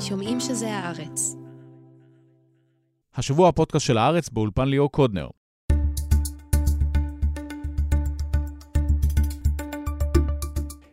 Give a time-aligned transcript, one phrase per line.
[0.00, 1.36] שומעים שזה הארץ.
[3.14, 5.28] השבוע הפודקאסט של הארץ באולפן ליאור קודנר.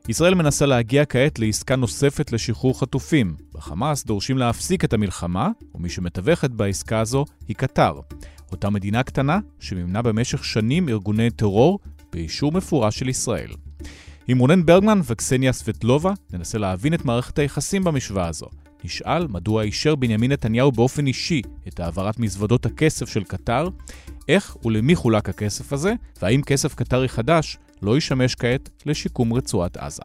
[0.10, 3.36] ישראל מנסה להגיע כעת לעסקה נוספת לשחרור חטופים.
[3.54, 8.00] בחמאס דורשים להפסיק את המלחמה, ומי שמתווכת בעסקה הזו היא קטר.
[8.52, 11.80] אותה מדינה קטנה שמימנה במשך שנים ארגוני טרור
[12.12, 13.52] באישור מפורש של ישראל.
[14.28, 18.48] עם רונן ברגמן וקסניה סבטלובה ננסה להבין את מערכת היחסים במשוואה הזו.
[18.84, 23.70] נשאל מדוע אישר בנימין נתניהו באופן אישי את העברת מזוודות הכסף של קטר,
[24.28, 30.04] איך ולמי חולק הכסף הזה, והאם כסף קטרי חדש לא ישמש כעת לשיקום רצועת עזה.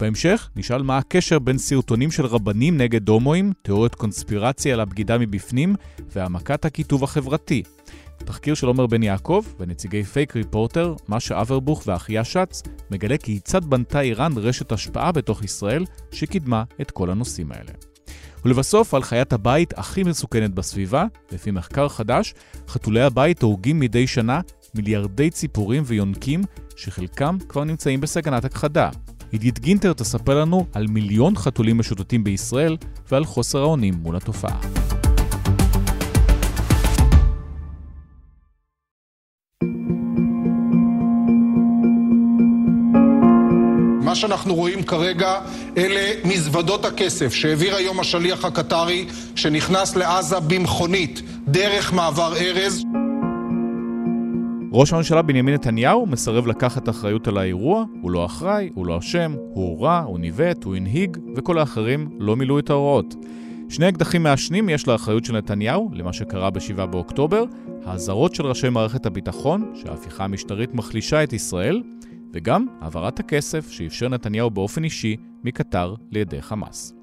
[0.00, 5.74] בהמשך נשאל מה הקשר בין סרטונים של רבנים נגד הומואים, תיאוריות קונספירציה על הבגידה מבפנים
[6.12, 7.62] והעמקת הקיטוב החברתי.
[8.24, 14.00] תחקיר של עומר בן יעקב ונציגי פייק ריפורטר, משה אברבוך ואחיה שץ, מגלה כיצד בנתה
[14.00, 17.72] איראן רשת השפעה בתוך ישראל שקידמה את כל הנושאים האלה.
[18.44, 22.34] ולבסוף, על חיית הבית הכי מסוכנת בסביבה, לפי מחקר חדש,
[22.68, 24.40] חתולי הבית הורגים מדי שנה
[24.74, 26.42] מיליארדי ציפורים ויונקים,
[26.76, 28.90] שחלקם כבר נמצאים בסכנת הכחדה.
[29.32, 32.76] עידית גינטר תספר לנו על מיליון חתולים משוטטים בישראל
[33.10, 34.60] ועל חוסר האונים מול התופעה.
[44.06, 45.40] מה שאנחנו רואים כרגע
[45.76, 52.84] אלה מזוודות הכסף שהעביר היום השליח הקטרי שנכנס לעזה במכונית דרך מעבר ארז.
[54.72, 59.34] ראש הממשלה בנימין נתניהו מסרב לקחת אחריות על האירוע, הוא לא אחראי, הוא לא אשם,
[59.52, 63.14] הוא הורה, הוא ניווט, הוא הנהיג, וכל האחרים לא מילאו את ההוראות.
[63.68, 67.44] שני אקדחים מעשנים יש לאחריות של נתניהו למה שקרה ב-7 באוקטובר,
[67.84, 71.82] האזהרות של ראשי מערכת הביטחון שההפיכה המשטרית מחלישה את ישראל,
[72.36, 76.94] וגם העברת הכסף שאפשר נתניהו באופן אישי מקטר לידי חמאס.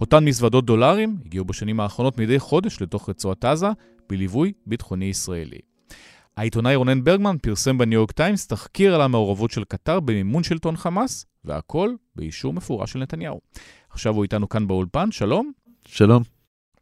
[0.00, 3.66] אותן מזוודות דולרים הגיעו בשנים האחרונות מדי חודש לתוך רצועת עזה
[4.08, 5.58] בליווי ביטחוני ישראלי.
[6.36, 11.26] העיתונאי רונן ברגמן פרסם בניו יורק טיימס תחקיר על המעורבות של קטר במימון שלטון חמאס,
[11.44, 13.40] והכל באישור מפורש של נתניהו.
[13.90, 15.52] עכשיו הוא איתנו כאן באולפן, שלום.
[15.86, 16.22] שלום.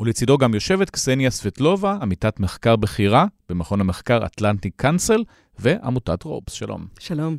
[0.01, 5.25] ולצידו גם יושבת קסניה סבטלובה, עמיתת מחקר בכירה במכון המחקר אטלנטי קאנסל
[5.59, 6.53] ועמותת רובס.
[6.53, 6.87] שלום.
[6.99, 7.37] שלום.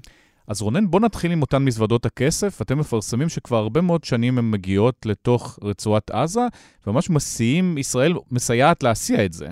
[0.49, 2.61] אז רונן, בוא נתחיל עם אותן מזוודות הכסף.
[2.61, 6.41] אתם מפרסמים שכבר הרבה מאוד שנים הן מגיעות לתוך רצועת עזה,
[6.87, 9.47] וממש מסיעים, ישראל מסייעת להסיע את זה.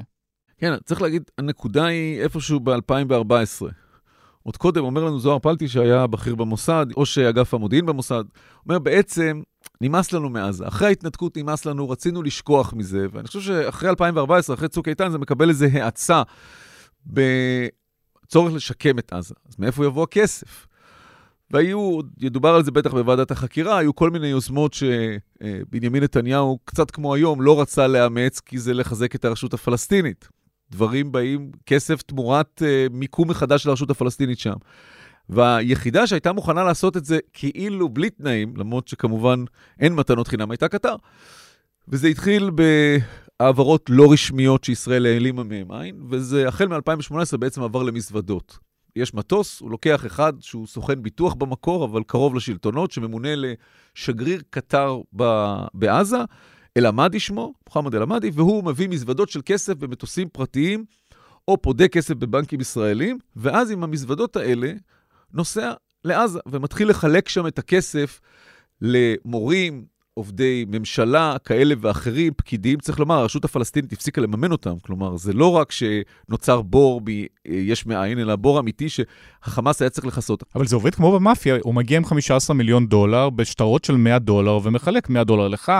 [0.57, 3.66] כן, צריך להגיד, הנקודה היא איפשהו ב-2014.
[4.44, 8.24] עוד קודם אומר לנו זוהר פלטי, שהיה בכיר במוסד, או שאגף המודיעין במוסד,
[8.66, 9.41] אומר בעצם,
[9.81, 10.68] נמאס לנו מעזה.
[10.68, 15.18] אחרי ההתנתקות נמאס לנו, רצינו לשכוח מזה, ואני חושב שאחרי 2014, אחרי צוק איתן, זה
[15.18, 16.22] מקבל איזו האצה
[17.06, 19.36] בצורך לשקם את עזה.
[19.50, 20.67] אז מאיפה יבוא הכסף?
[21.52, 27.13] והיו, ידובר על זה בטח בוועדת החקירה, היו כל מיני יוזמות שבנימין נתניהו, קצת כמו
[27.13, 30.30] היום, לא רצה לאמץ, כי זה לחזק את הרשות הפלסטינית.
[30.72, 34.53] דברים באים, כסף תמורת uh, מיקום מחדש של הרשות הפלסטינית שם.
[35.30, 39.44] והיחידה שהייתה מוכנה לעשות את זה כאילו בלי תנאים, למרות שכמובן
[39.80, 40.96] אין מתנות חינם, הייתה קטר.
[41.88, 42.52] וזה התחיל
[43.40, 48.67] בהעברות לא רשמיות שישראל העלימה מהם עין, וזה החל מ-2018 בעצם עבר למזוודות.
[48.97, 55.02] יש מטוס, הוא לוקח אחד שהוא סוכן ביטוח במקור, אבל קרוב לשלטונות, שממונה לשגריר קטר
[55.74, 56.18] בעזה,
[56.78, 60.86] אל-עמדי שמו, מוחמד אל-עמדי, והוא מביא מזוודות של כסף במטוסים פרטיים,
[61.47, 64.74] או פודה כסף בבנקים ישראלים, ואז עם המזוודות האלה
[65.34, 65.74] נוסע
[66.06, 68.22] לעזה ומתחיל לחלק שם את הכסף
[68.81, 69.86] למורים,
[70.18, 74.74] עובדי ממשלה כאלה ואחרים, פקידים, צריך לומר, הרשות הפלסטינית הפסיקה לממן אותם.
[74.82, 77.02] כלומר, זה לא רק שנוצר בור
[77.46, 80.44] יש מאין, אלא בור אמיתי שהחמאס היה צריך לכסות.
[80.56, 84.60] אבל זה עובד כמו במאפיה, הוא מגיע עם 15 מיליון דולר בשטרות של 100 דולר
[84.64, 85.72] ומחלק 100 דולר לך,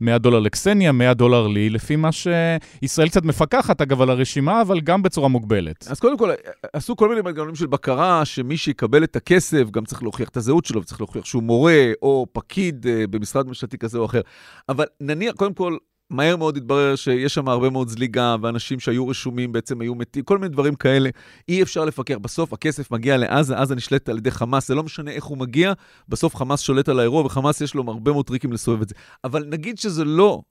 [0.00, 4.80] 100 דולר לקסניה, 100 דולר לי, לפי מה שישראל קצת מפקחת, אגב, על הרשימה, אבל
[4.80, 5.86] גם בצורה מוגבלת.
[5.90, 6.30] אז קודם כל,
[6.72, 10.64] עשו כל מיני מנגנונים של בקרה, שמי שיקבל את הכסף גם צריך להוכיח את הזהות
[10.64, 14.20] שלו, וצריך להוכיח שהוא מורה או פקיד אה, במשרד ממשלתי כזה או אחר.
[14.68, 15.76] אבל נניח, קודם כל,
[16.10, 20.38] מהר מאוד התברר שיש שם הרבה מאוד זליגה, ואנשים שהיו רשומים בעצם היו מתים, כל
[20.38, 21.10] מיני דברים כאלה.
[21.48, 22.14] אי אפשר לפקח.
[22.20, 25.72] בסוף הכסף מגיע לעזה, עזה נשלטת על ידי חמאס, זה לא משנה איך הוא מגיע,
[26.08, 28.94] בסוף חמאס שולט על האירוע, וחמאס יש לו הרבה מאוד טריקים לסובב את זה.
[29.24, 30.42] אבל נגיד שזה לא...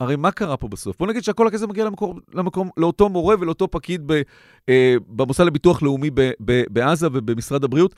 [0.00, 0.98] הרי מה קרה פה בסוף?
[0.98, 4.22] בוא נגיד שכל הכסף מגיע למקום, למקום, לאותו מורה ולאותו פקיד ב,
[4.68, 7.94] אה, במוסד לביטוח לאומי ב, ב, בעזה ובמשרד הבריאות.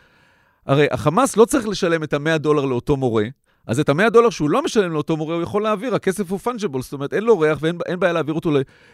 [0.67, 3.25] הרי החמאס לא צריך לשלם את ה-100 דולר לאותו מורה,
[3.67, 6.83] אז את ה-100 דולר שהוא לא משלם לאותו מורה, הוא יכול להעביר, הכסף הוא fungible,
[6.83, 8.51] זאת אומרת, אין לו ריח ואין בעיה להעביר אותו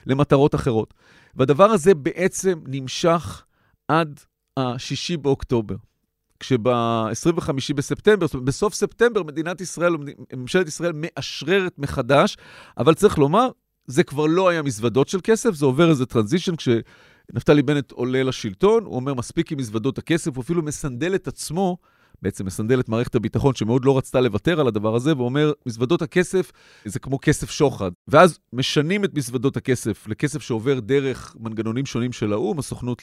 [0.07, 0.95] למטרות אחרות.
[1.35, 3.45] והדבר הזה בעצם נמשך
[3.89, 4.21] עד
[4.57, 5.75] ה-6 באוקטובר.
[6.41, 9.97] כשב-25 בספטמבר, זאת אומרת, בסוף ספטמבר מדינת ישראל,
[10.33, 12.37] ממשלת ישראל מאשררת מחדש,
[12.79, 13.49] אבל צריך לומר,
[13.87, 18.85] זה כבר לא היה מזוודות של כסף, זה עובר איזה transition כשנפתלי בנט עולה לשלטון,
[18.85, 21.77] הוא אומר, מספיק עם מזוודות הכסף, הוא אפילו מסנדל את עצמו,
[22.23, 26.53] בעצם מסנדל את מערכת הביטחון, שמאוד לא רצתה לוותר על הדבר הזה, ואומר, מזוודות הכסף
[26.85, 27.91] זה כמו כסף שוחד.
[28.09, 33.03] ואז משנים את מזוודות הכסף לכסף שעובר דרך מנגנונים שונים של האו"ם, הסוכנות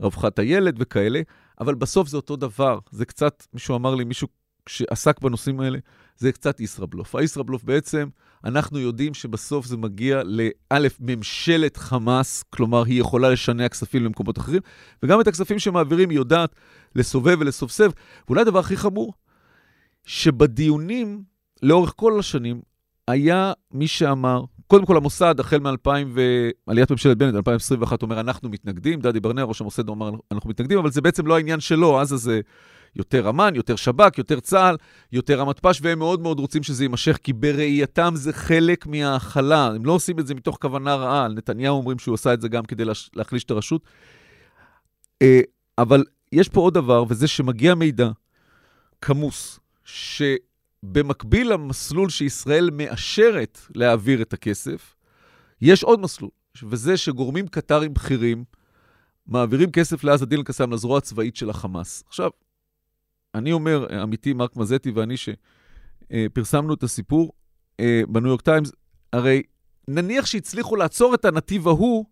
[0.00, 1.20] לרווחת הילד וכאלה,
[1.60, 2.78] אבל בסוף זה אותו דבר.
[2.90, 4.28] זה קצת, מישהו אמר לי, מישהו
[4.68, 5.78] שעסק בנושאים האלה,
[6.22, 7.14] זה קצת ישראבלוף.
[7.14, 8.08] הישראבלוף בעצם,
[8.44, 14.60] אנחנו יודעים שבסוף זה מגיע לאלף, ממשלת חמאס, כלומר, היא יכולה לשנע כספים למקומות אחרים,
[15.02, 16.54] וגם את הכספים שמעבירים היא יודעת
[16.94, 17.90] לסובב ולסובסב.
[18.26, 19.12] ואולי הדבר הכי חמור,
[20.04, 21.22] שבדיונים
[21.62, 22.60] לאורך כל השנים,
[23.08, 25.90] היה מי שאמר, קודם כל המוסד, החל מ-2000
[26.66, 30.90] ועליית ממשלת בנט, 2021, אומר, אנחנו מתנגדים, דדי ברנע, ראש המוסד, אומר, אנחנו מתנגדים, אבל
[30.90, 32.40] זה בעצם לא העניין שלו, אז זה
[32.96, 34.76] יותר אמ"ן, יותר שב"כ, יותר צה"ל,
[35.12, 39.66] יותר המתפ"ש, והם מאוד מאוד רוצים שזה יימשך, כי בראייתם זה חלק מההכלה.
[39.66, 41.28] הם לא עושים את זה מתוך כוונה רעה.
[41.28, 42.84] נתניהו אומרים שהוא עשה את זה גם כדי
[43.14, 43.82] להחליש את הרשות.
[45.22, 45.40] אה,
[45.78, 48.08] אבל יש פה עוד דבר, וזה שמגיע מידע
[49.00, 54.94] כמוס, שבמקביל למסלול שישראל מאשרת להעביר את הכסף,
[55.60, 56.30] יש עוד מסלול,
[56.62, 58.44] וזה שגורמים קטרים בכירים
[59.26, 62.04] מעבירים כסף לעזה דין אל-קסאם, לזרוע הצבאית של החמאס.
[62.08, 62.30] עכשיו,
[63.34, 67.32] אני אומר, עמיתי מרק מזטי ואני, שפרסמנו את הסיפור
[67.80, 68.72] אה, בניו יורק טיימס,
[69.12, 69.42] הרי
[69.88, 72.04] נניח שהצליחו לעצור את הנתיב ההוא,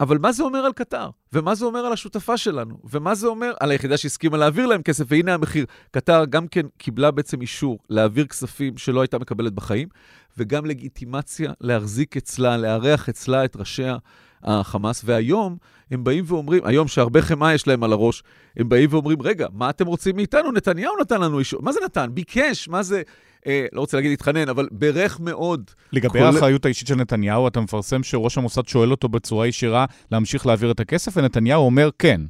[0.00, 1.10] אבל מה זה אומר על קטר?
[1.32, 2.78] ומה זה אומר על השותפה שלנו?
[2.84, 5.04] ומה זה אומר על היחידה שהסכימה להעביר להם כסף?
[5.08, 5.66] והנה המחיר.
[5.90, 9.88] קטר גם כן קיבלה בעצם אישור להעביר כספים שלא הייתה מקבלת בחיים,
[10.38, 13.84] וגם לגיטימציה להחזיק אצלה, לארח אצלה את ראשי
[14.44, 15.56] החמאס, והיום
[15.90, 18.22] הם באים ואומרים, היום שהרבה חמאה יש להם על הראש,
[18.56, 20.52] הם באים ואומרים, רגע, מה אתם רוצים מאיתנו?
[20.52, 21.62] נתניהו נתן לנו אישור.
[21.62, 22.10] מה זה נתן?
[22.14, 23.02] ביקש, מה זה...
[23.46, 25.70] אה, לא רוצה להגיד התחנן, אבל בירך מאוד.
[25.92, 26.24] לגבי כל...
[26.24, 30.80] האחריות האישית של נתניהו, אתה מפרסם שראש המוסד שואל אותו בצורה ישירה להמשיך להעביר את
[30.80, 32.20] הכסף, ונתניהו אומר כן.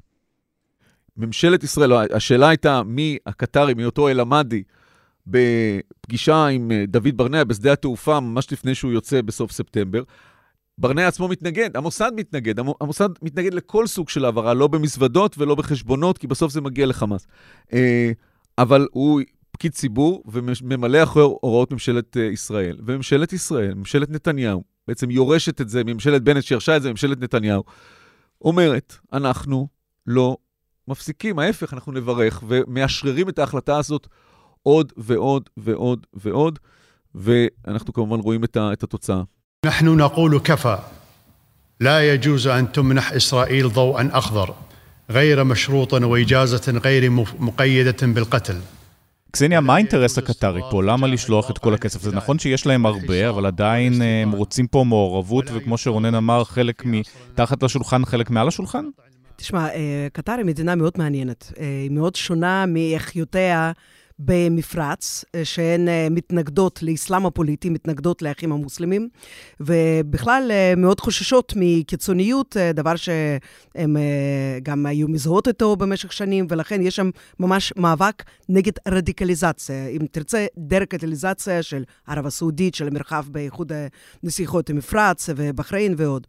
[1.17, 4.63] ממשלת ישראל, לא, השאלה הייתה מי הקטרי, מאותו אל-עמדי,
[5.27, 10.03] בפגישה עם אה, דוד ברנע בשדה התעופה, ממש לפני שהוא יוצא בסוף ספטמבר.
[10.79, 16.19] ברנע עצמו מתנגד, המוסד מתנגד, המוסד מתנגד לכל סוג של העברה, לא במזוודות ולא בחשבונות,
[16.19, 17.27] כי בסוף זה מגיע לחמאס.
[17.73, 18.13] אה,
[18.59, 22.77] אבל הוא פקיד ציבור וממלא אחרי הוראות ממשלת אה, ישראל.
[22.87, 27.63] וממשלת ישראל, ממשלת נתניהו, בעצם יורשת את זה מממשלת בנט שירשה את זה מממשלת נתניהו,
[28.43, 29.69] אומרת, אנחנו
[30.07, 30.37] לא
[30.89, 34.07] מפסיקים, ההפך, אנחנו נברך ומאשררים את ההחלטה הזאת
[34.63, 36.59] עוד ועוד ועוד ועוד,
[37.15, 39.23] ואנחנו כמובן רואים את, התוצאה.
[39.66, 40.78] نحن نقول كفى
[41.80, 44.54] لا يجوز ان تمنح اسرائيل ضوءا اخضر
[45.10, 47.10] غير مشروط واجازه غير
[47.40, 48.56] مقيده بالقتل.
[49.32, 50.84] קסניה, מה האינטרס הקטרי פה?
[50.84, 52.02] למה לשלוח את כל הכסף?
[52.02, 56.44] זה נכון שיש להם הרבה, אבל עדיין אה, הם רוצים פה מעורבות, וכמו שרונן אמר,
[56.44, 58.86] חלק מתחת לשולחן, חלק מעל השולחן?
[59.36, 61.52] תשמע, אה, קטר היא מדינה מאוד מעניינת.
[61.60, 63.72] אה, היא מאוד שונה מאחיותיה
[64.19, 69.09] במפרץ, אה, שהן אה, מתנגדות לאסלאם הפוליטי, מתנגדות לאחים המוסלמים,
[69.61, 73.97] ובכלל אה, מאוד חוששות מקיצוניות, דבר שהן
[74.63, 79.89] גם היו מזהות איתו במשך שנים, ולכן יש שם ממש מאבק נגד רדיקליזציה.
[79.89, 83.73] אם תרצה, דה-רדיקליזציה של ערב הסעודית, של המרחב באיחוד
[84.23, 86.27] נסיכות המפרץ ובחריין ועוד.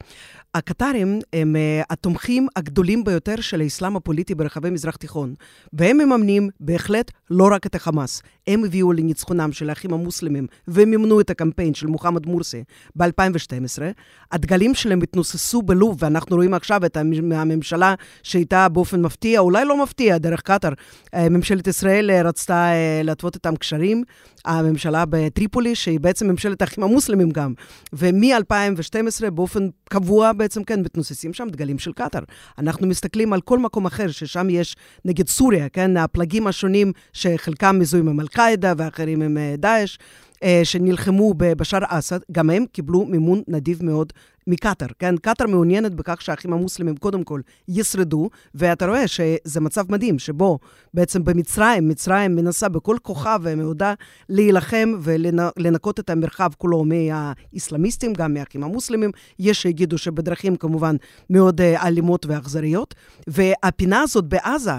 [0.54, 1.56] הקטרים הם
[1.90, 5.34] התומכים הגדולים ביותר של האסלאם הפוליטי ברחבי מזרח תיכון,
[5.74, 8.22] והם מממנים בהחלט לא רק את את החמאס.
[8.48, 12.64] הם הביאו לניצחונם של האחים המוסלמים ומימנו את הקמפיין של מוחמד מורסי
[12.96, 13.82] ב-2012.
[14.32, 20.18] הדגלים שלהם התנוססו בלוב, ואנחנו רואים עכשיו את הממשלה שהייתה באופן מפתיע, אולי לא מפתיע,
[20.18, 20.74] דרך קטאר.
[21.14, 24.04] אה, ממשלת ישראל אה, רצתה אה, להתוות איתם קשרים.
[24.46, 27.54] הממשלה בטריפולי, שהיא בעצם ממשלת האחים המוסלמים גם.
[27.94, 32.22] ומ-2012 באופן קבוע בעצם, כן, מתנוססים שם דגלים של קטאר.
[32.58, 34.76] אנחנו מסתכלים על כל מקום אחר, ששם יש,
[35.06, 39.98] נגד סוריה, כן, הפלגים השונים, שחלקם מזוהים עם אל-קאעידה ואחרים עם אה, דאעש.
[40.44, 44.14] אה, שנלחמו בבשאר אסד, גם הם קיבלו מימון נדיב מאוד
[44.48, 45.18] מקטאר, כן?
[45.18, 50.60] קטאר מעוניינת בכך שהאחים המוסלמים קודם כל ישרדו, ואתה רואה שזה מצב מדהים, שבו
[50.94, 53.94] בעצם במצרים, מצרים מנסה בכל כוחה ומאודה
[54.30, 59.12] להילחם ולנקות את המרחב כולו מהאסלאמיסטים, גם מהאחים המוסלמים.
[59.40, 60.96] יש שיגידו שבדרכים כמובן
[61.30, 62.96] מאוד אה, אלימות ואכזריות.
[63.28, 64.76] והפינה הזאת בעזה,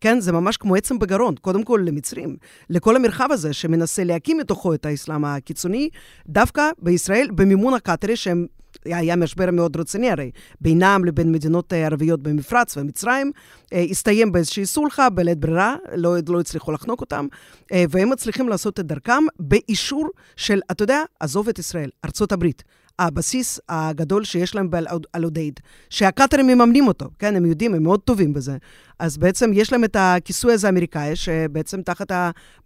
[0.00, 2.36] כן, זה ממש כמו עצם בגרון, קודם כל למצרים,
[2.70, 5.88] לכל המרחב הזה שמנסה להקים מתוכו את האסלאם הקיצוני,
[6.26, 8.46] דווקא בישראל, במימון הקטרי, שהם
[8.84, 13.32] היה משבר מאוד רציני הרי, בינם לבין מדינות ערביות במפרץ ומצרים,
[13.72, 17.26] הסתיים באיזושהי סולחה, בלית ברירה, לא, לא הצליחו לחנוק אותם,
[17.90, 22.62] והם מצליחים לעשות את דרכם באישור של, אתה יודע, עזוב את ישראל, ארצות הברית.
[22.98, 24.70] הבסיס הגדול שיש להם
[25.12, 25.60] על אודייד,
[25.90, 28.56] שהקאטרים מממנים אותו, כן, הם יודעים, הם מאוד טובים בזה.
[28.98, 32.12] אז בעצם יש להם את הכיסוי הזה האמריקאי, שבעצם תחת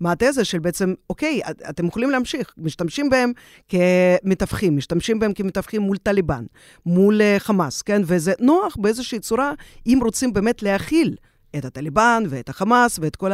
[0.00, 3.32] המעטה הזה של בעצם, אוקיי, אתם יכולים להמשיך, משתמשים בהם
[3.68, 6.44] כמתווכים, משתמשים בהם כמתווכים מול טליבן,
[6.86, 9.52] מול uh, חמאס, כן, וזה נוח באיזושהי צורה,
[9.86, 11.16] אם רוצים באמת להכיל.
[11.56, 13.30] את הטליבן ואת החמאס ואת כל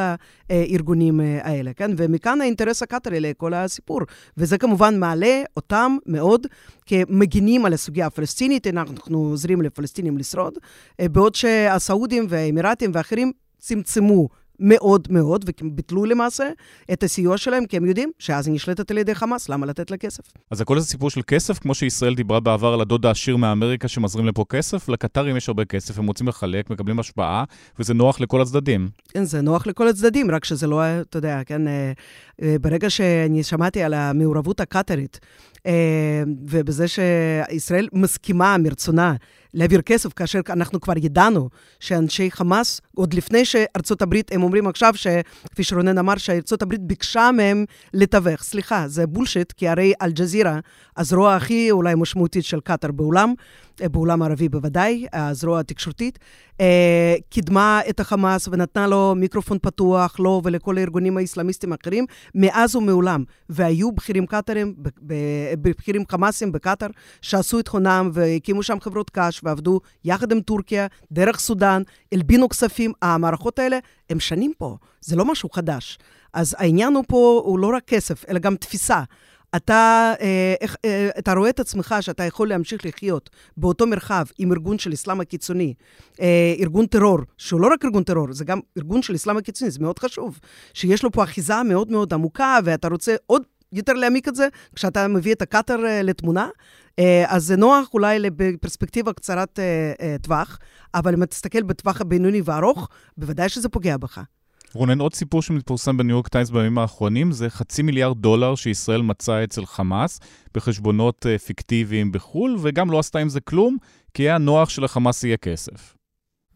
[0.51, 1.91] הארגונים אה, האלה, כן?
[1.97, 4.01] ומכאן האינטרס הקטרי לכל הסיפור.
[4.37, 6.47] וזה כמובן מעלה אותם מאוד
[6.87, 10.59] כמגינים על הסוגיה הפלסטינית, אנחנו עוזרים לפלסטינים לשרוד,
[11.01, 14.29] אה, בעוד שהסעודים והאמירתים ואחרים צמצמו
[14.61, 16.45] מאוד מאוד, וביטלו למעשה
[16.93, 19.97] את הסיוע שלהם, כי הם יודעים שאז היא נשלטת על ידי חמאס, למה לתת לה
[19.97, 20.23] כסף?
[20.51, 24.27] אז הכל זה סיפור של כסף, כמו שישראל דיברה בעבר על הדוד העשיר מאמריקה שמזרים
[24.27, 27.45] לפה כסף, לקטרים יש הרבה כסף, הם רוצים לחלק, מקבלים השפעה,
[27.79, 28.89] וזה נוח לכל הצדדים.
[29.09, 31.93] כן, זה נוח לכל הצדדים, רק שזה לא, אתה יודע, כן, אה,
[32.43, 35.21] אה, ברגע שאני שמעתי על המעורבות הקטרית,
[35.67, 39.15] אה, ובזה שישראל מסכימה מרצונה
[39.55, 41.49] להעביר כסף, כאשר אנחנו כבר ידענו
[41.81, 44.95] שאנשי חמאס, עוד לפני שארצות הברית, הם אומרים עכשיו,
[45.51, 48.43] כפי שרונן אמר, שארצות הברית ביקשה מהם לתווך.
[48.43, 50.59] סליחה, זה בולשיט, כי הרי אל-ג'זירה,
[50.97, 53.35] הזרוע הכי אולי משמעותית של קטאר בעולם,
[53.83, 56.19] בעולם הערבי בוודאי, הזרוע התקשורתית,
[56.61, 63.25] אה, קידמה את החמאס ונתנה לו מיקרופון פתוח, לו ולכל הארגונים האסלאמיסטים האחרים, מאז ומעולם.
[63.49, 64.75] והיו בכירים קטארים,
[65.61, 66.89] בכירים חמאסים בקטאר,
[67.23, 72.93] שעשו את הונם והקימו שם חברות קש ועבדו יחד עם טורקיה, דרך סודאן, הלבינו כספים.
[73.03, 73.79] המערכות האלה,
[74.11, 75.99] הם שנים פה, זה לא משהו חדש.
[76.33, 79.03] אז העניין הוא פה, הוא לא רק כסף, אלא גם תפיסה.
[79.57, 84.79] אתה, אה, אה, אתה רואה את עצמך שאתה יכול להמשיך לחיות באותו מרחב עם ארגון
[84.79, 85.75] של אסלאם הקיצוני,
[86.21, 89.79] אה, ארגון טרור, שהוא לא רק ארגון טרור, זה גם ארגון של אסלאם הקיצוני, זה
[89.81, 90.39] מאוד חשוב,
[90.75, 95.09] שיש לו פה אחיזה מאוד מאוד עמוקה, ואתה רוצה עוד יותר להעמיק את זה, כשאתה
[95.09, 96.49] מביא את הקאטר uh, לתמונה.
[97.01, 100.59] Uh, אז זה נוח אולי בפרספקטיבה קצרת uh, טווח,
[100.95, 104.21] אבל אם אתה תסתכל בטווח הבינוני והארוך, בוודאי שזה פוגע בך.
[104.77, 109.45] רונן, עוד סיפור שמתפורסם בניו יורק טיימס בימים האחרונים, זה חצי מיליארד דולר שישראל מצאה
[109.45, 110.21] אצל חמאס
[110.55, 113.77] בחשבונות uh, פיקטיביים בחו"ל, וגם לא עשתה עם זה כלום,
[114.15, 115.95] כי היה נוח שלחמאס יהיה כסף.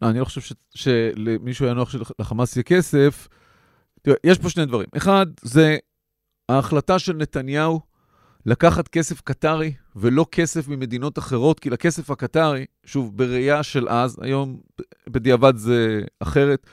[0.01, 0.53] לא, אני לא חושב ש...
[0.75, 3.27] שלמישהו היה נוח שלחמאס יהיה כסף.
[4.01, 4.87] תראה, יש פה שני דברים.
[4.97, 5.77] אחד, זה
[6.49, 7.79] ההחלטה של נתניהו
[8.45, 14.59] לקחת כסף קטרי ולא כסף ממדינות אחרות, כי לכסף הקטרי, שוב, בראייה של אז, היום
[15.09, 16.67] בדיעבד זה אחרת,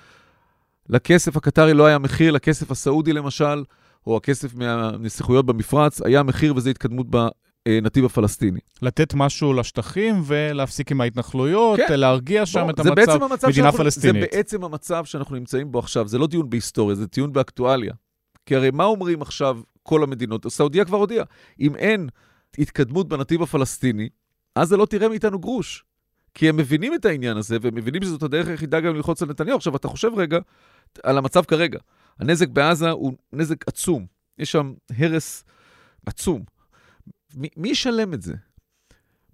[0.90, 3.64] לכסף הקטרי לא היה מחיר, לכסף הסעודי למשל,
[4.06, 8.60] או הכסף מהנסיכויות במפרץ, היה מחיר וזו התקדמות בנתיב הפלסטיני.
[8.82, 12.00] לתת משהו לשטחים ולהפסיק עם ההתנחלויות, כן.
[12.00, 14.20] להרגיע שם בוא, את המצב, המצב מדינה שאנחנו, פלסטינית.
[14.20, 17.92] זה בעצם המצב שאנחנו נמצאים בו עכשיו, זה לא דיון בהיסטוריה, זה דיון באקטואליה.
[18.46, 20.46] כי הרי מה אומרים עכשיו כל המדינות?
[20.48, 21.24] סעודיה כבר הודיעה,
[21.60, 22.08] אם אין
[22.58, 24.08] התקדמות בנתיב הפלסטיני,
[24.54, 25.84] אז זה לא תראה מאיתנו גרוש.
[26.34, 29.56] כי הם מבינים את העניין הזה, והם מבינים שזאת הדרך היחידה גם ללחוץ על נתניהו.
[29.56, 30.38] עכשיו, אתה חושב רגע
[31.02, 31.78] על המצב כרגע.
[32.18, 34.06] הנזק בעזה הוא נזק עצום.
[34.38, 35.44] יש שם הרס
[36.06, 36.42] עצום.
[37.34, 38.34] מי, מי ישלם את זה?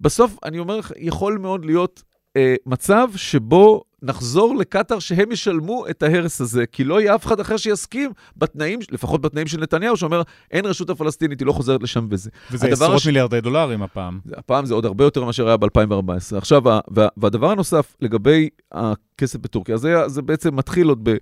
[0.01, 2.03] בסוף, אני אומר לך, יכול מאוד להיות
[2.37, 7.39] אה, מצב שבו נחזור לקטאר שהם ישלמו את ההרס הזה, כי לא יהיה אף אחד
[7.39, 10.21] אחר שיסכים בתנאים, לפחות בתנאים של נתניהו, שאומר,
[10.51, 12.29] אין רשות הפלסטינית, היא לא חוזרת לשם וזה.
[12.51, 13.05] וזה עשרות הש...
[13.07, 14.19] מיליארדי דולרים הפעם.
[14.33, 16.37] הפעם זה עוד הרבה יותר ממה שהיה ב-2014.
[16.37, 21.15] עכשיו, וה, והדבר הנוסף, לגבי הכסף בטורקיה, זה, זה בעצם מתחיל עוד ב...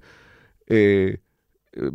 [0.71, 1.09] אה,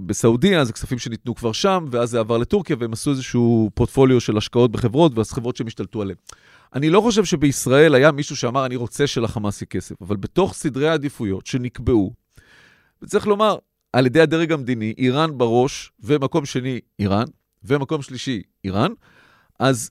[0.06, 4.36] בסעודיה, זה כספים שניתנו כבר שם, ואז זה עבר לטורקיה, והם עשו איזשהו פורטפוליו של
[4.36, 6.16] השקעות בחברות, ואז חברות שהם השתלטו עליהן.
[6.74, 10.88] אני לא חושב שבישראל היה מישהו שאמר, אני רוצה שלחמאס יהיה כסף, אבל בתוך סדרי
[10.88, 12.12] העדיפויות שנקבעו,
[13.02, 13.56] וצריך לומר,
[13.92, 17.24] על ידי הדרג המדיני, איראן בראש, ומקום שני, איראן,
[17.64, 18.92] ומקום שלישי, איראן,
[19.58, 19.90] אז,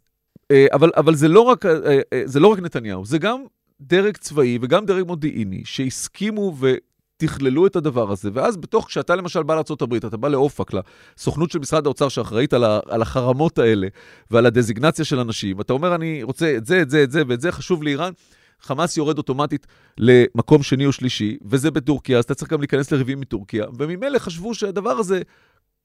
[0.51, 3.43] אה, אבל, אבל זה, לא רק, אה, אה, זה לא רק נתניהו, זה גם
[3.81, 6.55] דרג צבאי וגם דרג מודיעיני שהסכימו.
[7.17, 11.59] תכללו את הדבר הזה, ואז בתוך, כשאתה למשל בא לארה"ב, אתה בא לאופק, לסוכנות של
[11.59, 13.87] משרד האוצר שאחראית על, ה, על החרמות האלה
[14.31, 17.41] ועל הדזיגנציה של אנשים, אתה אומר, אני רוצה את זה, את זה, את זה ואת
[17.41, 18.11] זה, חשוב לאיראן,
[18.61, 23.19] חמאס יורד אוטומטית למקום שני או שלישי, וזה בטורקיה, אז אתה צריך גם להיכנס לריבים
[23.19, 25.21] מטורקיה, וממילא חשבו שהדבר הזה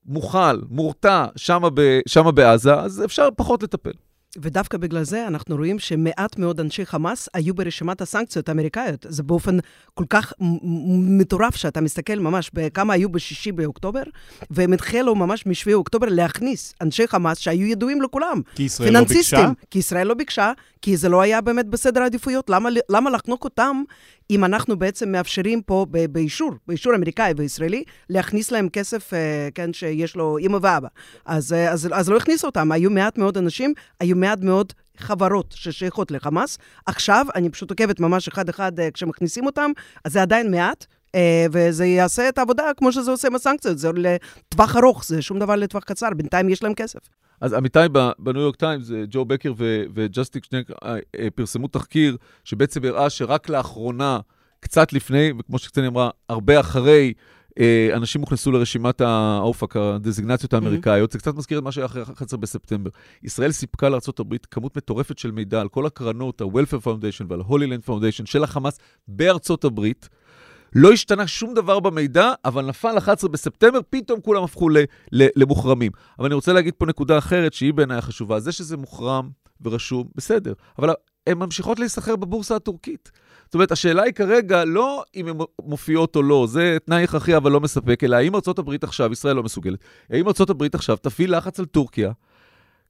[0.07, 3.93] מוכל, מורתע, שמה, ב, שמה בעזה, אז אפשר פחות לטפל.
[4.39, 9.07] ודווקא בגלל זה אנחנו רואים שמעט מאוד אנשי חמאס היו ברשימת הסנקציות האמריקאיות.
[9.09, 9.59] זה באופן
[9.95, 10.33] כל כך
[11.19, 14.03] מטורף שאתה מסתכל ממש בכמה היו בשישי באוקטובר,
[14.51, 18.41] והם התחילו ממש משביעי אוקטובר להכניס אנשי חמאס שהיו ידועים לכולם.
[18.55, 19.49] כי ישראל לא ביקשה?
[19.71, 22.51] כי ישראל לא ביקשה, כי זה לא היה באמת בסדר העדיפויות.
[22.51, 23.83] למה, למה לחנוק אותם
[24.31, 30.17] אם אנחנו בעצם מאפשרים פה באישור, באישור אמריקאי וישראלי, להכניס להם כסף, אה, כן, שיש
[30.17, 30.89] לו אימא ואבא.
[31.25, 35.55] אז, אה, אז, אז לא הכניסו אותם, היו מעט מאוד אנשים, היו מעט מאוד חברות
[35.57, 36.59] ששייכות לחמאס.
[36.87, 39.71] עכשיו, אני פשוט עוקבת ממש אחד-אחד אה, כשמכניסים אותם,
[40.05, 40.87] אז זה עדיין מעט.
[41.53, 45.57] וזה יעשה את העבודה כמו שזה עושה עם הסנקציות, זה לטווח ארוך, זה שום דבר
[45.57, 46.99] לטווח קצר, בינתיים יש להם כסף.
[47.43, 47.79] אז עמיתי,
[48.19, 49.53] בניו יורק טיימס, ג'ו בקר
[49.95, 50.71] וג'סטין שק
[51.35, 54.21] פרסמו תחקיר שבעצם הראה שרק לאחרונה,
[54.61, 57.13] קצת לפני, וכמו שקצת אמרה, הרבה אחרי,
[57.95, 61.11] אנשים הוכנסו לרשימת ה-OFAC, ה-designationים האמריקאיות.
[61.11, 61.13] Mm-hmm.
[61.13, 62.91] זה קצת מזכיר את מה שהיה אחרי 11 בספטמבר.
[63.23, 67.89] ישראל סיפקה לארה"ב כמות מטורפת של מידע על כל הקרנות, ה-Welfare Foundation ועל ה-Holy Land
[67.89, 70.09] Foundation של החמאס בארצות הברית.
[70.75, 74.69] לא השתנה שום דבר במידע, אבל נפל 11 בספטמבר, פתאום כולם הפכו
[75.13, 75.93] למוחרמים.
[76.19, 78.41] אבל אני רוצה להגיד פה נקודה אחרת, שהיא בעיניי חשובה.
[78.41, 79.29] זה שזה מוחרם
[79.61, 80.53] ורשום, בסדר.
[80.79, 80.91] אבל
[81.27, 83.11] הן ממשיכות להיסחר בבורסה הטורקית.
[83.45, 87.53] זאת אומרת, השאלה היא כרגע לא אם הן מופיעות או לא, זה תנאי הכרחי אבל
[87.53, 89.79] לא מספק, אלא האם ארה"ב עכשיו, ישראל לא מסוגלת,
[90.11, 92.13] האם ארה"ב עכשיו תפעיל לחץ על טורקיה,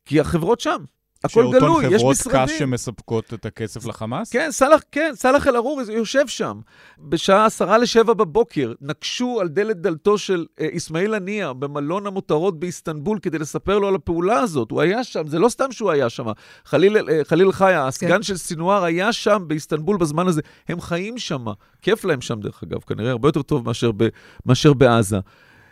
[0.04, 0.84] כי החברות שם.
[1.24, 2.14] הכל גלוי, יש משרדים.
[2.14, 4.30] שאותן חברות קש שמספקות את הכסף לחמאס?
[4.30, 6.60] כן, סלח, כן, סלח אל-ערורי יושב שם.
[6.98, 13.18] בשעה עשרה לשבע בבוקר נקשו על דלת דלתו של אה, אסמאעיל הנייה במלון המותרות באיסטנבול
[13.18, 14.70] כדי לספר לו על הפעולה הזאת.
[14.70, 16.26] הוא היה שם, זה לא סתם שהוא היה שם.
[16.64, 18.22] חליל, אה, חליל חיה, הסגן כן.
[18.22, 20.40] של סינואר, היה שם באיסטנבול בזמן הזה.
[20.68, 21.44] הם חיים שם,
[21.82, 24.08] כיף להם שם דרך אגב, כנראה הרבה יותר טוב מאשר, ב,
[24.46, 25.18] מאשר בעזה.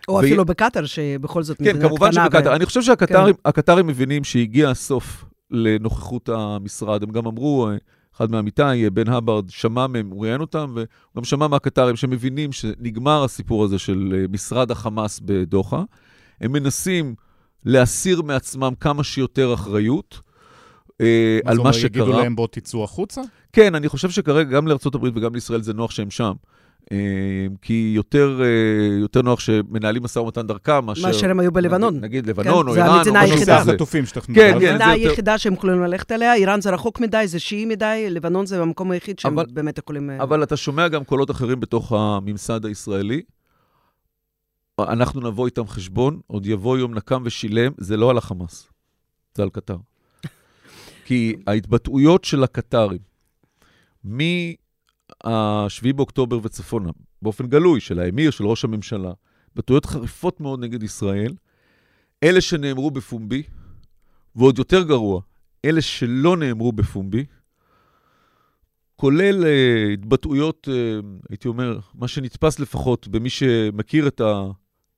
[0.09, 0.19] או ו...
[0.19, 1.89] אפילו בקטאר, שבכל זאת כן, מדינה קטנה.
[1.89, 2.53] כן, כמובן שבקטאר.
[2.53, 2.55] ו...
[2.55, 3.87] אני חושב שהקטארים כן.
[3.87, 7.03] מבינים שהגיע הסוף לנוכחות המשרד.
[7.03, 7.69] הם גם אמרו,
[8.17, 13.65] אחד מעמיתיי, בן הברד, שמע מהם, הוא ראיין אותם, וגם שמע מהקטרים שמבינים שנגמר הסיפור
[13.65, 15.83] הזה של אה, משרד החמאס בדוחה.
[16.41, 17.15] הם מנסים
[17.65, 20.21] להסיר מעצמם כמה שיותר אחריות.
[21.01, 21.87] אה, על מה שקרה.
[21.87, 23.21] יגידו להם בואו תצאו החוצה?
[23.53, 26.33] כן, אני חושב שכרגע גם לארה"ב וגם לישראל זה נוח שהם שם.
[26.93, 26.97] אמ,
[27.63, 31.07] כי יותר, אה, יותר נוח שמנהלים משא ומתן דרכם מאשר...
[31.07, 31.95] מאשר הם היו בלבנון.
[31.95, 33.11] נגיד, נגיד לבנון כן, או איראן או משהו כזה.
[33.13, 33.57] זה המדינה היחידה.
[33.57, 37.23] החטופים שאתה מדבר כן, כן, המדינה היחידה שהם יכולים ללכת אליה, איראן זה רחוק מדי,
[37.27, 40.11] זה שיעי מדי, לבנון זה המקום היחיד שהם אבל, באמת יכולים...
[40.11, 43.23] אה, אבל אתה שומע גם קולות אחרים בתוך הממסד הישראלי.
[44.81, 48.69] אנחנו נבוא איתם חשבון, עוד יבוא יום נקם ושילם, זה לא על החמאס,
[49.35, 49.77] זה על קטר.
[51.05, 52.99] כי ההתבטאויות של הקטרים,
[54.05, 54.57] מי...
[55.25, 56.91] ה-7 באוקטובר וצפונה,
[57.23, 59.13] באופן גלוי, של האמיר, של ראש הממשלה,
[59.51, 61.35] התבטאויות חריפות מאוד נגד ישראל,
[62.23, 63.43] אלה שנאמרו בפומבי,
[64.37, 65.21] ועוד יותר גרוע,
[65.65, 67.25] אלה שלא נאמרו בפומבי,
[68.97, 74.21] כולל uh, התבטאויות, uh, הייתי אומר, מה שנתפס לפחות במי שמכיר את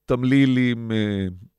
[0.06, 1.52] התמליל עם uh,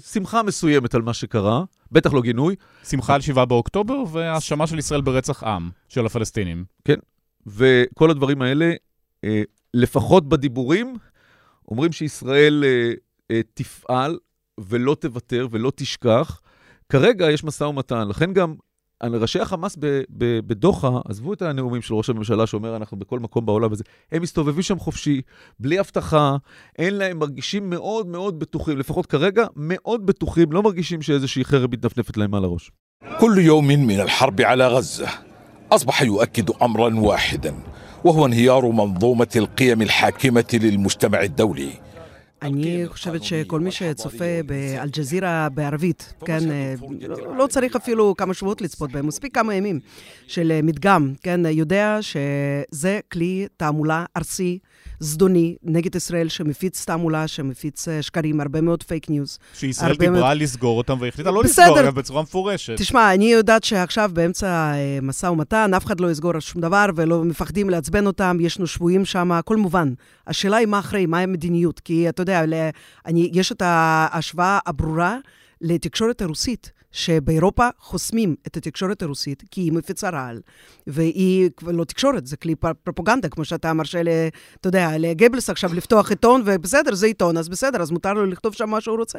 [0.00, 2.54] שמחה מסוימת על מה שקרה, בטח לא גינוי.
[2.84, 6.64] שמחה על 7 באוקטובר והאשמה של ישראל ברצח עם של הפלסטינים.
[6.84, 6.98] כן,
[7.46, 8.72] וכל הדברים האלה,
[9.24, 9.42] אה,
[9.74, 10.96] לפחות בדיבורים,
[11.68, 12.92] אומרים שישראל אה,
[13.30, 14.18] אה, תפעל
[14.60, 16.40] ולא תוותר ולא תשכח.
[16.88, 18.54] כרגע יש משא ומתן, לכן גם
[19.02, 19.76] ראשי החמאס
[20.46, 24.62] בדוחה, עזבו את הנאומים של ראש הממשלה שאומר אנחנו בכל מקום בעולם הזה, הם מסתובבים
[24.62, 25.22] שם חופשי,
[25.60, 26.36] בלי אבטחה,
[26.78, 32.16] אין להם, מרגישים מאוד מאוד בטוחים, לפחות כרגע מאוד בטוחים, לא מרגישים שאיזושהי חרב מתנפנפת
[32.16, 32.70] להם על הראש.
[33.20, 35.25] כל יום מן מן אל-חרבי על עזה.
[35.71, 37.55] أصبح يؤكد أمرا واحدا
[38.03, 41.71] وهو انهيار منظومة القيم الحاكمة للمجتمع الدولي
[42.41, 46.75] אני חושבת שכל מי שצופה באלג'זירה בערבית, כן, אה,
[47.37, 49.79] לא צריך אפילו כמה שבועות לצפות בהם, מספיק כמה ימים
[50.27, 54.59] של מדגם, כן, יודע שזה כלי תעמולה ארסי.
[55.00, 59.38] זדוני נגד ישראל, שמפיץ תעמולה, שמפיץ אה, שקרים, הרבה מאוד fake news.
[59.54, 60.36] שישראל דיברה מאוד...
[60.36, 61.64] לסגור אותם והחליטה לא בסדר.
[61.64, 62.76] לסגור, אגב, בצורה מפורשת.
[62.76, 67.24] תשמע, אני יודעת שעכשיו באמצע אה, משא ומתן, אף אחד לא יסגור שום דבר, ולא
[67.24, 69.92] מפחדים לעצבן אותם, יש לנו שבויים שם, הכל מובן.
[70.26, 72.44] השאלה היא מה אחרי, מה המדיניות, כי אתה יודע,
[73.06, 75.18] אני, יש את ההשוואה הברורה
[75.60, 76.72] לתקשורת הרוסית.
[76.96, 80.40] שבאירופה חוסמים את התקשורת הרוסית כי היא מפיצה רעל,
[80.86, 84.08] והיא לא תקשורת, זה כלי פרופוגנדה, כמו שאתה מרשה, ל,
[84.60, 88.54] אתה יודע, לגבלס עכשיו לפתוח עיתון, ובסדר, זה עיתון, אז בסדר, אז מותר לו לכתוב
[88.54, 89.18] שם מה שהוא רוצה.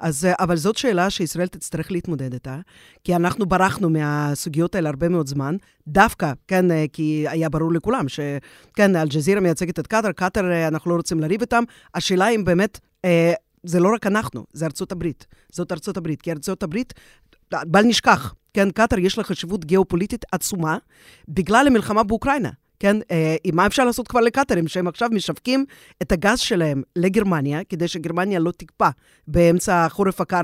[0.00, 2.58] אז, אבל זאת שאלה שישראל תצטרך להתמודד איתה,
[3.04, 5.56] כי אנחנו ברחנו מהסוגיות האלה הרבה מאוד זמן,
[5.88, 11.20] דווקא, כן, כי היה ברור לכולם שכן, אל-ג'זירה מייצגת את קטאר, קטאר, אנחנו לא רוצים
[11.20, 11.64] לריב איתם.
[11.94, 12.80] השאלה אם באמת...
[13.66, 15.26] זה לא רק אנחנו, זה ארצות הברית.
[15.52, 16.94] זאת ארצות הברית, כי ארצות הברית
[17.52, 20.78] בל נשכח, כן, קטאר יש לה חשיבות גיאופוליטית עצומה
[21.28, 22.50] בגלל המלחמה באוקראינה.
[22.80, 25.64] כן, אה, מה אפשר לעשות כבר לקטארים, שהם עכשיו משווקים
[26.02, 28.88] את הגז שלהם לגרמניה, כדי שגרמניה לא תקפא
[29.28, 30.42] באמצע החורף הקר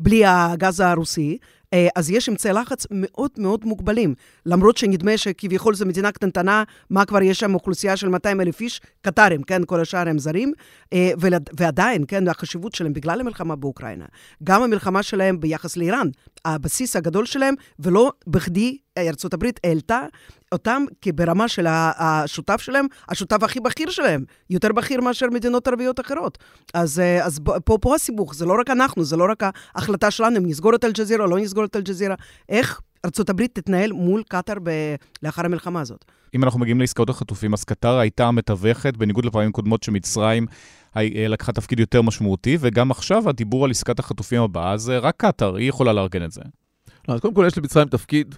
[0.00, 1.38] בלי הגז הרוסי,
[1.96, 4.14] אז יש אמצעי לחץ מאוד מאוד מוגבלים.
[4.46, 8.80] למרות שנדמה שכביכול זו מדינה קטנטנה, מה כבר יש שם אוכלוסייה של 200 אלף איש?
[9.02, 9.64] קטרים, כן?
[9.64, 10.52] כל השאר הם זרים.
[10.92, 11.10] אה,
[11.58, 14.04] ועדיין, כן, החשיבות שלהם בגלל המלחמה באוקראינה,
[14.44, 16.08] גם המלחמה שלהם ביחס לאיראן,
[16.44, 20.00] הבסיס הגדול שלהם, ולא בכדי ארצות הברית העלתה
[20.52, 26.38] אותם כברמה של השותף שלהם, השותף הכי בכיר שלהם, יותר בכיר מאשר מדינות ערביות אחרות.
[26.74, 29.42] אז, אה, אז פה, פה הסיבוך, זה לא רק אנחנו, זה לא רק
[29.74, 32.14] ההחלטה שלנו אם נסגור את אל-ג'זירה או לא נסגור את אל-ג'זירה,
[32.48, 36.04] איך ארה"ב תתנהל מול קטאר ב- לאחר המלחמה הזאת.
[36.34, 40.46] אם אנחנו מגיעים לעסקאות החטופים, אז קטאר הייתה המתווכת, בניגוד לפעמים קודמות שמצרים
[40.96, 45.56] אה, לקחה תפקיד יותר משמעותי, וגם עכשיו הדיבור על עסקת החטופים הבאה, זה רק קטאר,
[45.56, 46.40] היא יכולה לארגן את זה.
[47.08, 48.34] לא, אז קודם כל יש למצרים תפקיד,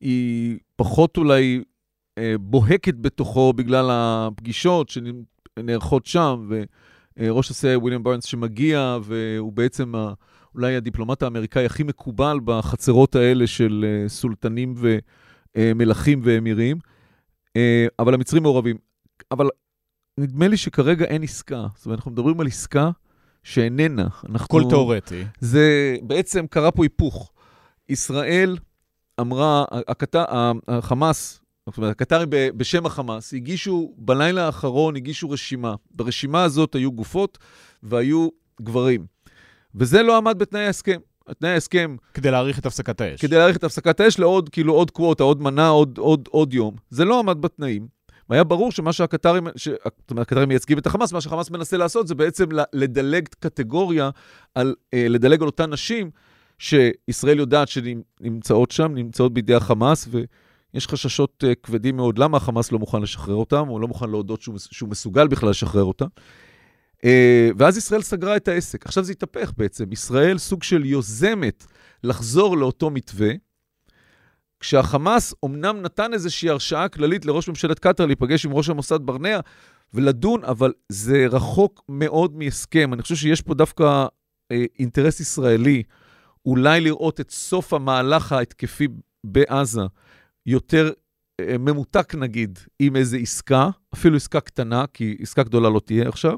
[0.00, 1.62] היא פחות אולי
[2.18, 6.50] אה, בוהקת בתוכו בגלל הפגישות שנערכות שם,
[7.18, 10.12] וראש הסיעה וויליאם ברנס שמגיע, והוא בעצם ה,
[10.54, 14.74] אולי הדיפלומט האמריקאי הכי מקובל בחצרות האלה של אה, סולטנים
[15.56, 16.78] ומלכים ואמירים,
[17.56, 18.76] אה, אבל המצרים מעורבים.
[19.30, 19.48] אבל
[20.18, 21.66] נדמה לי שכרגע אין עסקה.
[21.76, 22.90] זאת אומרת, אנחנו מדברים על עסקה
[23.42, 24.08] שאיננה.
[24.28, 24.44] אנחנו...
[24.44, 25.24] הכל תיאורטי.
[25.40, 27.32] זה בעצם קרה פה היפוך.
[27.88, 28.56] ישראל
[29.20, 30.16] אמרה, הקט...
[30.68, 35.74] החמאס, זאת אומרת, הקטרים בשם החמאס, הגישו, בלילה האחרון הגישו רשימה.
[35.90, 37.38] ברשימה הזאת היו גופות
[37.82, 38.28] והיו
[38.62, 39.06] גברים.
[39.74, 41.00] וזה לא עמד בתנאי ההסכם.
[41.38, 41.96] תנאי ההסכם...
[42.14, 43.20] כדי להאריך את הפסקת האש.
[43.20, 46.76] כדי להאריך את הפסקת האש לעוד, כאילו, עוד קווטה, עוד מנה, עוד, עוד, עוד יום.
[46.90, 47.86] זה לא עמד בתנאים.
[48.28, 49.68] והיה ברור שמה שהקטרים, ש...
[49.68, 54.10] זאת אומרת, הקטרים מייצגים את החמאס, מה שהחמאס מנסה לעשות זה בעצם לדלג קטגוריה,
[54.54, 56.10] על, אה, לדלג על אותן נשים
[56.58, 62.78] שישראל יודעת שנמצאות שם, נמצאות בידי החמאס, ויש חששות אה, כבדים מאוד למה החמאס לא
[62.78, 66.06] מוכן לשחרר אותם, או לא מוכן להודות שהוא, שהוא מסוגל בכלל לשחרר אותם.
[67.04, 68.86] אה, ואז ישראל סגרה את העסק.
[68.86, 69.92] עכשיו זה התהפך בעצם.
[69.92, 71.66] ישראל סוג של יוזמת
[72.04, 73.30] לחזור לאותו מתווה,
[74.60, 79.40] כשהחמאס אומנם נתן איזושהי הרשאה כללית לראש ממשלת קטאר להיפגש עם ראש המוסד ברנע
[79.94, 82.94] ולדון, אבל זה רחוק מאוד מהסכם.
[82.94, 84.06] אני חושב שיש פה דווקא
[84.52, 85.82] אה, אינטרס ישראלי,
[86.46, 88.88] אולי לראות את סוף המהלך ההתקפי
[89.24, 89.82] בעזה
[90.46, 90.90] יותר
[91.40, 96.34] אה, ממותק נגיד, עם איזו עסקה, אפילו עסקה קטנה, כי עסקה גדולה לא תהיה עכשיו.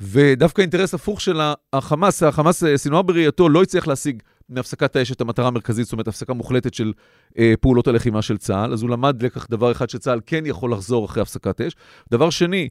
[0.00, 1.40] ודווקא אינטרס הפוך של
[1.72, 6.08] החמאס, החמאס, אה, סינואר בראייתו, לא הצליח להשיג מהפסקת האש את המטרה המרכזית, זאת אומרת,
[6.08, 6.92] הפסקה מוחלטת של
[7.38, 8.72] אה, פעולות הלחימה של צה"ל.
[8.72, 11.76] אז הוא למד לקח דבר אחד שצה"ל כן יכול לחזור אחרי הפסקת אש.
[12.10, 12.68] דבר שני,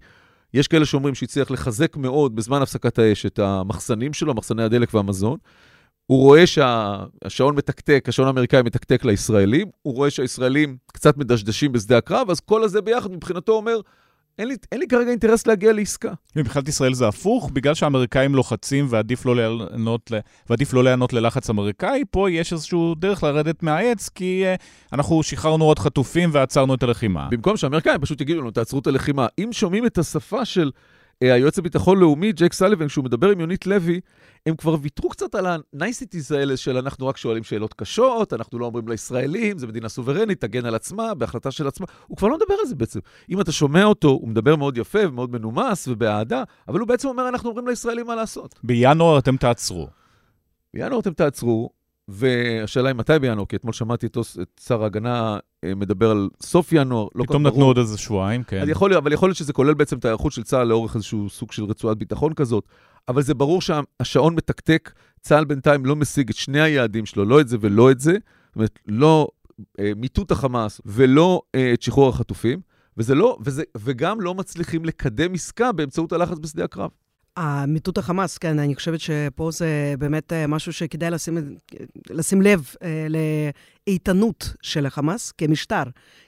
[0.54, 5.38] יש כאלה שאומרים שהצליח לחזק מאוד בזמן הפסקת האש את המחסנים שלו, מחסני הדלק והמזון.
[6.06, 12.30] הוא רואה שהשעון מתקתק, השעון האמריקאי מתקתק לישראלים, הוא רואה שהישראלים קצת מדשדשים בשדה הקרב,
[12.30, 13.80] אז כל הזה ביחד מבחינתו אומר,
[14.39, 16.13] אין לי, אין לי כרגע אינטרס להגיע לעסקה.
[16.36, 20.12] מבחינת ישראל זה הפוך, בגלל שהאמריקאים לוחצים ועדיף לא, לענות,
[20.50, 25.65] ועדיף לא להיענות ללחץ אמריקאי, פה יש איזושהי דרך לרדת מהעץ, כי uh, אנחנו שחררנו
[25.65, 27.28] עוד חטופים ועצרנו את הלחימה.
[27.32, 29.28] במקום שהאמריקאים פשוט יגידו לנו, תעצרו את הלחימה.
[29.39, 30.72] אם שומעים את השפה של
[31.21, 33.99] היועץ לביטחון לאומי, ג'ייק סליבן, כשהוא מדבר עם יונית לוי,
[34.45, 38.60] הם כבר ויתרו קצת על ה niceties האלה של אנחנו רק שואלים שאלות קשות, אנחנו
[38.60, 41.86] לא אומרים לישראלים, זו מדינה סוברנית, תגן על עצמה, בהחלטה של עצמה.
[42.08, 42.99] הוא כבר לא מדבר על זה בעצם.
[43.30, 47.30] אם אתה שומע אותו, הוא מדבר מאוד יפה ומאוד מנומס ובאהדה, אבל הוא בעצם אומר,
[47.30, 48.56] אנחנו אומרים לישראלים מה לעשות.
[48.63, 49.88] בינואר אתם תעצרו.
[50.73, 51.69] בינואר אתם תעצרו,
[52.08, 56.74] והשאלה היא מתי בינואר, כי אתמול שמעתי את, את שר ההגנה אה, מדבר על סוף
[56.74, 58.65] ינואר, לא פתאום נתנו עוד איזה שבועיים, כן.
[58.68, 61.63] יכול, אבל יכול להיות שזה כולל בעצם את ההיערכות של צה"ל לאורך איזשהו סוג של
[61.63, 62.65] רצועת ביטחון כזאת.
[63.08, 64.91] אבל זה ברור שהשעון מתקתק,
[65.22, 68.12] צה"ל בינתיים לא משיג את שני היעדים שלו, לא את זה ולא את זה.
[68.12, 69.28] זאת אומרת, לא
[69.80, 72.60] אה, מיטוט החמאס ולא אה, את שחרור החטופים,
[72.98, 76.89] וזה לא, וזה, וגם לא מצליחים לקדם עסקה באמצעות הלחץ בשדה הקרב.
[77.67, 81.38] מיטוט החמאס, כן, אני חושבת שפה זה באמת אה, משהו שכדאי לשים,
[82.10, 82.74] לשים לב
[83.88, 85.84] אה, לאיתנות של החמאס כמשטר.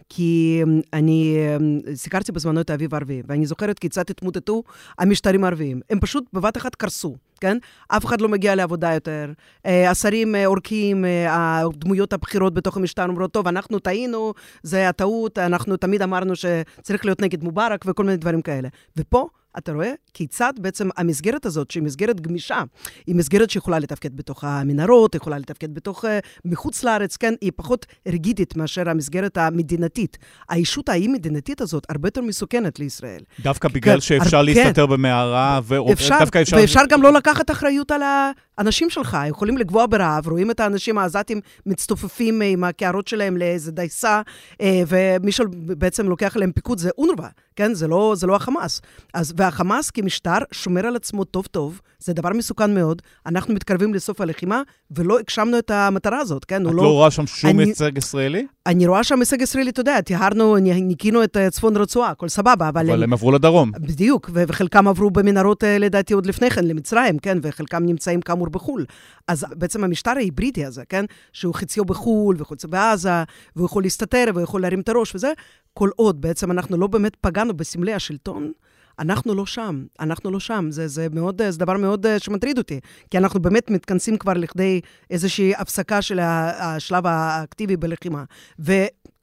[0.09, 4.63] כי אמ, אני אמ, סיקרתי בזמנו את האביב הערבי, ואני זוכרת כיצד התמוטטו
[4.99, 5.81] המשטרים הערביים.
[5.89, 7.57] הם פשוט בבת אחת קרסו, כן?
[7.87, 9.31] אף אחד לא מגיע לעבודה יותר.
[9.65, 16.01] אה, השרים עורקים, הדמויות הבכירות בתוך המשטר אומרות, טוב, אנחנו טעינו, זה הטעות, אנחנו תמיד
[16.01, 18.69] אמרנו שצריך להיות נגד מובארק וכל מיני דברים כאלה.
[18.97, 22.63] ופה אתה רואה כיצד בעצם המסגרת הזאת, שהיא מסגרת גמישה,
[23.07, 26.05] היא מסגרת שיכולה לתפקד בתוך המנהרות, יכולה לתפקד בתוך,
[26.45, 27.33] מחוץ לארץ, כן?
[27.47, 30.17] היא פחות ריגידית מאשר המסגרת המדינתית.
[30.49, 33.21] הישות האי-מדינתית הזאת הרבה יותר מסוכנת לישראל.
[33.39, 34.43] דווקא בגלל כן, שאפשר הר...
[34.43, 34.93] להסתתר כן.
[34.93, 36.57] במערה, ודווקא אפשר...
[36.57, 38.31] ואפשר גם לא לקחת אחריות על, ה...
[38.59, 44.21] אנשים שלך יכולים לגבוה ברעב, רואים את האנשים העזתים מצטופפים עם הקערות שלהם לאיזה דייסה,
[44.61, 47.73] אה, ומי שבעצם לוקח עליהם פיקוד זה אונרווה, כן?
[47.73, 48.81] זה לא, זה לא החמאס.
[49.13, 53.01] אז, והחמאס כמשטר שומר על עצמו טוב-טוב, זה דבר מסוכן מאוד.
[53.25, 56.61] אנחנו מתקרבים לסוף הלחימה, ולא הגשמנו את המטרה הזאת, כן?
[56.61, 58.45] את לא, לא רואה שם שום אני, הישג ישראלי?
[58.65, 62.89] אני רואה שם הישג ישראלי, אתה יודע, טיהרנו, ניקינו את צפון רצועה, הכל סבבה, אבל...
[62.89, 63.71] אבל הם, הם עברו לדרום.
[63.71, 67.37] בדיוק, וחלקם עברו במנהרות, אה, לדעתי, עוד לפני כן, למצרים, כן?
[67.41, 68.85] וחלקם נמצאים כאמור בחו"ל.
[69.27, 71.05] אז בעצם המשטר ההיברידי הזה, כן?
[71.33, 73.23] שהוא חציו בחו"ל וחציו בעזה,
[73.55, 75.31] והוא יכול להסתתר והוא יכול להרים את הראש וזה,
[75.73, 78.51] כל עוד בעצם אנחנו לא באמת פגענו בסמלי השלטון,
[78.99, 80.67] אנחנו לא שם, אנחנו לא שם.
[80.69, 82.79] זה, זה, מאוד, זה דבר מאוד אה, שמטריד אותי,
[83.11, 88.23] כי אנחנו באמת מתכנסים כבר לכדי איזושהי הפסקה של השלב האקטיבי בלחימה.
[88.59, 88.73] ו...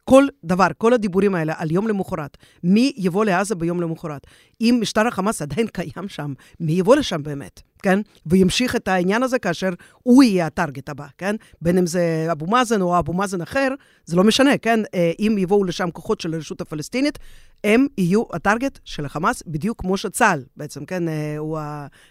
[0.05, 4.27] כל דבר, כל הדיבורים האלה על יום למחרת, מי יבוא לעזה ביום למחרת?
[4.61, 7.99] אם משטר החמאס עדיין קיים שם, מי יבוא לשם באמת, כן?
[8.27, 9.71] וימשיך את העניין הזה כאשר
[10.03, 11.37] הוא יהיה הטארגט הבא, כן?
[11.63, 13.69] בין אם זה אבו מאזן או אבו מאזן אחר,
[14.05, 14.81] זה לא משנה, כן?
[14.95, 17.19] אה, אם יבואו לשם כוחות של הרשות הפלסטינית,
[17.65, 21.09] הם יהיו הטארגט של החמאס, בדיוק כמו שצה"ל בעצם, כן?
[21.09, 21.59] אה, הוא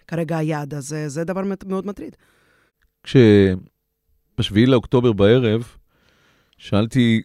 [0.07, 2.15] כרגע היעד, אז אה, זה דבר מאוד מטריד.
[3.03, 5.63] כשב-7 לאוקטובר בערב,
[6.57, 7.21] שאלתי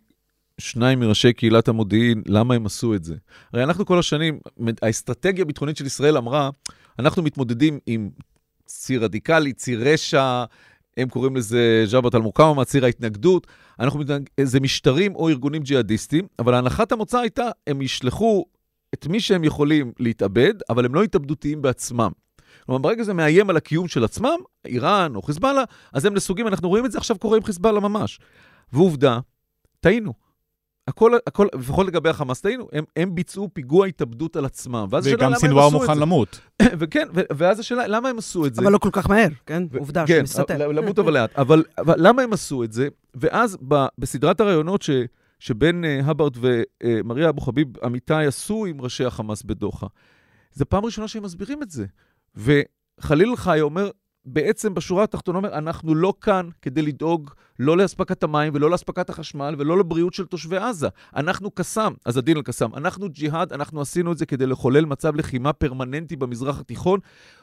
[0.59, 3.14] שניים מראשי קהילת המודיעין, למה הם עשו את זה?
[3.53, 4.40] הרי אנחנו כל השנים,
[4.83, 6.51] האסטרטגיה הביטחונית של ישראל אמרה,
[6.99, 8.11] אנחנו מתמודדים עם
[8.66, 10.44] ציר רדיקלי, ציר רשע,
[10.97, 13.47] הם קוראים לזה ג'אבת אל-מוקאמה, ציר ההתנגדות.
[13.81, 14.29] אנחנו מתנג...
[14.42, 18.44] זה משטרים או ארגונים ג'יהאדיסטים, אבל הנחת המוצא הייתה, הם ישלחו
[18.94, 22.11] את מי שהם יכולים להתאבד, אבל הם לא התאבדותיים בעצמם.
[22.66, 26.68] כלומר, ברגע זה מאיים על הקיום של עצמם, איראן או חיזבאללה, אז הם נסוגים, אנחנו
[26.68, 28.21] רואים את זה עכשיו קורה עם חיזבאללה ממש.
[28.73, 29.21] ועובדה,
[29.81, 30.28] טעינו.
[30.88, 34.87] הכל, הכל, לפחות לגבי החמאס, טעינו, הם, הם ביצעו פיגוע התאבדות על עצמם.
[34.90, 35.51] ואז השאלה, למה הם עשו את זה?
[35.51, 36.40] וגם סינואר מוכן למות.
[36.79, 38.62] וכן, ואז השאלה, למה הם עשו את זה?
[38.62, 39.62] אבל לא כל כך מהר, כן?
[39.72, 40.68] ו- עובדה כן, שמסתתר.
[40.68, 41.38] למות אבל לאט.
[41.38, 42.88] אבל, אבל למה הם עשו את זה?
[43.14, 44.90] ואז ב, בסדרת הראיונות ש,
[45.38, 49.87] שבן uh, הברד ומריה אבו חביב אמיתי עשו עם ראשי החמאס בדוחה,
[50.53, 51.87] זו פעם ראשונה שהם מסבירים את זה.
[52.37, 53.90] וחליל חי אומר,
[54.33, 59.55] בעצם בשורה התחתונה אומר, אנחנו לא כאן כדי לדאוג לא לאספקת המים ולא לאספקת החשמל
[59.59, 60.88] ולא לבריאות של תושבי עזה.
[61.17, 62.75] אנחנו קסאם, אז הדין על קסאם.
[62.75, 67.01] אנחנו ג'יהאד, אנחנו עשינו את זה כדי לחולל מצב לחימה פרמננטי במזרח התיכון.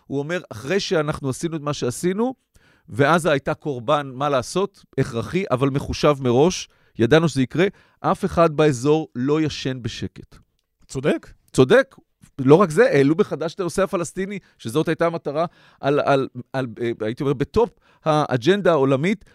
[0.07, 2.33] הוא אומר, אחרי שאנחנו עשינו את מה שעשינו,
[2.89, 6.69] ועזה הייתה קורבן, מה לעשות, הכרחי, אבל מחושב מראש,
[6.99, 7.65] ידענו שזה יקרה,
[7.99, 10.35] אף אחד באזור לא ישן בשקט.
[10.87, 11.29] צודק.
[11.53, 11.95] צודק,
[12.39, 15.45] לא רק זה, העלו מחדש את הנושא הפלסטיני, שזאת הייתה המטרה,
[15.81, 16.67] על, על, על, על,
[17.01, 17.69] הייתי אומר, בטופ
[18.05, 19.25] האג'נדה העולמית.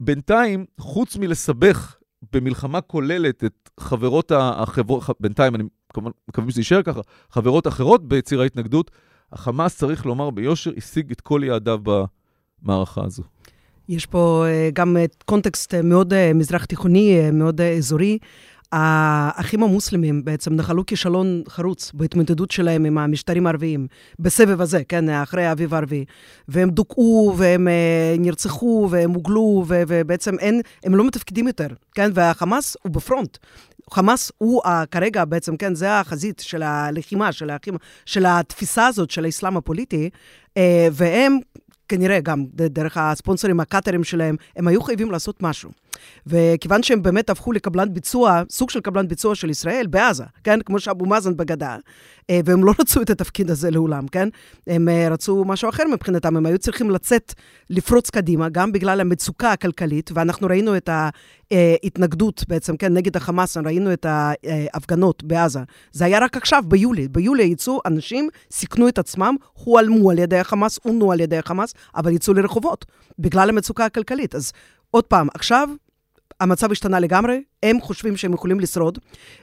[0.00, 1.96] בינתיים, חוץ מלסבך
[2.32, 7.00] במלחמה כוללת את חברות החברות, בינתיים, אני כמובן מקווה שזה יישאר ככה,
[7.30, 8.90] חברות אחרות בציר ההתנגדות,
[9.32, 11.78] החמאס, צריך לומר ביושר, השיג את כל יעדיו
[12.62, 13.22] במערכה הזו.
[13.88, 18.18] יש פה אה, גם קונטקסט מאוד אה, מזרח תיכוני, אה, מאוד אזורי.
[18.72, 23.86] האחים המוסלמים בעצם נחלו כישלון חרוץ בהתמודדות שלהם עם המשטרים הערביים,
[24.18, 26.04] בסבב הזה, כן, אחרי האביב הערבי.
[26.48, 32.10] והם דוכאו, והם uh, נרצחו, והם הוגלו, ו- ובעצם אין, הם לא מתפקדים יותר, כן?
[32.14, 33.38] והחמאס הוא בפרונט.
[33.90, 37.74] חמאס הוא uh, כרגע בעצם, כן, זה החזית של הלחימה, של, האחים,
[38.06, 40.10] של התפיסה הזאת של האסלאם הפוליטי,
[40.48, 40.58] uh,
[40.92, 41.38] והם
[41.88, 45.81] כנראה גם דרך הספונסרים הקאטרים שלהם, הם היו חייבים לעשות משהו.
[46.26, 50.60] וכיוון שהם באמת הפכו לקבלן ביצוע, סוג של קבלן ביצוע של ישראל בעזה, כן?
[50.62, 51.76] כמו שאבו מאזן בגדה,
[52.30, 54.28] אה, והם לא רצו את התפקיד הזה לעולם, כן?
[54.66, 57.34] הם אה, רצו משהו אחר מבחינתם, הם היו צריכים לצאת,
[57.70, 60.90] לפרוץ קדימה, גם בגלל המצוקה הכלכלית, ואנחנו ראינו את
[61.50, 65.60] ההתנגדות בעצם, כן, נגד החמאס, ראינו את ההפגנות בעזה.
[65.92, 67.08] זה היה רק עכשיו, ביולי.
[67.08, 72.12] ביולי יצאו אנשים, סיכנו את עצמם, הועלמו על ידי החמאס, עונו על ידי החמאס, אבל
[72.12, 72.84] יצאו לרחובות,
[73.18, 74.34] בגלל המצוקה הכלכלית.
[74.34, 74.52] אז
[74.90, 75.68] עוד פעם, עכשיו
[76.42, 78.98] המצב השתנה לגמרי, הם חושבים שהם יכולים לשרוד.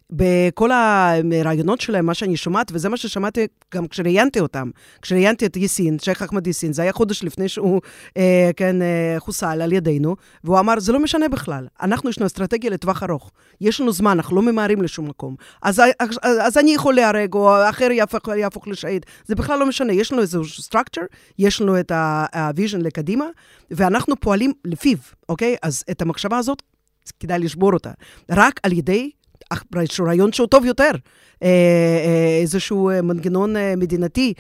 [0.09, 4.69] בכל הרעיונות שלהם, מה שאני שומעת, וזה מה ששמעתי גם כשראיינתי אותם,
[5.01, 7.81] כשראיינתי את יאסין, שייח' אחמד יאסין, זה היה חודש לפני שהוא,
[8.17, 12.27] אה, כן, אה, חוסל על ידינו, והוא אמר, זה לא משנה בכלל, אנחנו, יש לנו
[12.27, 13.31] אסטרטגיה לטווח ארוך.
[13.61, 15.35] יש לנו זמן, אנחנו לא ממהרים לשום מקום.
[15.61, 19.05] אז, אז, אז אני יכול להיהרג, או אחר יהפוך, יהפוך לשהיד.
[19.25, 21.05] זה בכלל לא משנה, יש לנו איזשהו structure,
[21.39, 21.91] יש לנו את
[22.33, 23.25] ה vision לקדימה,
[23.71, 24.97] ואנחנו פועלים לפיו,
[25.29, 25.55] אוקיי?
[25.63, 26.63] אז את המחשבה הזאת,
[27.19, 27.91] כדאי לשבור אותה.
[28.31, 29.11] רק על ידי
[30.01, 30.91] רעיון שהוא טוב יותר.
[32.41, 34.33] איזשהו מנגנון מדינתי,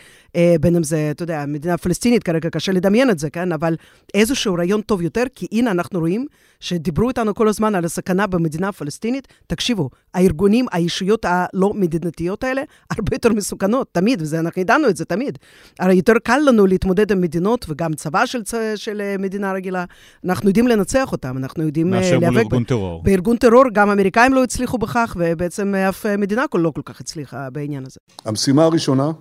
[0.59, 3.51] בין אם זה, אתה יודע, מדינה פלסטינית, כרגע קשה לדמיין את זה, כן?
[3.51, 3.75] אבל
[4.13, 6.25] איזשהו רעיון טוב יותר, כי הנה אנחנו רואים
[6.59, 9.27] שדיברו איתנו כל הזמן על הסכנה במדינה הפלסטינית.
[9.47, 12.61] תקשיבו, הארגונים, הישויות הלא מדינתיות האלה,
[12.91, 15.37] הרבה יותר מסוכנות, תמיד, ואנחנו ידענו את זה תמיד.
[15.79, 18.41] הרי יותר קל לנו להתמודד עם מדינות, וגם צבא של,
[18.75, 19.85] של מדינה רגילה,
[20.25, 22.13] אנחנו יודעים לנצח אותם, אנחנו יודעים להיאבק...
[22.13, 23.03] מאשר מול ארגון טרור.
[23.03, 27.85] בארגון טרור, גם האמריקאים לא הצליחו בכך, ובעצם אף מדינה לא כל כך הצליחה בעניין
[27.85, 27.99] הזה.
[28.25, 29.11] המשימה הראשונה,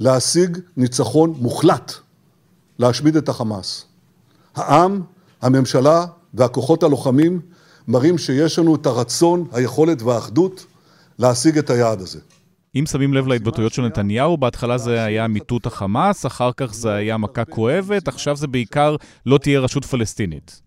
[0.00, 1.92] להשיג ניצחון מוחלט,
[2.78, 3.86] להשמיד את החמאס.
[4.54, 5.02] העם,
[5.42, 7.40] הממשלה והכוחות הלוחמים
[7.88, 10.66] מראים שיש לנו את הרצון, היכולת והאחדות
[11.18, 12.18] להשיג את היעד הזה.
[12.74, 17.16] אם שמים לב להתבטאויות של נתניהו, בהתחלה זה היה מיטוט החמאס, אחר כך זה היה
[17.16, 20.62] מכה כואבת, עכשיו זה בעיקר לא תהיה רשות פלסטינית.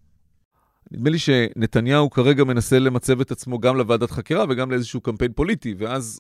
[0.92, 5.76] נדמה לי שנתניהו כרגע מנסה למצב את עצמו גם לוועדת חקירה וגם לאיזשהו קמפיין פוליטי,
[5.78, 6.20] ואז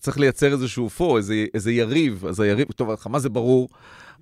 [0.00, 3.68] צריך לייצר איזשהו פו, איזה, איזה יריב, אז היריב, טוב, החמאס זה ברור,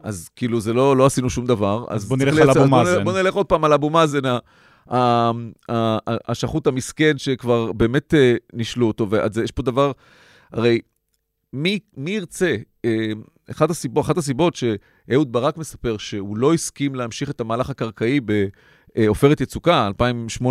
[0.03, 1.85] אז כאילו זה לא, לא עשינו שום דבר.
[1.89, 3.05] אז בוא נלך על אבו מאזן.
[3.05, 4.21] בוא נלך עוד פעם על אבו מאזן,
[6.29, 9.93] השחוט המסכן שכבר באמת אה, נישלו אותו, ויש פה דבר,
[10.53, 10.81] הרי
[11.53, 12.57] מי, מי ירצה?
[12.85, 13.13] אה,
[13.51, 18.21] אחת הסיבות, אחת הסיבות שאהוד ברק מספר שהוא לא הסכים להמשיך את המהלך הקרקעי
[18.97, 19.91] בעופרת יצוקה,
[20.43, 20.45] 2008-2009,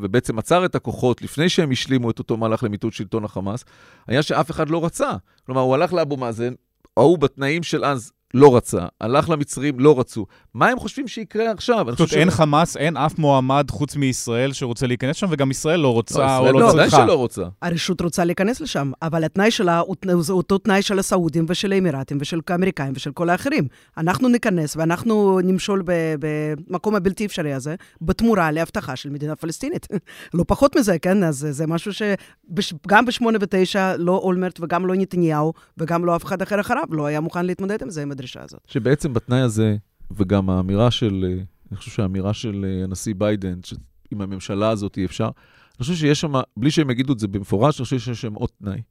[0.00, 3.64] ובעצם עצר את הכוחות לפני שהם השלימו את אותו מהלך למיטוט שלטון החמאס,
[4.06, 5.10] היה שאף אחד לא רצה.
[5.46, 6.54] כלומר, הוא הלך לאבו מאזן,
[6.96, 10.26] ההוא בתנאים של אז לא רצה, הלך למצרים, לא רצו.
[10.54, 11.86] מה הם חושבים שיקרה עכשיו?
[11.90, 12.34] זאת אומרת, אין ש...
[12.34, 16.54] חמאס, אין אף מועמד חוץ מישראל שרוצה להיכנס שם, וגם ישראל לא רוצה לא, ישראל
[16.54, 16.98] או לא, לא צריכה.
[16.98, 17.42] לא, שלא רוצה.
[17.62, 19.96] הרשות רוצה להיכנס לשם, אבל התנאי שלה הוא
[20.30, 23.68] אותו תנאי של הסעודים ושל האמירתים ושל האמריקאים ושל כל האחרים.
[23.98, 25.82] אנחנו ניכנס ואנחנו נמשול
[26.18, 29.88] במקום הבלתי אפשרי הזה, בתמורה להבטחה של מדינה פלסטינית.
[30.34, 31.24] לא פחות מזה, כן?
[31.24, 36.42] אז זה משהו שגם ב-8 ו-9, לא אולמרט וגם לא נתניהו וגם לא אף אחד
[36.42, 38.60] אחר אחריו לא היה מוכן להתמודד עם זה, עם הדרישה הזאת.
[38.66, 39.76] שבעצם בתנאי הזה,
[40.10, 45.24] וגם האמירה של, אני חושב שהאמירה של אה, הנשיא ביידן, שעם הממשלה הזאת אי אפשר,
[45.24, 48.50] אני חושב שיש שם, בלי שהם יגידו את זה במפורש, אני חושב שיש שם עוד
[48.58, 48.82] תנאי.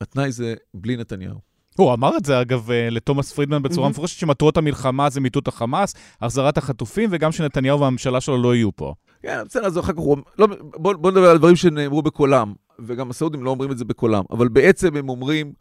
[0.00, 1.38] התנאי זה בלי נתניהו.
[1.76, 5.94] הוא אמר את זה, אגב, אה, לתומאס פרידמן בצורה מפורשת, שמטרות המלחמה זה מיטוט החמאס,
[6.20, 8.94] החזרת החטופים, וגם שנתניהו והממשלה שלו לא יהיו פה.
[9.22, 10.16] כן, בסדר, אז אחר כך הוא...
[10.38, 14.24] לא, בוא, בוא נדבר על דברים שנאמרו בקולם, וגם הסעודים לא אומרים את זה בקולם,
[14.30, 15.52] אבל בעצם הם אומרים,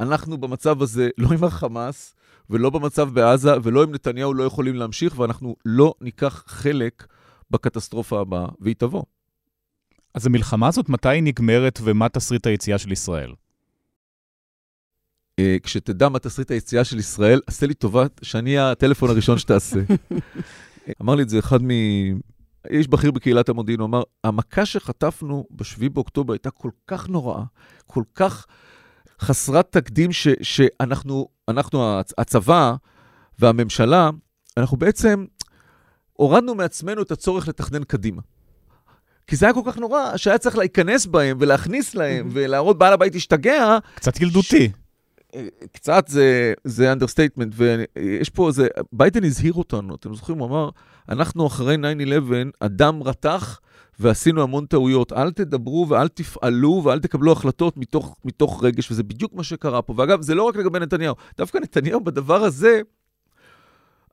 [0.00, 2.14] אנחנו במצב הזה לא עם החמאס
[2.50, 7.06] ולא במצב בעזה ולא עם נתניהו לא יכולים להמשיך, ואנחנו לא ניקח חלק
[7.50, 9.02] בקטסטרופה הבאה, והיא תבוא.
[10.14, 13.32] אז המלחמה הזאת, מתי היא נגמרת ומה תסריט היציאה של ישראל?
[15.40, 19.80] Uh, כשתדע מה תסריט היציאה של ישראל, עשה לי טובה שאני הטלפון הראשון שתעשה.
[21.02, 21.68] אמר לי את זה אחד מ...
[22.70, 27.42] איש בכיר בקהילת המודיעין, הוא אמר, המכה שחטפנו ב-7 באוקטובר הייתה כל כך נוראה,
[27.86, 28.46] כל כך
[29.20, 32.74] חסרת תקדים ש, שאנחנו, אנחנו, הצבא
[33.38, 34.10] והממשלה,
[34.56, 35.24] אנחנו בעצם
[36.12, 38.22] הורדנו מעצמנו את הצורך לתכנן קדימה.
[39.26, 43.14] כי זה היה כל כך נורא, שהיה צריך להיכנס בהם ולהכניס להם ולהראות בעל הבית
[43.14, 43.78] השתגע.
[43.94, 44.68] קצת ילדותי.
[44.68, 44.84] ש...
[45.72, 50.68] קצת זה, זה understatement, ויש פה, זה, ביידן הזהיר אותנו, אתם זוכרים, הוא אמר,
[51.08, 51.78] אנחנו אחרי 9-11,
[52.60, 53.60] אדם רתח,
[54.00, 55.12] ועשינו המון טעויות.
[55.12, 59.94] אל תדברו ואל תפעלו ואל תקבלו החלטות מתוך, מתוך רגש, וזה בדיוק מה שקרה פה.
[59.96, 62.80] ואגב, זה לא רק לגבי נתניהו, דווקא נתניהו בדבר הזה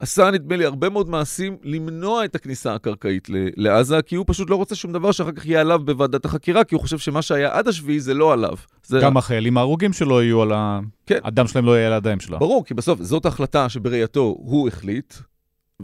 [0.01, 4.55] עשה, נדמה לי, הרבה מאוד מעשים למנוע את הכניסה הקרקעית לעזה, כי הוא פשוט לא
[4.55, 7.67] רוצה שום דבר שאחר כך יהיה עליו בוועדת החקירה, כי הוא חושב שמה שהיה עד
[7.67, 8.55] השביעי זה לא עליו.
[8.85, 8.99] זה...
[9.01, 10.79] גם החיילים ההרוגים שלו יהיו על ה...
[11.05, 11.19] כן.
[11.23, 12.39] הדם שלהם לא יהיה על הידיים שלו.
[12.39, 15.13] ברור, כי בסוף זאת החלטה שבראייתו הוא החליט,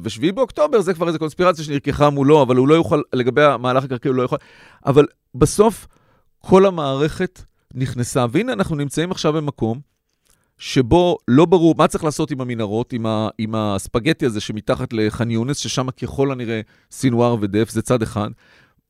[0.03, 4.09] ושביעי באוקטובר זה כבר איזו קונספירציה שנרקחה מולו, אבל הוא לא יוכל, לגבי המהלך הקרקעי
[4.09, 4.37] הוא לא יכול,
[4.85, 5.05] אבל
[5.35, 5.87] בסוף
[6.39, 7.41] כל המערכת
[7.73, 9.79] נכנסה, והנה אנחנו נמצאים עכשיו במקום
[10.57, 15.31] שבו לא ברור מה צריך לעשות עם המנהרות, עם, ה, עם הספגטי הזה שמתחת לח'אן
[15.31, 18.29] יונס, ששם ככל הנראה סינואר ודף, זה צד אחד.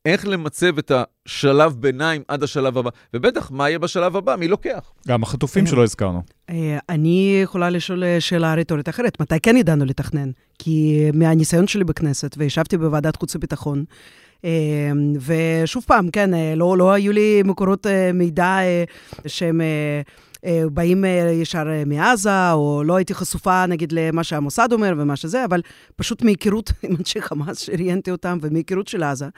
[0.04, 0.92] איך למצב את
[1.26, 4.92] השלב ביניים עד השלב הבא, ובטח, מה יהיה בשלב הבא, מי לוקח?
[5.08, 6.22] גם החטופים שלא הזכרנו.
[6.50, 10.30] אה, אני יכולה לשאול אה, שאלה רטורית אחרת, מתי כן ידענו לתכנן?
[10.58, 13.84] כי מהניסיון שלי בכנסת, וישבתי בוועדת חוץ וביטחון,
[14.44, 14.50] אה,
[15.26, 18.58] ושוב פעם, כן, לא, לא היו לי מקורות מידע
[19.26, 19.60] שהם...
[20.44, 25.16] אה, באים אה, ישר אה, מעזה, או לא הייתי חשופה, נגיד, למה שהמוסד אומר ומה
[25.16, 25.62] שזה, אבל
[25.96, 29.28] פשוט מהיכרות עם אנשי חמאס שראיינתי אותם, ומהיכרות של עזה,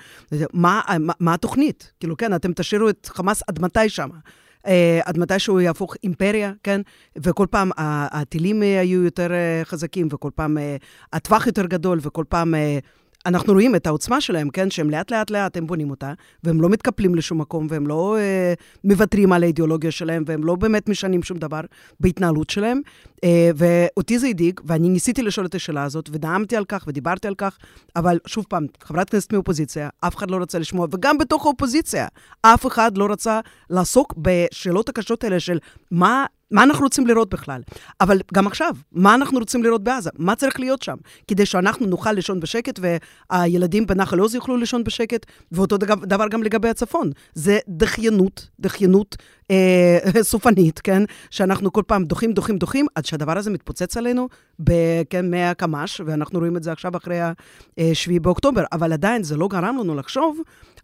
[0.52, 1.92] מה, מה, מה התוכנית?
[2.00, 4.14] כאילו, כן, אתם תשאירו את חמאס עד מתי שמה?
[5.04, 6.80] עד מתי שהוא יהפוך אימפריה, כן?
[7.16, 9.28] וכל פעם הטילים היו יותר
[9.64, 10.58] חזקים, וכל פעם
[11.12, 12.54] הטווח יותר גדול, וכל פעם
[13.26, 14.70] אנחנו רואים את העוצמה שלהם, כן?
[14.70, 16.12] שהם לאט לאט לאט הם בונים אותה,
[16.44, 18.54] והם לא מתקפלים לשום מקום, והם לא אה,
[18.84, 21.60] מוותרים על האידיאולוגיה שלהם, והם לא באמת משנים שום דבר
[22.00, 22.80] בהתנהלות שלהם.
[23.24, 27.34] אה, ואותי זה הדאיג, ואני ניסיתי לשאול את השאלה הזאת, ונאמתי על כך, ודיברתי על
[27.34, 27.58] כך,
[27.96, 32.06] אבל שוב פעם, חברת כנסת מאופוזיציה, אף אחד לא רצה לשמוע, וגם בתוך האופוזיציה,
[32.42, 33.40] אף אחד לא רצה
[33.70, 35.58] לעסוק בשאלות הקשות האלה של
[35.90, 37.62] מה מה אנחנו רוצים לראות בכלל?
[38.00, 40.10] אבל גם עכשיו, מה אנחנו רוצים לראות בעזה?
[40.18, 40.96] מה צריך להיות שם?
[41.28, 42.80] כדי שאנחנו נוכל לישון בשקט
[43.30, 47.10] והילדים בנחל עוז יוכלו לישון בשקט, ואותו דבר גם לגבי הצפון.
[47.34, 49.16] זה דחיינות, דחיינות
[49.50, 51.02] אה, סופנית, כן?
[51.30, 54.28] שאנחנו כל פעם דוחים, דוחים, דוחים, עד שהדבר הזה מתפוצץ עלינו,
[55.10, 58.64] כן, מהקמ"ש, ואנחנו רואים את זה עכשיו אחרי ה-7 באוקטובר.
[58.72, 60.40] אבל עדיין זה לא גרם לנו לחשוב,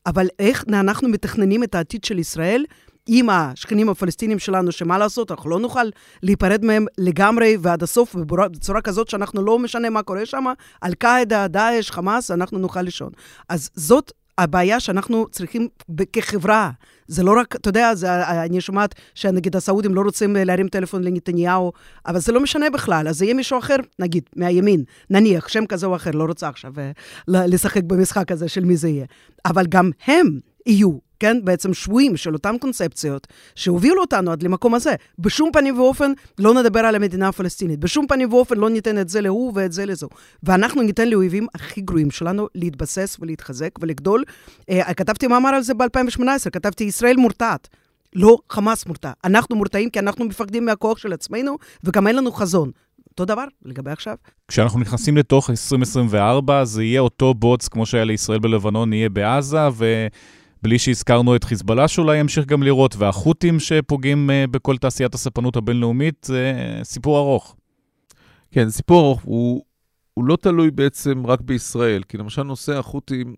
[0.06, 2.64] אבל איך אנחנו מתכננים את העתיד של ישראל
[3.06, 5.88] עם השכנים הפלסטינים שלנו, שמה לעשות, אנחנו לא נוכל
[6.22, 10.44] להיפרד מהם לגמרי ועד הסוף, בצורה כזאת שאנחנו לא משנה מה קורה שם,
[10.84, 13.10] אל-קאעידה, דאעש, חמאס, אנחנו נוכל לישון.
[13.48, 15.68] אז זאת הבעיה שאנחנו צריכים
[16.12, 16.70] כחברה.
[17.08, 21.72] זה לא רק, אתה יודע, זה, אני שומעת שנגיד הסעודים לא רוצים להרים טלפון לנתניהו,
[22.06, 25.86] אבל זה לא משנה בכלל, אז זה יהיה מישהו אחר, נגיד, מהימין, נניח, שם כזה
[25.86, 26.90] או אחר, לא רוצה עכשיו אה,
[27.28, 29.06] לשחק במשחק הזה של מי זה יהיה.
[29.44, 34.94] אבל גם הם יהיו כן, בעצם שבויים של אותן קונספציות שהובילו אותנו עד למקום הזה.
[35.18, 39.20] בשום פנים ואופן לא נדבר על המדינה הפלסטינית, בשום פנים ואופן לא ניתן את זה
[39.20, 40.08] להוא ואת זה לזו.
[40.42, 44.24] ואנחנו ניתן לאויבים הכי גרועים שלנו להתבסס ולהתחזק ולגדול.
[44.60, 47.68] Uh, כתבתי מאמר על זה ב-2018, כתבתי ישראל מורתעת.
[48.14, 49.12] לא חמאס מורתע.
[49.24, 52.70] אנחנו מורתעים כי אנחנו מפחדים מהכוח של עצמנו, וגם אין לנו חזון.
[53.10, 54.16] אותו דבר לגבי עכשיו.
[54.48, 60.06] כשאנחנו נכנסים לתוך 2024, זה יהיה אותו בוץ כמו שהיה לישראל בלבנון, יהיה בעזה, ו...
[60.66, 66.24] בלי שהזכרנו את חיזבאללה שאולי ימשיך גם לראות, והחות'ים שפוגעים uh, בכל תעשיית הספנות הבינלאומית,
[66.24, 66.52] זה
[66.82, 67.56] סיפור ארוך.
[68.50, 69.22] כן, סיפור ארוך.
[69.22, 69.64] הוא,
[70.14, 73.34] הוא לא תלוי בעצם רק בישראל, כי למשל נושא החות'ים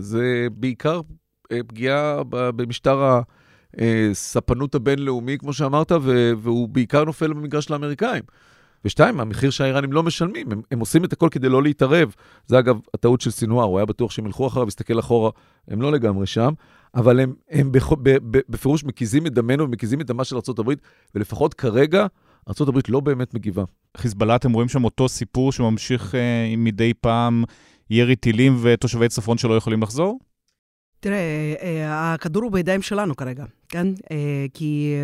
[0.00, 3.20] זה בעיקר uh, פגיעה במשטר
[4.10, 5.92] הספנות הבינלאומי, כמו שאמרת,
[6.42, 8.22] והוא בעיקר נופל במגרש של האמריקאים.
[8.84, 12.14] ושתיים, המחיר שהאיראנים לא משלמים, הם, הם עושים את הכל כדי לא להתערב.
[12.46, 15.30] זה אגב הטעות של סינואר, הוא היה בטוח שהם ילכו אחריו, הסתכל אחורה,
[15.68, 16.52] הם לא לגמרי שם,
[16.94, 20.72] אבל הם, הם בכ, ב, ב, בפירוש מקיזים את דמנו ומקיזים את דמה של ארה"ב,
[21.14, 22.06] ולפחות כרגע,
[22.48, 23.64] ארה"ב לא באמת מגיבה.
[23.96, 27.44] חיזבאללה, אתם רואים שם אותו סיפור שממשיך אה, מדי פעם
[27.90, 30.18] ירי טילים ותושבי צפון שלא יכולים לחזור?
[31.00, 33.44] תראה, אה, הכדור הוא בידיים שלנו כרגע.
[33.72, 33.86] כן?
[34.10, 34.94] אה, כי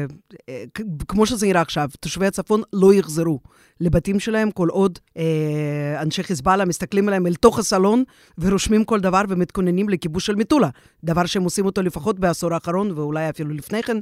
[0.48, 0.64] אה,
[1.08, 3.40] כמו שזה נראה עכשיו, תושבי הצפון לא יחזרו
[3.80, 8.04] לבתים שלהם כל עוד אה, אנשי חיזבאללה מסתכלים עליהם אל תוך הסלון
[8.38, 10.68] ורושמים כל דבר ומתכוננים לכיבוש של מטולה.
[11.04, 13.96] דבר שהם עושים אותו לפחות בעשור האחרון ואולי אפילו לפני כן.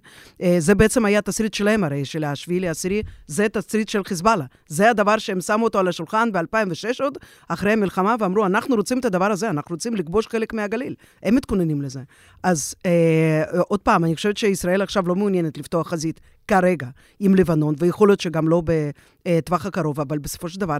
[0.59, 4.45] זה בעצם היה התסריט שלהם הרי, של השביעי לעשירי, זה תסריט של חיזבאללה.
[4.69, 9.05] זה הדבר שהם שמו אותו על השולחן ב-2006 עוד, אחרי המלחמה, ואמרו, אנחנו רוצים את
[9.05, 10.95] הדבר הזה, אנחנו רוצים לכבוש חלק מהגליל.
[11.23, 12.01] הם מתכוננים לזה.
[12.43, 16.87] אז אה, עוד פעם, אני חושבת שישראל עכשיו לא מעוניינת לפתוח חזית כרגע
[17.21, 18.63] עם לבנון, ויכול להיות שגם לא
[19.27, 20.77] בטווח הקרוב, אבל בסופו של דבר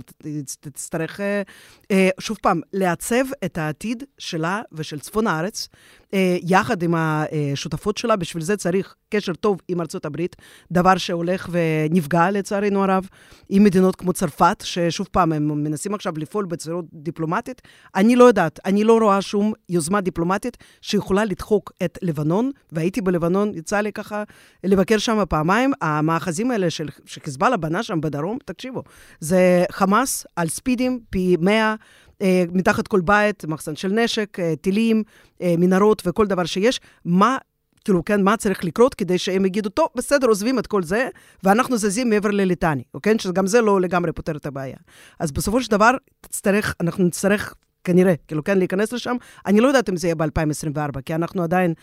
[0.61, 1.43] תצטרך, אה,
[1.91, 5.69] אה, שוב פעם, לעצב את העתיד שלה ושל צפון הארץ,
[6.15, 10.37] אה, יחד עם השותפות שלה, בשביל זה צריך קשר טוב עם ארצות הברית,
[10.73, 13.09] דבר שהולך ונפגע לצערנו הרב,
[13.49, 17.63] עם מדינות כמו צרפת, ששוב פעם, הם מנסים עכשיו לפעול בצורה דיפלומטית.
[17.95, 23.53] אני לא יודעת, אני לא רואה שום יוזמה דיפלומטית שיכולה לדחוק את לבנון, והייתי בלבנון,
[23.55, 24.23] יצא לי ככה
[24.65, 25.56] לבקר שם פעמיים.
[25.81, 28.83] המאחזים האלה של, שחיזבאללה בנה שם בדרום, תקשיבו,
[29.21, 31.75] זה חמאס על ספידים פי 100.
[32.23, 35.03] אה, מתחת כל בית, מחסן של נשק, אה, טילים,
[35.43, 36.81] אה, מנהרות וכל דבר שיש.
[37.05, 37.37] מה
[37.85, 41.09] כאילו, כן, מה צריך לקרות כדי שהם יגידו, טוב, בסדר, עוזבים את כל זה,
[41.45, 43.19] ואנחנו זזים מעבר לליטני, אוקיי?
[43.19, 44.77] שגם זה לא לגמרי פותר את הבעיה.
[45.21, 45.91] אז בסופו של דבר,
[46.21, 47.55] תצטרך, אנחנו נצטרך
[47.87, 49.17] כנראה, כאילו, כן, להיכנס לשם.
[49.47, 51.75] אני לא יודעת אם זה יהיה ב-2024, כי אנחנו עדיין,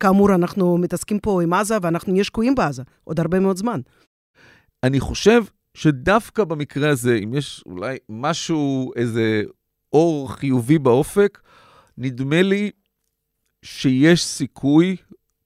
[0.00, 3.80] כאמור, אנחנו מתעסקים פה עם עזה, ואנחנו נהיה שקועים בעזה עוד הרבה מאוד זמן.
[4.82, 5.42] אני חושב
[5.74, 9.42] שדווקא במקרה הזה, אם יש אולי משהו, איזה
[9.92, 11.40] אור חיובי באופק,
[11.98, 12.70] נדמה לי
[13.62, 14.96] שיש סיכוי,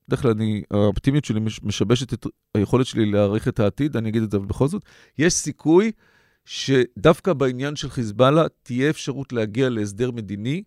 [0.08, 4.30] בדרך כלל אני, האופטימיות שלי משבשת את היכולת שלי להעריך את העתיד, אני אגיד את
[4.30, 4.82] זה, בכל זאת,
[5.18, 5.92] יש סיכוי
[6.48, 10.62] שדווקא בעניין של חיזבאללה תהיה אפשרות להגיע להסדר מדיני,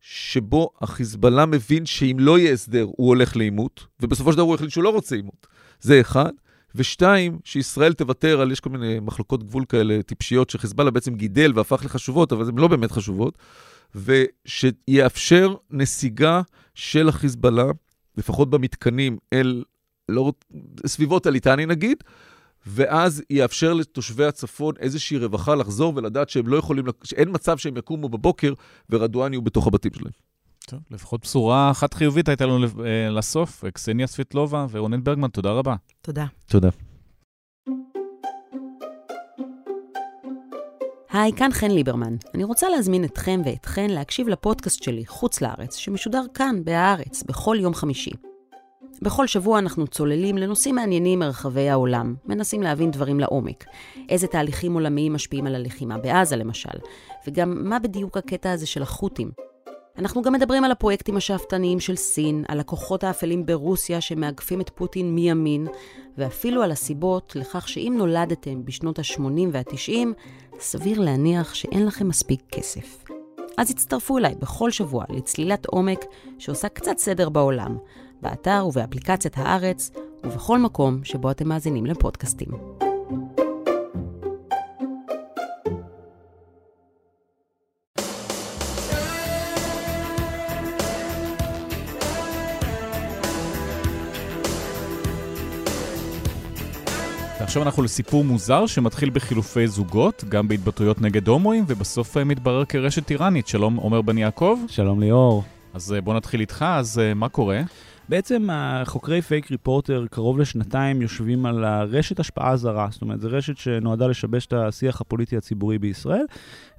[0.00, 4.70] שבו החיזבאללה מבין שאם לא יהיה הסדר, הוא הולך לעימות, ובסופו של דבר הוא החליט
[4.70, 5.46] שהוא לא רוצה עימות.
[5.80, 6.30] זה אחד.
[6.74, 11.84] ושתיים, שישראל תוותר על, יש כל מיני מחלוקות גבול כאלה טיפשיות, שחיזבאללה בעצם גידל והפך
[11.84, 13.38] לחשובות, אבל הן לא באמת חשובות,
[13.94, 16.42] ושיאפשר נסיגה
[16.74, 17.66] של החיזבאללה,
[18.16, 19.64] לפחות במתקנים, אל,
[20.08, 20.32] לא,
[20.86, 22.04] סביבות הליטני נגיד,
[22.66, 28.08] ואז יאפשר לתושבי הצפון איזושהי רווחה לחזור ולדעת שהם לא יכולים, שאין מצב שהם יקומו
[28.08, 28.52] בבוקר
[28.90, 30.12] ורדואן יהיו בתוך הבתים שלהם.
[30.66, 33.64] טוב, לפחות בשורה אחת חיובית הייתה לנו אה, לסוף.
[33.64, 35.74] קסניה סביטלובה ורונן ברגמן, תודה רבה.
[36.02, 36.26] תודה.
[36.46, 36.68] תודה.
[41.12, 42.16] היי, כאן חן ליברמן.
[42.34, 47.74] אני רוצה להזמין אתכם ואתכן להקשיב לפודקאסט שלי, חוץ לארץ, שמשודר כאן, בהארץ, בכל יום
[47.74, 48.10] חמישי.
[49.02, 53.64] בכל שבוע אנחנו צוללים לנושאים מעניינים מרחבי העולם, מנסים להבין דברים לעומק.
[54.08, 56.78] איזה תהליכים עולמיים משפיעים על הלחימה בעזה, למשל,
[57.26, 59.30] וגם מה בדיוק הקטע הזה של החות'ים.
[59.98, 65.14] אנחנו גם מדברים על הפרויקטים השאפתניים של סין, על הכוחות האפלים ברוסיה שמאגפים את פוטין
[65.14, 65.66] מימין,
[66.18, 69.22] ואפילו על הסיבות לכך שאם נולדתם בשנות ה-80
[69.52, 70.06] וה-90,
[70.58, 73.04] סביר להניח שאין לכם מספיק כסף.
[73.58, 76.04] אז הצטרפו אליי בכל שבוע לצלילת עומק
[76.38, 77.76] שעושה קצת סדר בעולם,
[78.22, 79.90] באתר ובאפליקציית הארץ,
[80.24, 82.48] ובכל מקום שבו אתם מאזינים לפודקאסטים.
[97.50, 103.06] ועכשיו אנחנו לסיפור מוזר שמתחיל בחילופי זוגות, גם בהתבטאויות נגד הומואים, ובסוף אה, מתברר כרשת
[103.06, 103.46] טיראנית.
[103.48, 104.58] שלום, עומר בן יעקב.
[104.68, 105.44] שלום ליאור.
[105.74, 107.60] אז אה, בואו נתחיל איתך, אז אה, מה קורה?
[108.10, 113.56] בעצם החוקרי פייק ריפורטר קרוב לשנתיים יושבים על הרשת השפעה זרה, זאת אומרת, זו רשת
[113.56, 116.24] שנועדה לשבש את השיח הפוליטי הציבורי בישראל,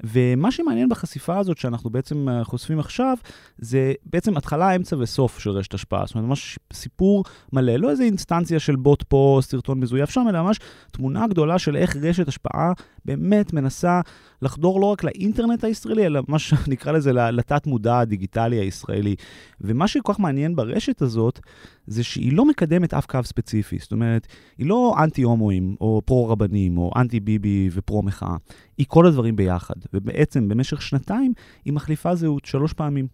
[0.03, 3.17] ומה שמעניין בחשיפה הזאת שאנחנו בעצם חושפים עכשיו,
[3.57, 7.23] זה בעצם התחלה, אמצע וסוף של רשת השפעה, זאת אומרת, ממש סיפור
[7.53, 10.59] מלא, לא איזה אינסטנציה של בוט פה, סרטון מזויף שם, אלא ממש
[10.91, 12.71] תמונה גדולה של איך רשת השפעה
[13.05, 14.01] באמת מנסה
[14.41, 19.15] לחדור לא רק לאינטרנט הישראלי, אלא מה שנקרא לזה, לתת מודע הדיגיטלי הישראלי.
[19.61, 21.39] ומה שכל כך מעניין ברשת הזאת,
[21.87, 23.77] זה שהיא לא מקדמת אף קו ספציפי.
[23.79, 24.27] זאת אומרת,
[24.57, 28.35] היא לא אנטי-הומואים, או פרו-רבנים, או אנטי-ביבי ופרו-מחאה.
[28.77, 29.75] היא כל הדברים ביחד.
[29.93, 31.33] ובעצם, במשך שנתיים,
[31.65, 33.07] היא מחליפה זהות שלוש פעמים.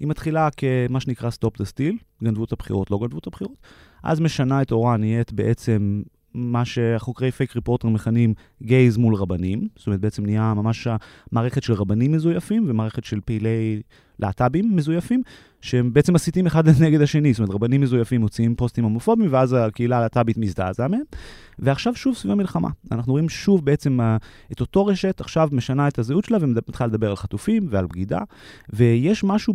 [0.00, 3.56] היא מתחילה כמה שנקרא Stop the Steal, גנבו את הבחירות, לא גנבו את הבחירות.
[4.02, 6.02] אז משנה את אורה, נהיית בעצם
[6.34, 10.88] מה שהחוקרי פייק ריפורטר מכנים גייז מול רבנים, זאת אומרת בעצם נהיה ממש
[11.32, 13.82] מערכת של רבנים מזויפים ומערכת של פעילי
[14.18, 15.22] להט"בים מזויפים,
[15.60, 19.98] שהם בעצם מסיתים אחד נגד השני, זאת אומרת, רבנים מזויפים מוציאים פוסטים הומופובים, ואז הקהילה
[19.98, 21.02] הלהט"בית מזדעזע מהם.
[21.58, 22.68] ועכשיו שוב סביב המלחמה.
[22.92, 23.98] אנחנו רואים שוב בעצם
[24.52, 28.18] את אותו רשת, עכשיו משנה את הזהות שלה ומתחילה לדבר על חטופים ועל בגידה.
[28.72, 29.54] ויש משהו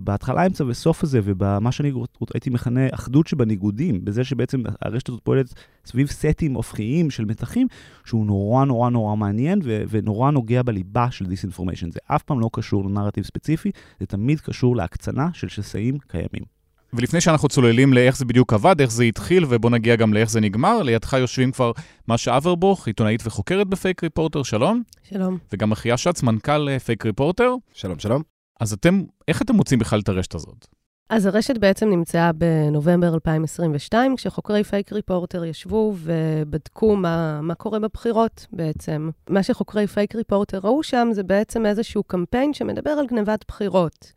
[0.00, 1.92] בהתחלה, אמצע וסוף הזה, ובמה שאני
[2.34, 5.54] הייתי מכנה אחדות שבניגודים, בזה שבעצם הרשת הזאת פועלת
[5.86, 7.66] סביב סטים הופכיים של מתחים,
[8.04, 11.90] שהוא נורא נורא נורא מעניין ונורא נוגע בליבה של disinformation.
[11.90, 13.70] זה אף פעם לא קשור לנרטיב ספציפי,
[14.00, 16.51] זה תמיד קשור להקצנה של שסעים קיימים.
[16.94, 20.40] ולפני שאנחנו צוללים לאיך זה בדיוק עבד, איך זה התחיל, ובוא נגיע גם לאיך זה
[20.40, 21.72] נגמר, לידך יושבים כבר
[22.08, 24.82] משה אברבוך, עיתונאית וחוקרת בפייק ריפורטר, שלום.
[25.02, 25.38] שלום.
[25.52, 27.54] וגם אחיה שץ, מנכ"ל אה, פייק ריפורטר.
[27.72, 28.22] שלום, שלום.
[28.60, 30.66] אז אתם, איך אתם מוצאים בכלל את הרשת הזאת?
[31.10, 38.46] אז הרשת בעצם נמצאה בנובמבר 2022, כשחוקרי פייק ריפורטר ישבו ובדקו מה, מה קורה בבחירות
[38.52, 39.10] בעצם.
[39.30, 44.12] מה שחוקרי פייק ריפורטר ראו שם זה בעצם איזשהו קמפיין שמדבר על גנבת בחירות.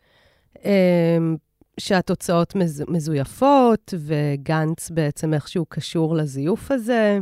[1.80, 7.20] שהתוצאות מז, מזויפות, וגנץ בעצם איכשהו קשור לזיוף הזה.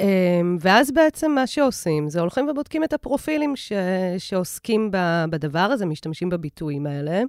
[0.00, 3.72] אמ, ואז בעצם מה שעושים, זה הולכים ובודקים את הפרופילים ש,
[4.18, 4.90] שעוסקים
[5.30, 7.22] בדבר הזה, משתמשים בביטויים האלה.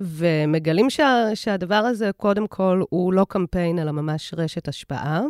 [0.00, 5.22] ומגלים שה, שהדבר הזה, קודם כל, הוא לא קמפיין, אלא ממש רשת השפעה,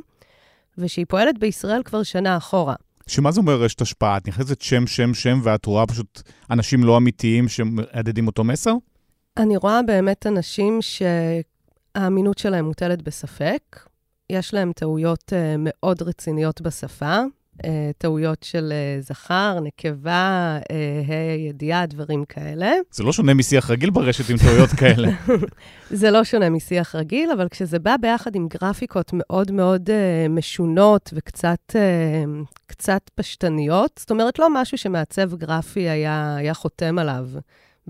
[0.78, 2.74] ושהיא פועלת בישראל כבר שנה אחורה.
[3.06, 4.16] שמה זה אומר רשת השפעה?
[4.16, 8.74] את נכנסת שם, שם, שם, ואת רואה פשוט אנשים לא אמיתיים שמהדהדים אותו מסר?
[9.40, 13.86] אני רואה באמת אנשים שהאמינות שלהם מוטלת בספק.
[14.30, 17.22] יש להם טעויות uh, מאוד רציניות בשפה,
[17.64, 20.72] אה, טעויות של אה, זכר, נקבה, ה',
[21.12, 22.72] אה, ידיעה, דברים כאלה.
[22.90, 25.08] זה לא שונה משיח רגיל ברשת עם טעויות כאלה.
[26.00, 29.90] זה לא שונה משיח רגיל, אבל כשזה בא ביחד עם גרפיקות מאוד מאוד
[30.30, 31.76] משונות וקצת
[32.66, 37.28] קצת פשטניות, זאת אומרת, לא משהו שמעצב גרפי היה, היה חותם עליו,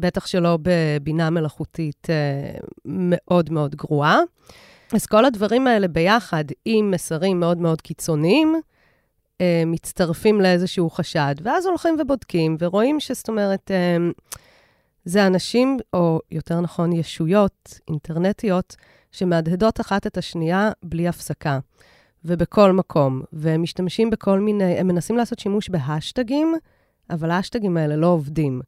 [0.00, 2.06] בטח שלא בבינה מלאכותית
[2.84, 4.20] מאוד מאוד גרועה.
[4.92, 8.60] אז כל הדברים האלה ביחד, עם מסרים מאוד מאוד קיצוניים,
[9.40, 13.96] אה, מצטרפים לאיזשהו חשד, ואז הולכים ובודקים, ורואים שזאת אומרת, אה,
[15.04, 18.76] זה אנשים, או יותר נכון, ישויות אינטרנטיות,
[19.12, 21.58] שמהדהדות אחת את השנייה בלי הפסקה,
[22.24, 26.54] ובכל מקום, והם משתמשים בכל מיני, הם מנסים לעשות שימוש בהשטגים,
[27.10, 28.60] אבל ההשטגים האלה לא עובדים.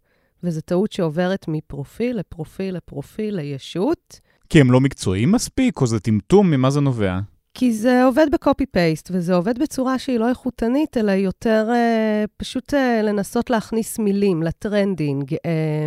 [0.43, 4.21] וזו טעות שעוברת מפרופיל לפרופיל לפרופיל לישות.
[4.49, 6.51] כי הם לא מקצועיים מספיק, או זה טמטום?
[6.51, 7.19] ממה זה נובע?
[7.55, 12.75] כי זה עובד ב copy-paste, וזה עובד בצורה שהיא לא איכותנית, אלא יותר אה, פשוט
[12.75, 15.87] אה, לנסות להכניס מילים ל trending, אה,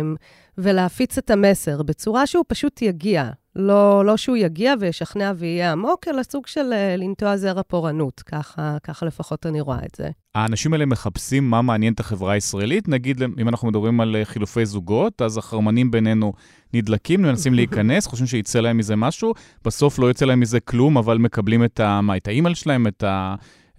[0.58, 3.30] ולהפיץ את המסר בצורה שהוא פשוט יגיע.
[3.56, 8.20] לא, לא שהוא יגיע וישכנע ויהיה עמוק, אלא סוג של אה, לנטוע זרע פורענות.
[8.20, 10.10] ככה, ככה לפחות אני רואה את זה.
[10.34, 12.88] האנשים האלה מחפשים מה מעניין את החברה הישראלית.
[12.88, 16.32] נגיד, אם אנחנו מדברים על אה, חילופי זוגות, אז החרמנים בינינו
[16.74, 19.34] נדלקים, מנסים להיכנס, חושבים שיצא להם מזה משהו,
[19.64, 23.04] בסוף לא יוצא להם מזה כלום, אבל מקבלים את, ה, מה, את האימייל שלהם, את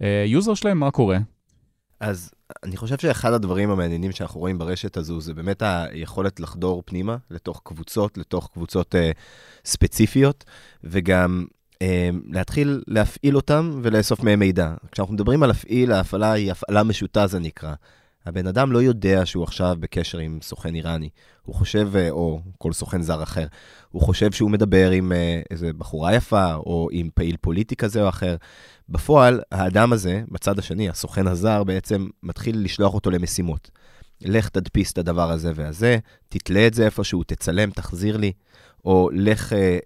[0.00, 1.18] ה user שלהם, מה קורה?
[2.00, 2.30] אז
[2.64, 7.60] אני חושב שאחד הדברים המעניינים שאנחנו רואים ברשת הזו, זה באמת היכולת לחדור פנימה לתוך
[7.64, 9.10] קבוצות, לתוך קבוצות אה,
[9.64, 10.44] ספציפיות,
[10.84, 11.44] וגם
[11.82, 14.74] אה, להתחיל להפעיל אותם ולאסוף מהם מידע.
[14.92, 17.74] כשאנחנו מדברים על להפעיל, ההפעלה היא הפעלה משוטה, זה נקרא.
[18.28, 21.08] הבן אדם לא יודע שהוא עכשיו בקשר עם סוכן איראני.
[21.42, 23.46] הוא חושב, אה, או כל סוכן זר אחר,
[23.88, 28.08] הוא חושב שהוא מדבר עם אה, איזה בחורה יפה, או עם פעיל פוליטי כזה או
[28.08, 28.36] אחר.
[28.88, 33.70] בפועל, האדם הזה, בצד השני, הסוכן הזר, בעצם מתחיל לשלוח אותו למשימות.
[34.20, 35.98] לך תדפיס את הדבר הזה והזה,
[36.28, 38.32] תתלה את זה איפשהו, תצלם, תחזיר לי,
[38.84, 39.78] או לך, אה,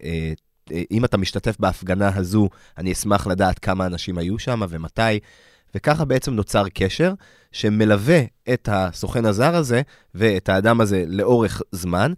[0.72, 5.18] אה, אם אתה משתתף בהפגנה הזו, אני אשמח לדעת כמה אנשים היו שם ומתי.
[5.75, 7.12] וככה בעצם נוצר קשר
[7.53, 8.20] שמלווה
[8.53, 9.83] את הסוכן הזר הזה
[10.14, 12.12] ואת האדם הזה לאורך זמן,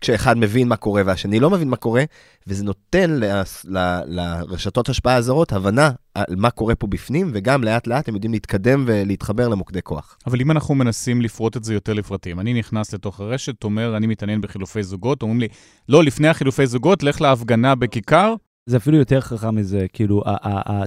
[0.00, 2.04] כשאחד מבין מה קורה והשני לא מבין מה קורה,
[2.46, 7.86] וזה נותן לס, ל, לרשתות השפעה הזרות הבנה על מה קורה פה בפנים, וגם לאט
[7.86, 10.16] לאט הם יודעים להתקדם ולהתחבר למוקדי כוח.
[10.26, 14.06] אבל אם אנחנו מנסים לפרוט את זה יותר לפרטים, אני נכנס לתוך הרשת, אומר, אני
[14.06, 15.48] מתעניין בחילופי זוגות, אומרים לי,
[15.88, 18.34] לא, לפני החילופי זוגות, לך להפגנה בכיכר,
[18.66, 20.22] זה אפילו יותר חכם מזה, כאילו,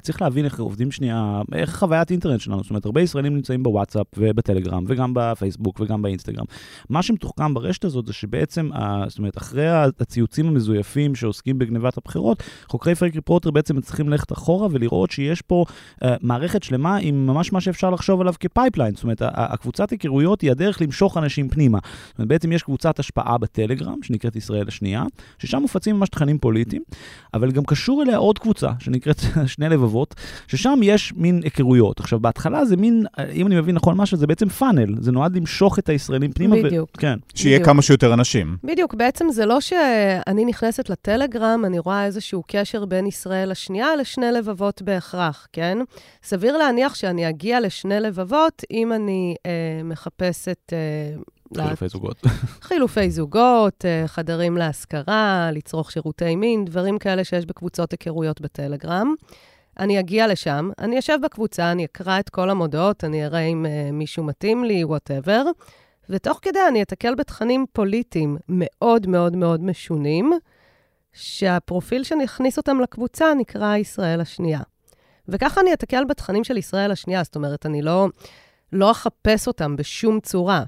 [0.02, 4.08] צריך להבין איך עובדים שנייה, איך חוויית אינטרנט שלנו, זאת אומרת, הרבה ישראלים נמצאים בוואטסאפ
[4.18, 6.46] ובטלגרם, וגם בפייסבוק וגם באינסטגרם.
[6.90, 8.70] מה שמתוחכם ברשת הזאת זה שבעצם,
[9.08, 14.68] זאת אומרת, אחרי הציוצים המזויפים שעוסקים בגנבת הבחירות, חוקרי Fake Reporter בעצם צריכים ללכת אחורה
[14.72, 15.66] ולראות שיש פה
[16.04, 18.96] uh, מערכת שלמה עם ממש מה שאפשר לחשוב עליו כ pipeline.
[18.96, 21.80] זאת אומרת, הקבוצת היכרויות היא הדרך למשוך אנשים פנימה.
[22.08, 23.38] זאת אומרת, בעצם יש קבוצת השפעה
[27.52, 29.18] גם קשור אליה עוד קבוצה, שנקראת
[29.56, 30.16] שני לבבות,
[30.48, 32.00] ששם יש מין היכרויות.
[32.00, 35.80] עכשיו, בהתחלה זה מין, אם אני מבין נכון משהו, זה בעצם פאנל, זה נועד למשוך
[35.80, 36.56] את הישראלים פנימה.
[36.56, 36.90] בדיוק.
[36.98, 37.00] ו...
[37.00, 37.18] כן.
[37.36, 37.70] שיהיה בדיוק.
[37.70, 38.58] כמה שיותר אנשים.
[38.64, 44.32] בדיוק, בעצם זה לא שאני נכנסת לטלגרם, אני רואה איזשהו קשר בין ישראל לשנייה לשני
[44.32, 45.78] לבבות בהכרח, כן?
[46.24, 50.74] סביר להניח שאני אגיע לשני לבבות אם אני אה, מחפשת...
[50.74, 50.78] אה,
[51.56, 52.18] חילופי זוגות.
[52.68, 59.14] חילופי זוגות, אה, חדרים להשכרה, לצרוך שירותי מין, דברים כאלה שיש בקבוצות היכרויות בטלגרם.
[59.80, 63.92] אני אגיע לשם, אני אשב בקבוצה, אני אקרא את כל המודעות, אני אראה אם uh,
[63.92, 65.44] מישהו מתאים לי, whatever,
[66.10, 70.32] ותוך כדי אני אתקל בתכנים פוליטיים מאוד מאוד מאוד משונים,
[71.14, 74.60] שהפרופיל שאני אכניס אותם לקבוצה נקרא ישראל השנייה.
[75.28, 78.08] וככה אני אתקל בתכנים של ישראל השנייה, זאת אומרת, אני לא,
[78.74, 80.64] לא אחפש אותם בשום צורה.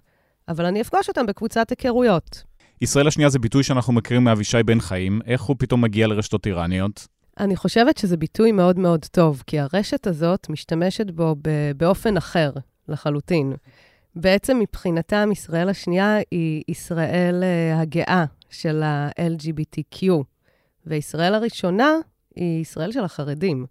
[0.50, 2.44] אבל אני אפגוש אותם בקבוצת היכרויות.
[2.82, 7.08] ישראל השנייה זה ביטוי שאנחנו מכירים מאבישי בן חיים, איך הוא פתאום מגיע לרשתות איראניות?
[7.40, 11.36] אני חושבת שזה ביטוי מאוד מאוד טוב, כי הרשת הזאת משתמשת בו
[11.78, 12.52] באופן אחר
[12.88, 13.54] לחלוטין.
[14.16, 20.04] בעצם מבחינתם, ישראל השנייה היא ישראל uh, הגאה של ה-LGBTQ,
[20.86, 21.94] וישראל הראשונה
[22.36, 23.66] היא ישראל של החרדים.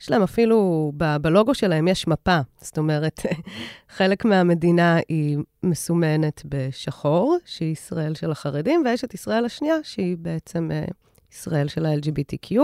[0.00, 2.38] יש להם אפילו, ב- בלוגו שלהם יש מפה.
[2.60, 3.20] זאת אומרת,
[3.96, 10.68] חלק מהמדינה היא מסומנת בשחור, שהיא ישראל של החרדים, ויש את ישראל השנייה, שהיא בעצם
[10.70, 10.92] uh,
[11.32, 12.56] ישראל של ה-LGBTQ,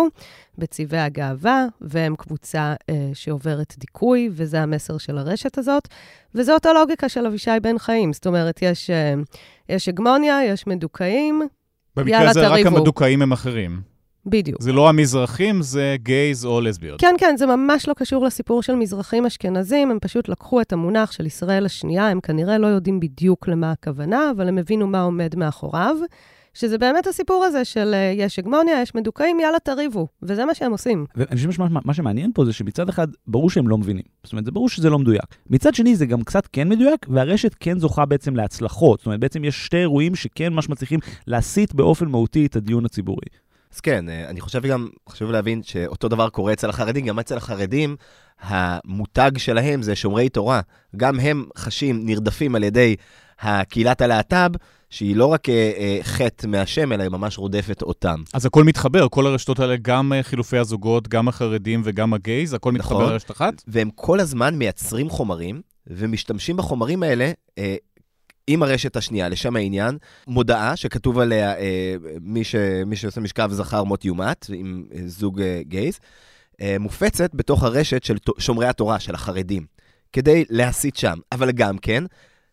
[0.58, 5.88] בצבעי הגאווה, והם קבוצה uh, שעוברת דיכוי, וזה המסר של הרשת הזאת.
[6.34, 8.12] וזאת הלוגיקה של אבישי בן חיים.
[8.12, 9.24] זאת אומרת, יש, uh,
[9.68, 11.42] יש הגמוניה, יש מדוכאים,
[11.96, 12.10] יאללה, תריבו.
[12.10, 13.95] במקרה הזה רק המדוכאים הם אחרים.
[14.26, 14.62] בדיוק.
[14.62, 17.00] זה לא המזרחים, זה גייז או לסביות.
[17.00, 21.12] כן, כן, זה ממש לא קשור לסיפור של מזרחים אשכנזים, הם פשוט לקחו את המונח
[21.12, 25.36] של ישראל השנייה, הם כנראה לא יודעים בדיוק למה הכוונה, אבל הם הבינו מה עומד
[25.36, 25.96] מאחוריו.
[26.56, 30.06] שזה באמת הסיפור הזה של אה, יש הגמוניה, יש מדוכאים, יאללה, תריבו.
[30.22, 31.06] וזה מה שהם עושים.
[31.16, 34.02] ואני חושב שמה שמעניין פה זה שמצד אחד, ברור שהם לא מבינים.
[34.24, 35.24] זאת אומרת, זה ברור שזה לא מדויק.
[35.50, 38.98] מצד שני, זה גם קצת כן מדויק, והרשת כן זוכה בעצם להצלחות.
[38.98, 43.26] זאת אומרת, בעצם יש שתי אירועים שכן ממש מצליחים להסיט באופן מהותי את הדיון הציבורי.
[43.76, 47.36] אז כן, אה, אני חושב גם, חשוב להבין שאותו דבר קורה אצל החרדים, גם אצל
[47.36, 47.96] החרדים,
[48.40, 50.60] המותג שלהם זה שומרי תורה.
[50.96, 52.96] גם הם חשים, נרדפים על ידי
[53.40, 54.50] הקהילת הלהט"ב,
[54.90, 58.22] שהיא לא רק אה, אה, חטא מהשם, אלא היא ממש רודפת אותם.
[58.34, 62.72] אז הכל מתחבר, כל הרשתות האלה, גם אה, חילופי הזוגות, גם החרדים וגם הגייז, הכל
[62.72, 63.62] נכון, מתחבר לרשת אחת?
[63.68, 67.76] והם כל הזמן מייצרים חומרים, ומשתמשים בחומרים האלה אה,
[68.46, 72.54] עם הרשת השנייה, לשם העניין, מודעה שכתוב עליה אה, מי, ש,
[72.86, 75.98] מי שעושה משכב זכר מות יומת, עם אה, זוג אה, גייז.
[76.60, 79.66] אה, מופצת בתוך הרשת של שומרי התורה, של החרדים,
[80.12, 81.18] כדי להסית שם.
[81.32, 82.04] אבל גם כן,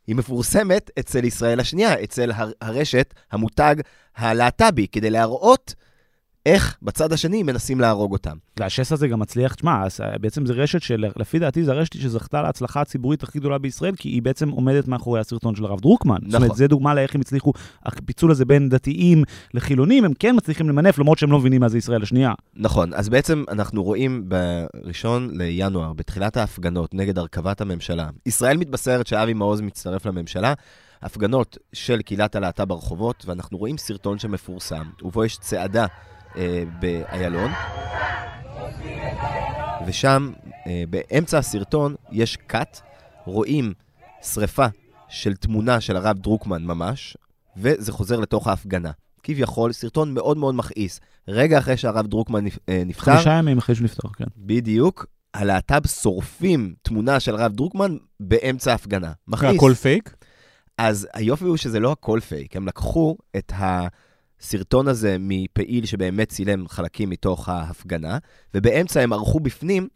[0.08, 3.76] היא מפורסמת אצל ישראל השנייה, אצל הר- הרשת, המותג
[4.16, 5.74] הלהט"בי, כדי להראות
[6.46, 8.38] איך בצד השני מנסים להרוג אותם.
[8.60, 12.82] והשס הזה גם מצליח, תשמע, אה, בעצם זה רשת שלפי דעתי זה הרשת שזכתה להצלחה
[12.82, 16.18] הציבורית הכי גדולה בישראל, כי היא בעצם עומדת מאחורי הסרטון של הרב דרוקמן.
[16.26, 16.58] זאת אומרת, נכון.
[16.58, 17.54] זה דוגמה לאיך הם הצליחו,
[17.86, 19.24] הפיצול הזה בין דתיים
[19.54, 22.34] לחילונים, הם כן מצליחים למנף, למרות שהם לא מבינים מה זה ישראל השנייה.
[22.56, 29.34] נכון, אז בעצם אנחנו רואים בראשון לינואר, בתחילת ההפגנות נגד הרכבת הממשלה, ישראל מתבשרת שאבי
[29.34, 30.54] מעוז מצטרף לממשלה,
[31.02, 35.86] הפגנות של קהילת הלהט"ב ברחובות, ואנחנו רואים סרטון שמפורסם, ובו יש צעדה
[36.38, 37.51] אה, באיילון,
[39.88, 40.31] ושם,
[40.67, 42.79] אה, באמצע הסרטון, יש קאט,
[43.25, 43.73] רואים
[44.21, 44.65] שריפה
[45.09, 47.17] של תמונה של הרב דרוקמן ממש,
[47.57, 48.91] וזה חוזר לתוך ההפגנה.
[49.23, 50.99] כביכול, סרטון מאוד מאוד מכעיס.
[51.27, 54.25] רגע אחרי שהרב דרוקמן אה, נפטר, חמישה ימים אחרי שהוא נפטר, כן.
[54.38, 59.11] בדיוק, הלהט"ב שורפים תמונה של הרב דרוקמן באמצע ההפגנה.
[59.27, 59.55] מכעיס.
[59.55, 60.15] הכל פייק?
[60.77, 63.51] אז היופי הוא שזה לא הכל פייק, הם לקחו את
[64.44, 68.18] הסרטון הזה מפעיל שבאמת צילם חלקים מתוך ההפגנה,
[68.54, 69.88] ובאמצע הם ערכו בפנים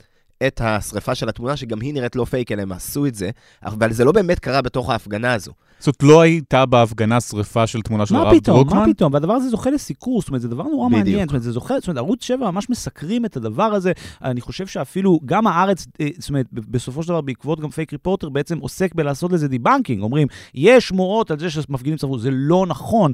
[0.47, 3.29] את השריפה של התמונה, שגם היא נראית לא פייק, אלא הם עשו את זה,
[3.65, 5.51] אבל זה לא באמת קרה בתוך ההפגנה הזו.
[5.79, 8.79] זאת אומרת, לא הייתה בהפגנה שריפה של תמונה של מה הרב פתאום, דרוקמן?
[8.79, 9.13] מה פתאום?
[9.13, 11.05] והדבר הזה זוכה לסיקור, זאת אומרת, זה דבר נורא בדיוק.
[11.05, 11.19] מעניין.
[11.19, 13.91] זאת אומרת, זה זוכה, זאת אומרת, ערוץ 7 ממש מסקרים את הדבר הזה.
[14.21, 18.29] אני חושב שאפילו, גם הארץ, אה, זאת אומרת, בסופו של דבר, בעקבות גם Fake Reporter,
[18.29, 20.01] בעצם עוסק בלעשות לזה debunking.
[20.01, 23.11] אומרים, יש שמועות על זה שמפגינים שרפו, זה לא נכון.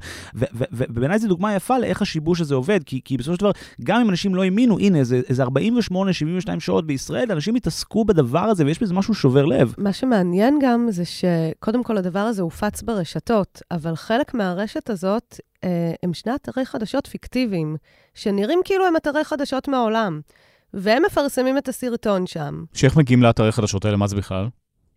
[0.72, 3.52] ובעיניי זו דוגמה יפה לאיך השיבוש הזה עובד, כי, כי בסופו של דבר,
[3.84, 5.50] גם אם אנשים לא האמינו, הנה, איזה, איזה 48-72
[6.60, 9.74] שעות בישראל, אנשים התעסקו בדבר הזה, ויש בזה משהו שובר לב.
[9.78, 15.94] מה שמעניין גם זה שקודם כל הדבר הזה הופץ ברשתות, אבל חלק מהרשת הזאת אה,
[16.04, 17.76] הם שני אתרי חדשות פיקטיביים,
[18.14, 20.22] שנראים כאילו הם אתרי חדשות מהעולם.
[20.74, 22.64] והם מפרסמים את הסרטון שם.
[22.74, 24.48] שאיך מגיעים לאתרי חדשות האלה, מה זה בכלל?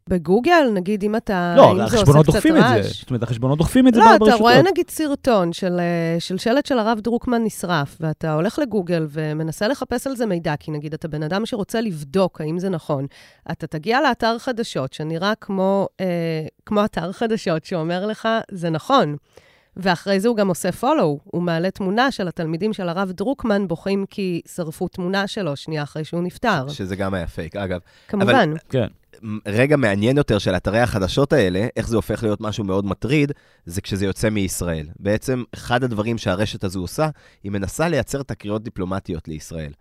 [0.08, 1.54] בגוגל, נגיד, אם אתה...
[1.56, 2.82] לא, אם החשבונות דוחפים את זה.
[2.82, 4.40] זאת אומרת, החשבונות דוחפים את זה לא, אתה ברשתות.
[4.40, 9.68] רואה נגיד סרטון של, אה, של שלט של הרב דרוקמן נשרף, ואתה הולך לגוגל ומנסה
[9.68, 13.06] לחפש על זה מידע, כי נגיד אתה בן אדם שרוצה לבדוק האם זה נכון.
[13.50, 16.06] אתה תגיע לאתר חדשות, שנראה כמו, אה,
[16.66, 19.16] כמו אתר חדשות, שאומר לך, זה נכון.
[19.76, 24.04] ואחרי זה הוא גם עושה follow, הוא מעלה תמונה של התלמידים של הרב דרוקמן בוכים
[24.10, 26.68] כי שרפו תמונה שלו שנייה אחרי שהוא נפטר.
[26.68, 27.80] שזה גם היה פייק, אגב.
[28.08, 28.54] כמובן.
[28.68, 28.86] כן.
[29.46, 33.32] רגע מעניין יותר של אתרי החדשות האלה, איך זה הופך להיות משהו מאוד מטריד,
[33.66, 34.86] זה כשזה יוצא מישראל.
[34.98, 37.08] בעצם, אחד הדברים שהרשת הזו עושה,
[37.44, 39.72] היא מנסה לייצר תקריות דיפלומטיות לישראל.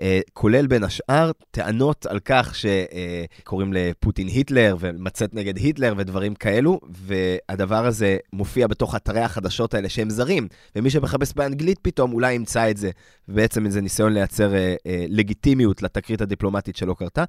[0.00, 6.34] Uh, כולל בין השאר טענות על כך שקוראים uh, לפוטין היטלר ומצאת נגד היטלר ודברים
[6.34, 12.32] כאלו, והדבר הזה מופיע בתוך אתרי החדשות האלה שהם זרים, ומי שמחפש באנגלית פתאום אולי
[12.32, 12.90] ימצא את זה,
[13.28, 17.24] ובעצם זה ניסיון לייצר uh, לגיטימיות לתקרית הדיפלומטית שלא קרתה.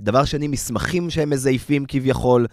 [0.00, 2.46] דבר שני, מסמכים שהם מזייפים כביכול, אה,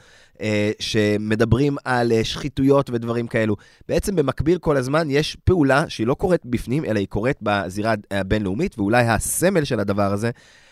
[0.80, 3.56] שמדברים על אה, שחיתויות ודברים כאלו.
[3.88, 8.80] בעצם במקביל כל הזמן יש פעולה שהיא לא קורית בפנים, אלא היא קורית בזירה הבינלאומית,
[8.80, 10.32] ואולי הסמל של הדבר הזה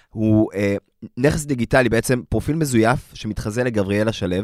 [0.09, 0.75] הוא אה,
[1.17, 4.35] נכס דיגיטלי, בעצם פרופיל מזויף שמתחזה לגבריאלה שלו,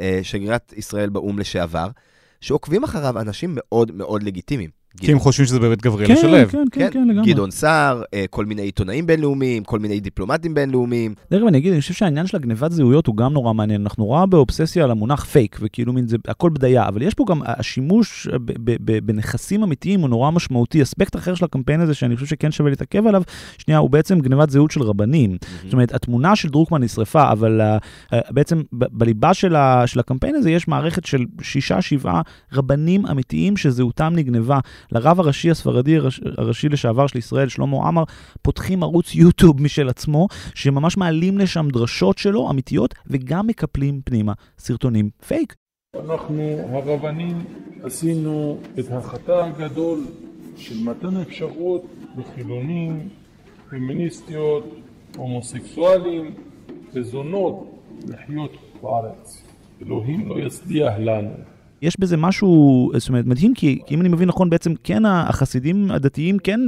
[0.00, 1.88] אה, שגרירת ישראל באו"ם לשעבר,
[2.40, 4.79] שעוקבים אחריו אנשים מאוד מאוד לגיטימיים.
[4.98, 6.48] כי הם חושבים שזה באמת גבריאל כן, שלו.
[6.50, 7.32] כן, כן, כן, לגמרי.
[7.32, 11.14] גדעון סער, אה, כל מיני עיתונאים בינלאומיים, כל מיני דיפלומטים בינלאומיים.
[11.30, 13.82] דרך אגב, אני אגיד, אני חושב שהעניין של הגנבת זהויות הוא גם נורא מעניין.
[13.82, 17.40] אנחנו רואה באובססיה על המונח פייק, וכאילו מין זה הכל בדיה, אבל יש פה גם
[17.44, 20.82] השימוש ב- ב- ב- בנכסים אמיתיים הוא נורא משמעותי.
[20.82, 23.22] אספקט אחר של הקמפיין הזה, שאני חושב שכן שווה להתעכב עליו,
[23.58, 25.36] שנייה, הוא בעצם גנבת זהות של רבנים.
[25.64, 27.60] זאת אומרת, התמונה של דרוקמן נשרפה, אבל
[28.10, 32.22] uh, בעצם ב- בליבה של, ה- של הקמפיין הזה יש מערכת של שישה, שבעה
[32.52, 34.58] רבנים אמיתיים שזהותם נגנבה.
[34.92, 38.04] לרב הראשי הספרדי הראש- הראשי לשעבר של ישראל, שלמה עמאר,
[38.42, 45.10] פותחים ערוץ יוטיוב משל עצמו, שממש מעלים לשם דרשות שלו, אמיתיות, וגם מקפלים פנימה סרטונים
[45.26, 45.54] פייק.
[46.04, 47.44] אנחנו הרבנים
[47.82, 49.98] עשינו את החטא הגדול
[50.56, 51.82] של מתן אפשרות
[52.18, 53.08] לחילונים,
[53.70, 54.64] פמיניסטיות,
[55.16, 56.34] הומוסקסואלים
[56.94, 58.52] וזונות לחיות
[58.82, 59.42] בארץ.
[59.82, 61.30] אלוהים לא יצליח לנו.
[61.82, 65.90] יש בזה משהו, זאת אומרת, מדהים, כי, כי אם אני מבין נכון, בעצם כן החסידים
[65.90, 66.60] הדתיים כן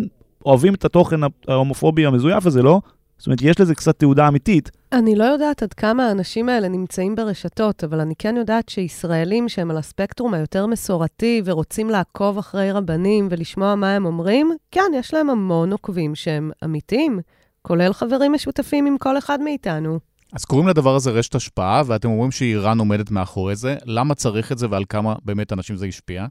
[0.46, 2.80] אוהבים את התוכן ההומופובי המזויף הזה, לא?
[3.18, 4.70] זאת אומרת, יש לזה קצת תעודה אמיתית.
[4.92, 9.70] אני לא יודעת עד כמה האנשים האלה נמצאים ברשתות, אבל אני כן יודעת שישראלים שהם
[9.70, 15.30] על הספקטרום היותר מסורתי ורוצים לעקוב אחרי רבנים ולשמוע מה הם אומרים, כן, יש להם
[15.30, 17.20] המון עוקבים שהם אמיתיים,
[17.62, 19.98] כולל חברים משותפים עם כל אחד מאיתנו.
[20.32, 23.76] אז קוראים לדבר הזה רשת השפעה, ואתם אומרים שאיראן עומדת מאחורי זה.
[23.84, 26.26] למה צריך את זה ועל כמה באמת אנשים זה השפיע?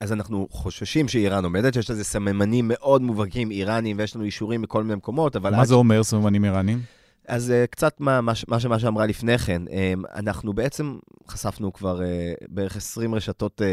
[0.00, 4.82] אז אנחנו חוששים שאיראן עומדת, שיש לזה סממנים מאוד מובהקים איראנים, ויש לנו אישורים מכל
[4.82, 5.56] מיני מקומות, אבל...
[5.56, 6.80] מה זה אומר, סממנים איראנים?
[7.28, 12.00] אז uh, קצת מה, מה, מה שמה שאמרה לפני כן, um, אנחנו בעצם חשפנו כבר
[12.00, 13.64] uh, בערך 20 רשתות uh,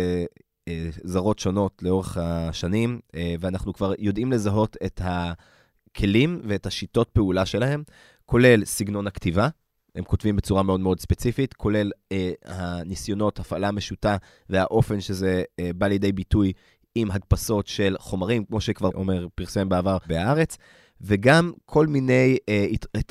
[0.70, 0.72] uh,
[1.04, 7.84] זרות שונות לאורך השנים, uh, ואנחנו כבר יודעים לזהות את הכלים ואת השיטות פעולה שלהם,
[8.30, 9.48] כולל סגנון הכתיבה,
[9.96, 14.18] הם כותבים בצורה מאוד מאוד ספציפית, כולל אה, הניסיונות, הפעלה משוטה
[14.50, 16.54] והאופן שזה אה, בא לידי ביטוי
[16.96, 20.58] עם הדפסות של חומרים, כמו שכבר עומר פרסם בעבר בהארץ,
[21.02, 22.66] וגם כל מיני אה,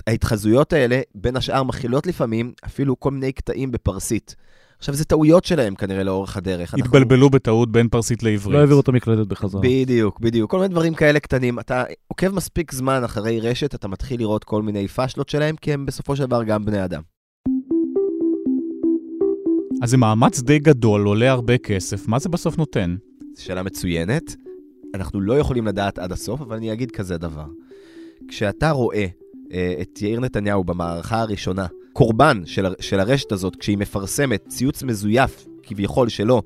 [0.07, 4.37] ההתחזויות האלה, בין השאר מכילות לפעמים אפילו כל מיני קטעים בפרסית.
[4.79, 6.75] עכשיו, זה טעויות שלהם כנראה לאורך הדרך.
[6.75, 7.31] התבלבלו אנחנו...
[7.31, 8.55] בטעות בין פרסית לעברית.
[8.55, 9.61] לא העבירו את המקלדת בחזרה.
[9.65, 10.51] בדיוק, בדיוק.
[10.51, 11.59] כל מיני דברים כאלה קטנים.
[11.59, 15.87] אתה עוקב מספיק זמן אחרי רשת, אתה מתחיל לראות כל מיני פאשלות שלהם, כי הם
[15.87, 17.03] בסופו של דבר גם בני אדם.
[19.83, 22.97] אז זה מאמץ די גדול, עולה הרבה כסף, מה זה בסוף נותן?
[23.37, 24.37] זו שאלה מצוינת.
[24.95, 27.47] אנחנו לא יכולים לדעת עד הסוף, אבל אני אגיד כזה דבר.
[28.29, 29.07] כשאתה רואה
[29.53, 31.67] אה, את יאיר נתניהו במערכה הראשונה,
[31.99, 36.43] קורבן של, של הרשת הזאת, כשהיא מפרסמת ציוץ מזויף, כביכול שלו,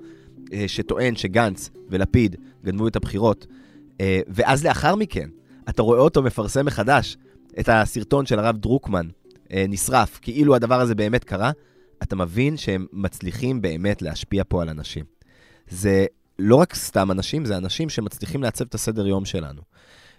[0.52, 3.46] אה, שטוען שגנץ ולפיד גנבו את הבחירות,
[4.00, 5.28] אה, ואז לאחר מכן,
[5.68, 7.16] אתה רואה אותו מפרסם מחדש
[7.60, 9.08] את הסרטון של הרב דרוקמן,
[9.52, 11.50] אה, נשרף, כאילו הדבר הזה באמת קרה,
[12.02, 15.04] אתה מבין שהם מצליחים באמת להשפיע פה על אנשים.
[15.68, 16.06] זה
[16.38, 19.62] לא רק סתם אנשים, זה אנשים שמצליחים לעצב את הסדר יום שלנו.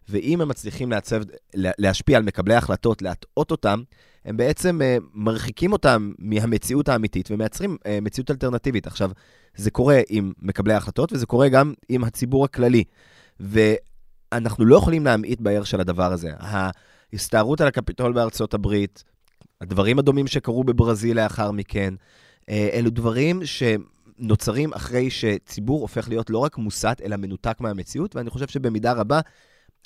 [0.09, 1.21] ואם הם מצליחים לעצב,
[1.53, 3.83] להשפיע על מקבלי ההחלטות, להטעות אותם,
[4.25, 8.87] הם בעצם uh, מרחיקים אותם מהמציאות האמיתית ומייצרים uh, מציאות אלטרנטיבית.
[8.87, 9.11] עכשיו,
[9.55, 12.83] זה קורה עם מקבלי ההחלטות וזה קורה גם עם הציבור הכללי.
[13.39, 16.31] ואנחנו לא יכולים להמעיט בערך של הדבר הזה.
[16.39, 19.03] ההסתערות על הקפיטול בארצות הברית,
[19.61, 21.93] הדברים הדומים שקרו בברזיל לאחר מכן,
[22.41, 28.29] uh, אלו דברים שנוצרים אחרי שציבור הופך להיות לא רק מוסת, אלא מנותק מהמציאות, ואני
[28.29, 29.19] חושב שבמידה רבה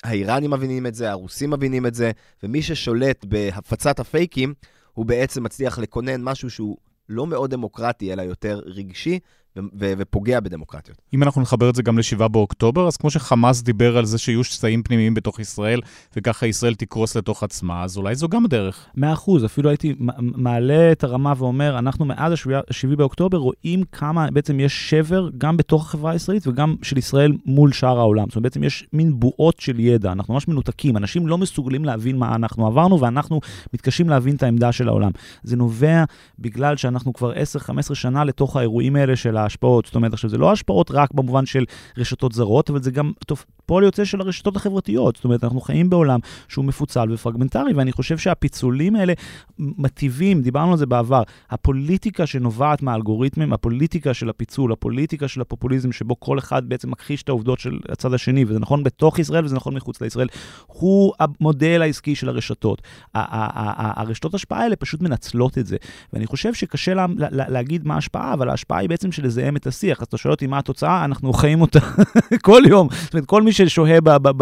[0.04, 2.10] האיראנים מבינים את זה, הרוסים מבינים את זה,
[2.42, 4.54] ומי ששולט בהפצת הפייקים,
[4.92, 6.76] הוא בעצם מצליח לקונן משהו שהוא
[7.08, 9.18] לא מאוד דמוקרטי, אלא יותר רגשי,
[9.80, 10.98] ו- ופוגע בדמוקרטיות.
[11.14, 14.44] אם אנחנו נחבר את זה גם ל-7 באוקטובר, אז כמו שחמאס דיבר על זה שיהיו
[14.44, 15.80] שסעים פנימיים בתוך ישראל,
[16.16, 18.86] וככה ישראל תקרוס לתוך עצמה, אז אולי זו גם דרך.
[18.96, 24.60] מאה אחוז, אפילו הייתי מעלה את הרמה ואומר, אנחנו מאז ה-7 באוקטובר רואים כמה בעצם
[24.60, 28.24] יש שבר גם בתוך החברה הישראלית וגם של ישראל מול שאר העולם.
[28.28, 32.16] זאת אומרת, בעצם יש מין בועות של ידע, אנחנו ממש מנותקים, אנשים לא מסוגלים להבין
[32.16, 33.40] מה אנחנו עברנו, ואנחנו
[33.74, 35.10] מתקשים להבין את העמדה של העולם.
[35.42, 36.04] זה נובע
[36.38, 39.86] בגלל שאנחנו כבר 10-15 שנה לתוך האירועים האלה של ההשפעות.
[39.86, 41.64] זאת אומרת, עכשיו, זה לא השפעות רק במובן של
[41.98, 43.12] רשתות זרות, אבל זה גם
[43.66, 45.16] פועל יוצא של הרשתות החברתיות.
[45.16, 49.12] זאת אומרת, אנחנו חיים בעולם שהוא מפוצל ופרגמנטרי, ואני חושב שהפיצולים האלה
[49.58, 56.20] מטיבים, דיברנו על זה בעבר, הפוליטיקה שנובעת מהאלגוריתמים, הפוליטיקה של הפיצול, הפוליטיקה של הפופוליזם, שבו
[56.20, 59.74] כל אחד בעצם מכחיש את העובדות של הצד השני, וזה נכון בתוך ישראל וזה נכון
[59.74, 60.28] מחוץ לישראל,
[60.66, 62.82] הוא המודל העסקי של הרשתות.
[63.14, 65.76] הרשתות השפעה האלה פשוט מנצלות את זה.
[66.12, 69.66] ואני חושב שקשה לה, לה, להגיד מה ההשפעה, אבל ההשפעה היא בעצם של לזהם את
[69.66, 70.00] השיח.
[70.00, 71.78] אז אתה שואל אותי מה התוצאה, אנחנו חיים אותה
[72.46, 72.88] כל יום.
[73.02, 74.00] זאת אומרת, כל מי ששוהה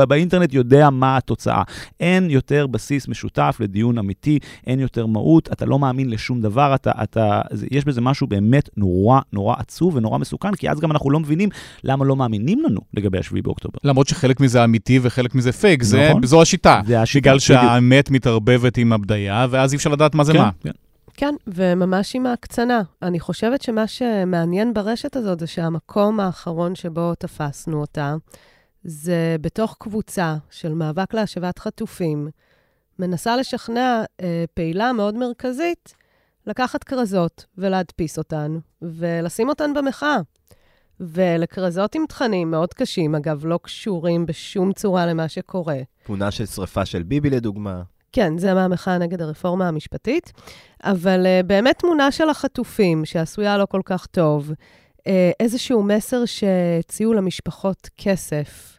[0.08, 1.62] באינטרנט יודע מה התוצאה.
[2.00, 6.90] אין יותר בסיס משותף לדיון אמיתי, אין יותר מהות, אתה לא מאמין לשום דבר, אתה,
[7.02, 11.20] אתה, יש בזה משהו באמת נורא נורא עצוב ונורא מסוכן, כי אז גם אנחנו לא
[11.20, 11.48] מבינים
[11.84, 13.78] למה לא מאמינים לנו לגבי 7 באוקטובר.
[13.84, 16.26] למרות שחלק מזה אמיתי וחלק מזה פייק, נכון.
[16.26, 16.80] זו השיטה.
[16.86, 17.20] זה השיטה.
[17.20, 20.50] בגלל שהאמת מתערבבת עם הבדיה, ואז אי אפשר לדעת מה זה כן, מה.
[20.60, 20.70] כן.
[21.16, 22.82] כן, וממש עם ההקצנה.
[23.02, 28.14] אני חושבת שמה שמעניין ברשת הזאת זה שהמקום האחרון שבו תפסנו אותה,
[28.84, 32.28] זה בתוך קבוצה של מאבק להשבת חטופים,
[32.98, 35.94] מנסה לשכנע אה, פעילה מאוד מרכזית
[36.46, 40.18] לקחת כרזות ולהדפיס אותן, ולשים אותן במחאה.
[41.00, 45.78] ולכרזות עם תכנים מאוד קשים, אגב, לא קשורים בשום צורה למה שקורה.
[46.04, 47.82] תמונה של שריפה של ביבי, לדוגמה.
[48.12, 50.32] כן, זה מהמחאה נגד הרפורמה המשפטית,
[50.84, 55.02] אבל uh, באמת תמונה של החטופים, שעשויה לא כל כך טוב, uh,
[55.40, 58.72] איזשהו מסר שהציעו למשפחות כסף.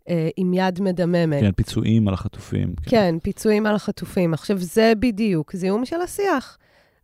[0.00, 1.40] uh, עם יד מדממת.
[1.40, 2.74] כן, פיצויים על החטופים.
[2.76, 2.90] כן.
[2.90, 4.34] כן, פיצויים על החטופים.
[4.34, 6.58] עכשיו, זה בדיוק זיהום של השיח.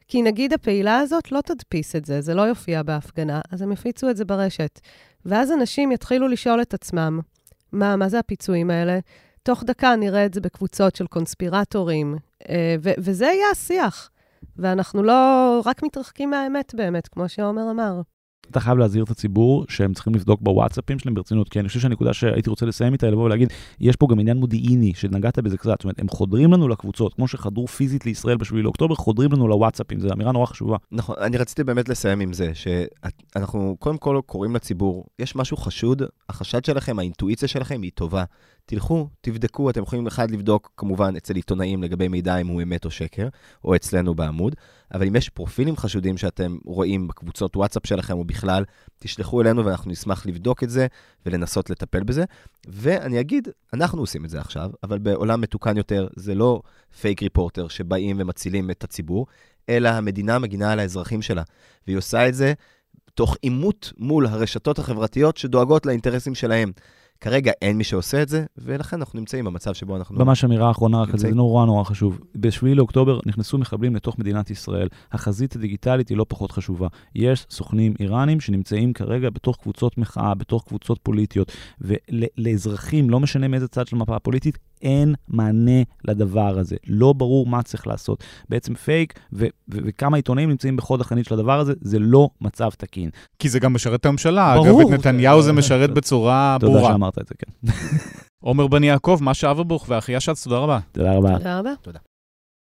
[0.09, 4.11] כי נגיד הפעילה הזאת לא תדפיס את זה, זה לא יופיע בהפגנה, אז הם יפיצו
[4.11, 4.81] את זה ברשת.
[5.27, 7.21] ואז אנשים יתחילו לשאול את עצמם,
[7.73, 8.99] מה, מה זה הפיצויים האלה?
[9.45, 12.17] תוך דקה נראה את זה בקבוצות של קונספירטורים,
[12.49, 14.11] אה, ו- וזה יהיה השיח.
[14.57, 18.01] ואנחנו לא רק מתרחקים מהאמת באמת, כמו שעומר אמר.
[18.51, 22.13] אתה חייב להזהיר את הציבור שהם צריכים לבדוק בוואטסאפים שלהם ברצינות, כי אני חושב שהנקודה
[22.13, 25.85] שהייתי רוצה לסיים איתה, לבוא ולהגיד, יש פה גם עניין מודיעיני, שנגעת בזה קצת, זאת
[25.85, 30.09] אומרת, הם חודרים לנו לקבוצות, כמו שחדרו פיזית לישראל ב-7 לאוקטובר, חודרים לנו לוואטסאפים, זו
[30.13, 30.77] אמירה נורא חשובה.
[30.93, 36.03] נכון, אני רציתי באמת לסיים עם זה, שאנחנו קודם כל קוראים לציבור, יש משהו חשוד,
[36.29, 38.25] החשד שלכם, האינטואיציה שלכם היא טובה.
[38.67, 42.91] תלכו, תבדקו, אתם יכולים אחד לבדוק כמובן אצל עיתונאים לגבי מידע אם הוא אמת או
[42.91, 43.29] שקר,
[43.65, 44.55] או אצלנו בעמוד,
[44.95, 48.65] אבל אם יש פרופילים חשודים שאתם רואים בקבוצות וואטסאפ שלכם או בכלל,
[48.99, 50.87] תשלחו אלינו ואנחנו נשמח לבדוק את זה
[51.27, 52.25] ולנסות לטפל בזה.
[52.69, 56.61] ואני אגיד, אנחנו עושים את זה עכשיו, אבל בעולם מתוקן יותר זה לא
[57.01, 59.27] פייק ריפורטר שבאים ומצילים את הציבור,
[59.69, 61.43] אלא המדינה מגינה על האזרחים שלה,
[61.87, 62.53] והיא עושה את זה
[63.15, 66.73] תוך עימות מול הרשתות החברתיות שדואגות לאינטרסים שלהם.
[67.25, 70.25] כרגע אין מי שעושה את זה, ולכן אנחנו נמצאים במצב שבו אנחנו...
[70.25, 72.21] ממש אמירה אחרונה רק זה נורא נורא חשוב.
[72.35, 74.89] ב-7 לאוקטובר נכנסו מחבלים לתוך מדינת ישראל.
[75.13, 76.89] החזית הדיגיטלית היא לא פחות חשובה.
[77.15, 83.69] יש סוכנים איראנים שנמצאים כרגע בתוך קבוצות מחאה, בתוך קבוצות פוליטיות, ולאזרחים, לא משנה מאיזה
[83.69, 86.77] צד של המפה הפוליטית, אין מענה לדבר הזה.
[86.87, 88.25] לא ברור מה צריך לעשות.
[88.49, 92.69] בעצם פייק, ו- ו- וכמה עיתונאים נמצאים בחוד החנית של הדבר הזה, זה לא מצב
[92.79, 93.11] תקין.
[93.39, 94.55] כי זה גם משרת את הממשלה.
[94.55, 94.83] ברור.
[94.83, 96.81] אגב, את נתניהו זה משרת בצורה ברורה.
[96.81, 97.73] תודה שאמרת את זה, כן.
[98.45, 100.79] עומר בני יעקב, משה אברבוך ואחיה שץ, תודה רבה.
[100.93, 101.39] תודה רבה.
[101.39, 101.73] תודה רבה.
[101.83, 101.99] תודה.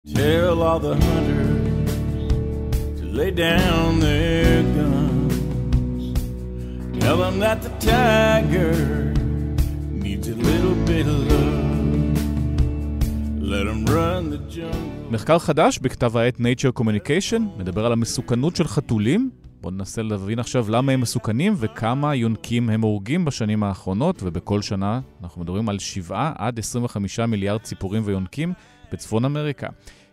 [0.09, 1.93] Tell all the hunters
[2.99, 6.05] to lay down their guns.
[7.01, 8.75] Tell them that the tiger
[10.05, 11.72] needs a little bit of love.
[15.11, 19.31] מחקר חדש בכתב העת Nature Communication מדבר על המסוכנות של חתולים.
[19.61, 25.01] בואו ננסה להבין עכשיו למה הם מסוכנים וכמה יונקים הם הורגים בשנים האחרונות, ובכל שנה
[25.23, 28.53] אנחנו מדברים על 7 עד 25 מיליארד ציפורים ויונקים
[28.93, 29.69] בצפון אמריקה.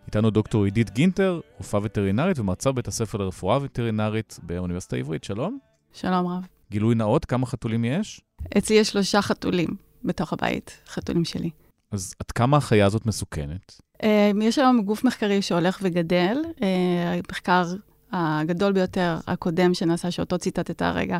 [0.07, 5.23] איתנו דוקטור עידית גינטר, רופאה וטרינרית ומרצה בבית הספר לרפואה וטרינרית באוניברסיטה העברית.
[5.23, 5.57] שלום.
[5.93, 6.47] שלום רב.
[6.71, 8.21] גילוי נאות, כמה חתולים יש?
[8.57, 9.69] אצלי יש שלושה חתולים
[10.03, 11.49] בתוך הבית, חתולים שלי.
[11.91, 13.81] אז עד כמה החיה הזאת מסוכנת?
[14.03, 16.37] אה, יש היום גוף מחקרי שהולך וגדל.
[16.61, 17.65] אה, המחקר
[18.11, 21.19] הגדול ביותר, הקודם שנעשה, שאותו ציטטת הרגע,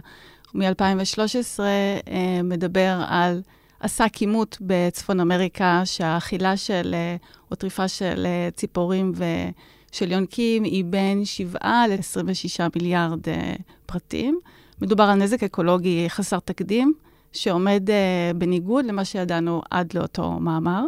[0.53, 3.41] מ-2013, אה, מדבר על,
[3.79, 6.95] עשה כימות בצפון אמריקה, שהאכילה של,
[7.51, 13.19] או טריפה של ציפורים ושל יונקים היא בין 7 ל-26 מיליארד
[13.85, 14.39] פרטים.
[14.81, 16.93] מדובר על נזק אקולוגי חסר תקדים,
[17.33, 20.85] שעומד uh, בניגוד למה שידענו עד לאותו מאמר.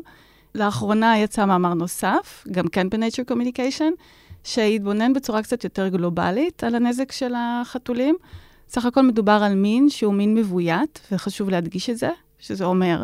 [0.55, 3.91] לאחרונה יצא מאמר נוסף, גם כן ב-Nature Communication,
[4.43, 8.15] שהתבונן בצורה קצת יותר גלובלית על הנזק של החתולים.
[8.69, 13.03] סך הכל מדובר על מין שהוא מין מבוית, וחשוב להדגיש את זה, שזה אומר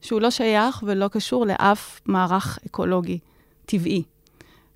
[0.00, 3.18] שהוא לא שייך ולא קשור לאף מערך אקולוגי
[3.66, 4.02] טבעי.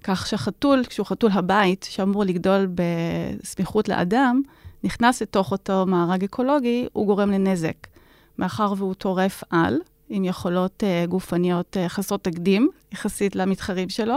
[0.04, 4.42] כך שחתול, כשהוא חתול הבית, שאמור לגדול בסמיכות לאדם,
[4.84, 7.91] נכנס לתוך אותו מארג אקולוגי, הוא גורם לנזק.
[8.38, 9.78] מאחר והוא טורף על,
[10.08, 14.16] עם יכולות uh, גופניות uh, חסרות תקדים, יחסית למתחרים שלו,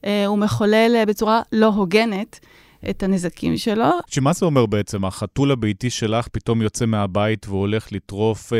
[0.00, 2.40] uh, הוא מחולל uh, בצורה לא הוגנת
[2.90, 3.90] את הנזקים שלו.
[4.06, 5.04] שמה זה אומר בעצם?
[5.04, 8.52] החתול הביתי שלך פתאום יוצא מהבית והולך לטרוף...
[8.52, 8.56] Uh...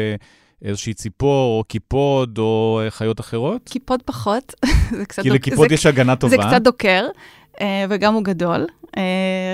[0.64, 3.68] איזושהי ציפור, או קיפוד, או חיות אחרות?
[3.68, 4.54] קיפוד פחות.
[4.98, 6.36] זה קצת כי לקיפוד זה, יש הגנה טובה.
[6.36, 7.06] זה קצת דוקר,
[7.88, 8.66] וגם הוא גדול.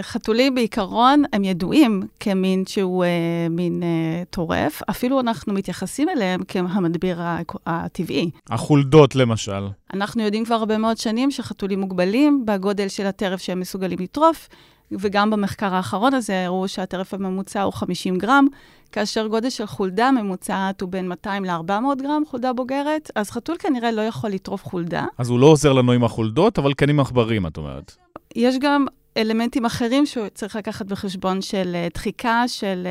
[0.02, 3.04] חתולים בעיקרון הם ידועים כמין שהוא
[3.50, 3.82] מין
[4.30, 7.20] טורף, אפילו אנחנו מתייחסים אליהם כהמדביר
[7.66, 8.30] הטבעי.
[8.50, 9.66] החולדות למשל.
[9.94, 14.48] אנחנו יודעים כבר הרבה מאוד שנים שחתולים מוגבלים בגודל של הטרף שהם מסוגלים לטרוף,
[14.92, 18.46] וגם במחקר האחרון הזה הראו שהטרף הממוצע הוא 50 גרם,
[18.92, 23.92] כאשר גודל של חולדה ממוצעת הוא בין 200 ל-400 גרם, חולדה בוגרת, אז חתול כנראה
[23.92, 25.06] לא יכול לטרוף חולדה.
[25.18, 27.96] אז הוא לא עוזר לנו עם החולדות, אבל כן עם עכברים, את אומרת.
[28.36, 28.86] יש גם
[29.16, 32.86] אלמנטים אחרים שצריך לקחת בחשבון של דחיקה של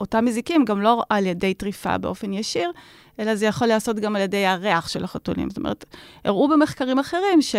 [0.00, 2.70] אותם מזיקים, גם לא על ידי טריפה באופן ישיר,
[3.18, 5.50] אלא זה יכול להיעשות גם על ידי הריח של החתולים.
[5.50, 5.84] זאת אומרת,
[6.24, 7.54] הראו במחקרים אחרים ש...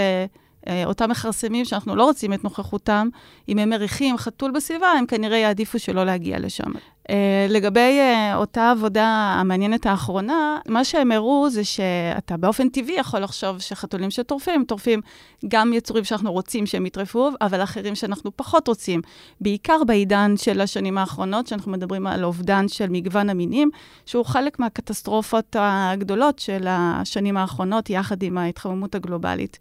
[0.86, 3.09] אותם מכרסמים שאנחנו לא רוצים את נוכחותם,
[3.49, 6.72] אם הם מריחים חתול בסביבה, הם כנראה יעדיפו שלא להגיע לשם.
[7.01, 7.14] Uh,
[7.49, 9.05] לגבי uh, אותה עבודה
[9.39, 15.01] המעניינת האחרונה, מה שהם הראו זה שאתה באופן טבעי יכול לחשוב שחתולים שטורפים, טורפים
[15.47, 19.01] גם יצורים שאנחנו רוצים שהם יטרפו, אבל אחרים שאנחנו פחות רוצים.
[19.41, 23.70] בעיקר בעידן של השנים האחרונות, שאנחנו מדברים על אובדן של מגוון המינים,
[24.05, 29.59] שהוא חלק מהקטסטרופות הגדולות של השנים האחרונות, יחד עם ההתחממות הגלובלית.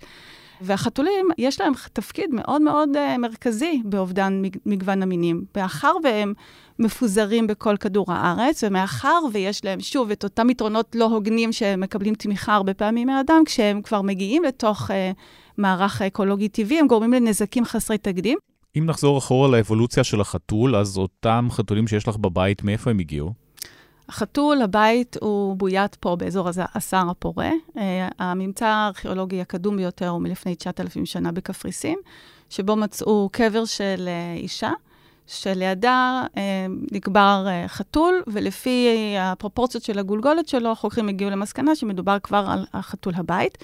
[0.60, 5.44] והחתולים, יש להם תפקיד מאוד מאוד uh, מרכזי באובדן מגוון המינים.
[5.56, 6.32] מאחר והם
[6.78, 12.14] מפוזרים בכל כדור הארץ, ומאחר ויש להם, שוב, את אותם יתרונות לא הוגנים שהם מקבלים
[12.14, 14.94] תמיכה הרבה פעמים מהאדם, כשהם כבר מגיעים לתוך uh,
[15.58, 18.38] מערך אקולוגי טבעי, הם גורמים לנזקים חסרי תקדים.
[18.78, 23.32] אם נחזור אחורה לאבולוציה של החתול, אז אותם חתולים שיש לך בבית, מאיפה הם הגיעו?
[24.10, 27.50] החתול, הבית, הוא בוית פה באזור הסהר הפורה.
[27.50, 27.78] Uh,
[28.18, 31.98] הממצא הארכיאולוגי הקדום ביותר הוא מלפני 9,000 שנה בקפריסין,
[32.50, 34.70] שבו מצאו קבר של uh, אישה,
[35.26, 36.38] שלידה uh,
[36.92, 38.88] נקבר חתול, ולפי
[39.18, 43.58] הפרופורציות של הגולגולת שלו, החוקרים הגיעו למסקנה שמדובר כבר על החתול הבית.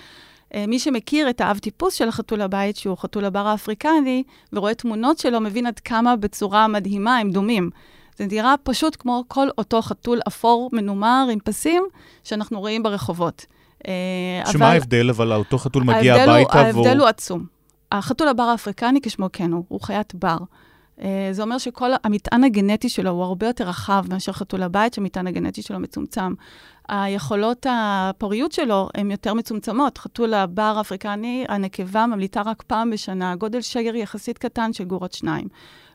[0.68, 4.22] מי שמכיר את האב טיפוס של החתול הבית, שהוא חתול הבר האפריקני,
[4.52, 7.70] ורואה תמונות שלו, מבין עד כמה בצורה מדהימה הם דומים.
[8.18, 11.82] זה נראה פשוט כמו כל אותו חתול אפור מנומר עם פסים
[12.24, 13.46] שאנחנו רואים ברחובות.
[13.86, 16.86] אה, שמה ההבדל, אבל אותו חתול מגיע הביתה והוא...
[16.86, 17.46] ההבדל הוא עצום.
[17.92, 20.36] החתול הבר האפריקני, כשמו כן הוא, הוא חיית בר.
[21.02, 25.26] אה, זה אומר שכל המטען הגנטי שלו הוא הרבה יותר רחב מאשר חתול הבית, שהמטען
[25.26, 26.34] הגנטי שלו מצומצם.
[26.88, 29.98] היכולות הפוריות שלו הן יותר מצומצמות.
[29.98, 35.48] חתול הבר האפריקני, הנקבה ממליטה רק פעם בשנה, גודל שגר יחסית קטן של גורות שניים.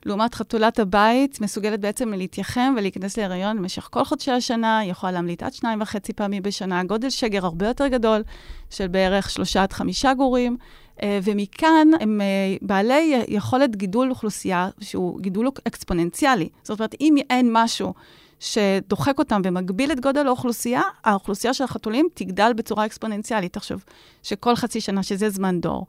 [0.05, 5.43] לעומת חתולת הבית, מסוגלת בעצם להתייחם ולהיכנס להיריון במשך כל חודשי השנה, היא יכולה להמליט
[5.43, 8.23] עד שניים וחצי פעמים בשנה, גודל שגר הרבה יותר גדול,
[8.69, 10.57] של בערך שלושה עד חמישה גורים,
[11.03, 16.49] אה, ומכאן הם אה, בעלי יכולת גידול אוכלוסייה שהוא גידול אקספוננציאלי.
[16.63, 17.93] זאת אומרת, אם אין משהו
[18.39, 23.53] שדוחק אותם ומגביל את גודל האוכלוסייה, האוכלוסייה של החתולים תגדל בצורה אקספוננציאלית.
[23.53, 23.83] תחשוב,
[24.23, 25.85] שכל חצי שנה, שזה זמן דור,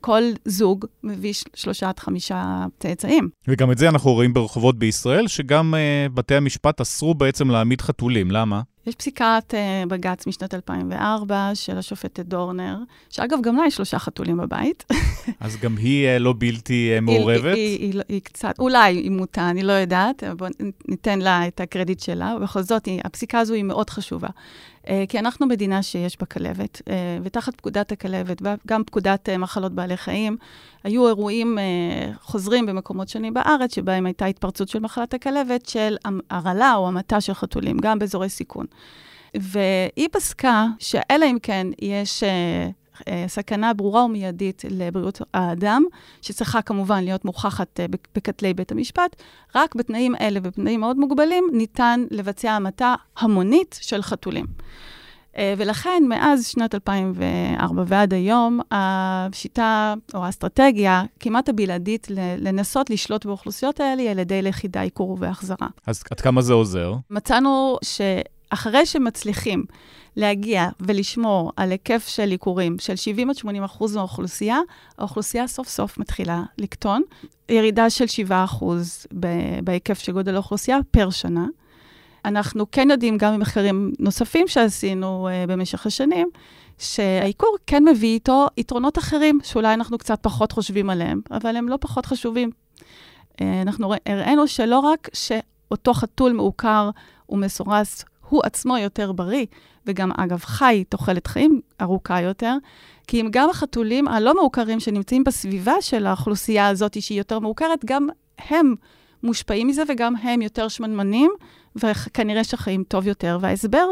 [0.00, 3.28] כל זוג מביא שלושה עד חמישה צאצאים.
[3.48, 8.30] וגם את זה אנחנו רואים ברחובות בישראל, שגם uh, בתי המשפט אסרו בעצם להעמיד חתולים.
[8.30, 8.62] למה?
[8.86, 12.76] יש פסיקת uh, בג"ץ משנת 2004 של השופטת דורנר,
[13.10, 14.84] שאגב, גם לה יש שלושה חתולים בבית.
[15.40, 17.54] אז גם היא uh, לא בלתי uh, מעורבת?
[17.54, 20.50] היא, היא, היא, היא קצת, אולי היא מוטה, אני לא יודעת, בואו
[20.88, 22.34] ניתן לה את הקרדיט שלה.
[22.36, 24.28] ובכל זאת, היא, הפסיקה הזו היא מאוד חשובה.
[24.84, 26.90] Uh, כי אנחנו מדינה שיש בה כלבת, uh,
[27.22, 30.36] ותחת פקודת הכלבת, וגם פקודת uh, מחלות בעלי חיים,
[30.84, 35.96] היו אירועים uh, חוזרים במקומות שונים בארץ, שבהם הייתה התפרצות של מחלת הכלבת, של
[36.30, 38.66] הרעלה או המתה של חתולים, גם באזורי סיכון.
[39.34, 45.84] והיא פסקה שאלא אם כן יש uh, uh, סכנה ברורה ומיידית לבריאות האדם,
[46.22, 49.22] שצריכה כמובן להיות מוכחת uh, בכתלי בית המשפט,
[49.54, 54.46] רק בתנאים אלה ובתנאים מאוד מוגבלים ניתן לבצע המתה המונית של חתולים.
[55.36, 62.06] אה, ולכן, מאז שנת 2004 ועד היום, השיטה או האסטרטגיה כמעט הבלעדית
[62.38, 65.68] לנסות לשלוט באוכלוסיות האלה היא על ידי לכידה, עיקור והחזרה.
[65.86, 66.94] אז עד כמה זה עוזר?
[67.10, 67.78] מצאנו
[68.50, 69.64] שאחרי שמצליחים
[70.16, 74.58] להגיע ולשמור על היקף של עיקורים של 70 עד 80 אחוז מהאוכלוסייה,
[74.98, 77.02] האוכלוסייה סוף סוף מתחילה לקטון.
[77.48, 79.06] ירידה של 7 אחוז
[79.64, 81.46] בהיקף של גודל האוכלוסייה פר שנה.
[82.24, 86.28] אנחנו כן יודעים, גם ממחקרים נוספים שעשינו uh, במשך השנים,
[86.78, 91.76] שהעיקור כן מביא איתו יתרונות אחרים, שאולי אנחנו קצת פחות חושבים עליהם, אבל הם לא
[91.80, 92.50] פחות חשובים.
[93.32, 96.90] Uh, אנחנו הראינו שלא רק שאותו חתול מעוקר
[97.28, 99.46] ומסורס, הוא עצמו יותר בריא,
[99.86, 102.56] וגם, אגב, חי תוחלת חיים ארוכה יותר,
[103.06, 108.08] כי אם גם החתולים הלא מעוקרים שנמצאים בסביבה של האוכלוסייה הזאת, שהיא יותר מעוקרת, גם
[108.48, 108.74] הם
[109.22, 111.30] מושפעים מזה וגם הם יותר שמנמנים,
[111.76, 113.38] וכנראה שחיים טוב יותר.
[113.40, 113.86] וההסבר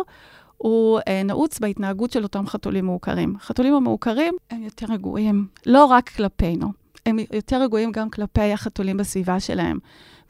[0.57, 3.35] הוא אה, נעוץ בהתנהגות של אותם חתולים מעוקרים.
[3.41, 6.73] חתולים המעוקרים הם יותר רגועים, לא רק כלפינו,
[7.07, 9.79] הם יותר רגועים גם כלפי החתולים בסביבה שלהם.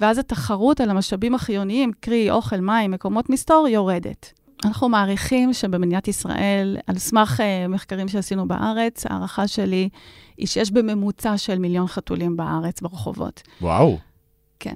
[0.02, 4.32] ואז התחרות על המשאבים החיוניים, קרי אוכל, מים, מקומות מסתור, יורדת.
[4.64, 9.88] אנחנו מעריכים שבמדינת ישראל, על סמך uh, מחקרים שעשינו בארץ, הערכה שלי
[10.36, 13.42] היא שיש בממוצע של מיליון חתולים בארץ ברחובות.
[13.60, 13.98] וואו.
[14.60, 14.74] כן.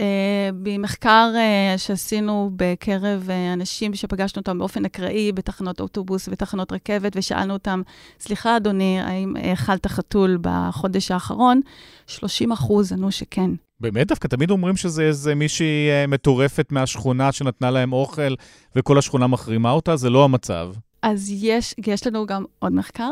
[0.00, 7.12] אה, במחקר uh, שעשינו בקרב uh, אנשים שפגשנו אותם באופן אקראי בתחנות אוטובוס ותחנות רכבת,
[7.16, 7.82] ושאלנו אותם,
[8.20, 11.60] סליחה, אדוני, האם אכלת חתול בחודש האחרון?
[12.06, 13.50] 30 אחוז ענו שכן.
[13.82, 14.08] באמת?
[14.08, 18.34] דווקא תמיד אומרים שזה איזה מישהי מטורפת מהשכונה שנתנה להם אוכל
[18.76, 20.72] וכל השכונה מחרימה אותה, זה לא המצב.
[21.02, 23.10] אז יש, יש לנו גם עוד מחקר.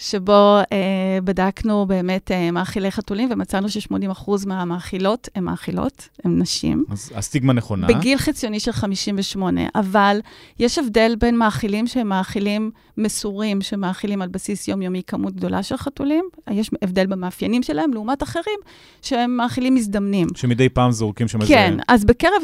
[0.00, 6.84] שבו אה, בדקנו באמת אה, מאכילי חתולים, ומצאנו ש-80% מהמאכילות הן מאכילות, הן נשים.
[6.90, 7.86] אז הסטיגמה נכונה.
[7.86, 10.20] בגיל חציוני של 58, אבל
[10.58, 16.24] יש הבדל בין מאכילים שהם מאכילים מסורים, שמאכילים על בסיס יומיומי כמות גדולה של חתולים,
[16.50, 18.58] יש הבדל במאפיינים שלהם, לעומת אחרים
[19.02, 20.28] שהם מאכילים מזדמנים.
[20.34, 21.54] שמדי פעם זורקים שם איזה...
[21.54, 22.42] כן, אז בקרב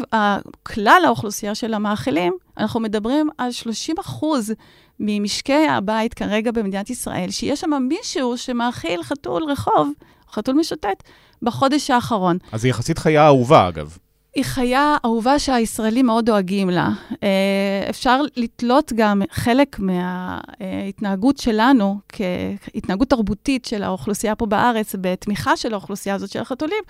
[0.62, 4.52] כלל האוכלוסייה של המאכילים, אנחנו מדברים על 30 אחוז
[5.00, 9.92] ממשקי הבית כרגע במדינת ישראל, שיש שם מישהו שמאכיל חתול רחוב,
[10.32, 11.02] חתול משוטט,
[11.42, 12.38] בחודש האחרון.
[12.52, 13.98] אז היא יחסית חיה אהובה, אגב.
[14.36, 16.88] היא חיה אהובה שהישראלים מאוד דואגים לה.
[17.22, 25.72] אה, אפשר לתלות גם חלק מההתנהגות שלנו, כהתנהגות תרבותית של האוכלוסייה פה בארץ, בתמיכה של
[25.72, 26.82] האוכלוסייה הזאת של החתולים,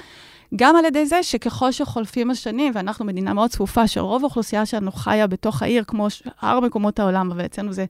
[0.56, 5.26] גם על ידי זה שככל שחולפים השנים, ואנחנו מדינה מאוד צפופה, שרוב האוכלוסייה שלנו חיה
[5.26, 7.84] בתוך העיר, כמו שאר מקומות העולם, אבל אצלנו זה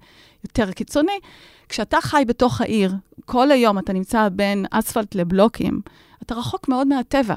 [0.45, 1.19] יותר קיצוני,
[1.69, 5.81] כשאתה חי בתוך העיר, כל היום אתה נמצא בין אספלט לבלוקים,
[6.23, 7.35] אתה רחוק מאוד מהטבע.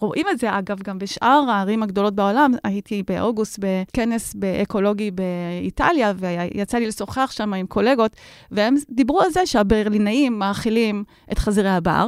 [0.00, 2.52] רואים את זה, אגב, גם בשאר הערים הגדולות בעולם.
[2.64, 8.12] הייתי באוגוסט בכנס באקולוגי באיטליה, ויצא לי לשוחח שם עם קולגות,
[8.50, 12.06] והם דיברו על זה שהברלינאים מאכילים את חזירי הבר.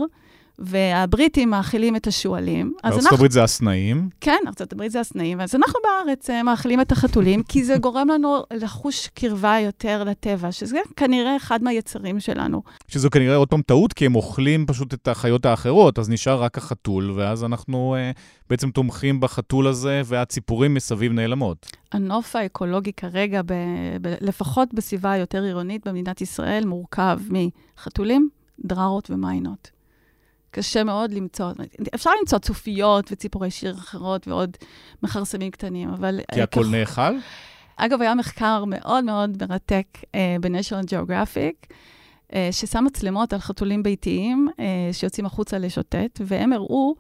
[0.61, 2.75] והבריטים מאכילים את השועלים.
[2.85, 3.09] אנחנו...
[3.13, 4.09] הברית זה הסנאים.
[4.21, 8.09] כן, ארצות הברית זה הסנאים, אז אנחנו בארץ אה, מאכילים את החתולים, כי זה גורם
[8.09, 12.63] לנו לחוש קרבה יותר לטבע, שזה כנראה אחד מהיצרים שלנו.
[12.89, 16.59] שזו כנראה עוד פעם טעות, כי הם אוכלים פשוט את החיות האחרות, אז נשאר רק
[16.59, 18.11] החתול, ואז אנחנו אה,
[18.51, 21.77] בעצם תומכים בחתול הזה, והציפורים מסביב נעלמות.
[21.93, 23.53] הנוף האקולוגי כרגע, ב,
[24.03, 28.29] ב, לפחות בסביבה היותר עירונית במדינת ישראל, מורכב מחתולים,
[28.65, 29.80] דררות ומיינות.
[30.51, 31.53] קשה מאוד למצוא.
[31.95, 34.57] אפשר למצוא צופיות וציפורי שיר אחרות ועוד
[35.03, 36.21] מכרסמים קטנים, אבל...
[36.35, 36.71] כי הכל כך...
[36.71, 37.17] נאכל?
[37.77, 40.07] אגב, היה מחקר מאוד מאוד מרתק uh,
[40.41, 44.61] ב-National Geographic, uh, ששם מצלמות על חתולים ביתיים uh,
[44.93, 46.95] שיוצאים החוצה לשוטט, והם הראו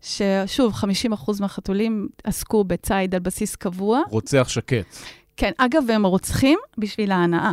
[0.00, 4.00] ששוב, 50% מהחתולים עסקו בציד על בסיס קבוע.
[4.10, 4.96] רוצח שקט.
[5.36, 7.52] כן, אגב, הם רוצחים בשביל ההנאה.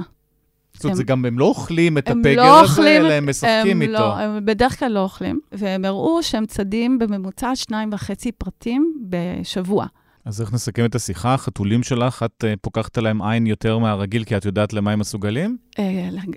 [0.80, 3.82] זאת אומרת, גם הם לא אוכלים את הפגר לא הזה, אוכלים, אלא הם משחקים הם
[3.82, 3.94] איתו.
[3.94, 9.86] לא, הם בדרך כלל לא אוכלים, והם הראו שהם צדים בממוצע שניים וחצי פרטים בשבוע.
[10.26, 11.34] אז איך נסכם את השיחה?
[11.34, 15.58] החתולים שלך, את uh, פוקחת עליהם עין יותר מהרגיל, כי את יודעת למה הם מסוגלים?
[15.72, 15.80] Uh,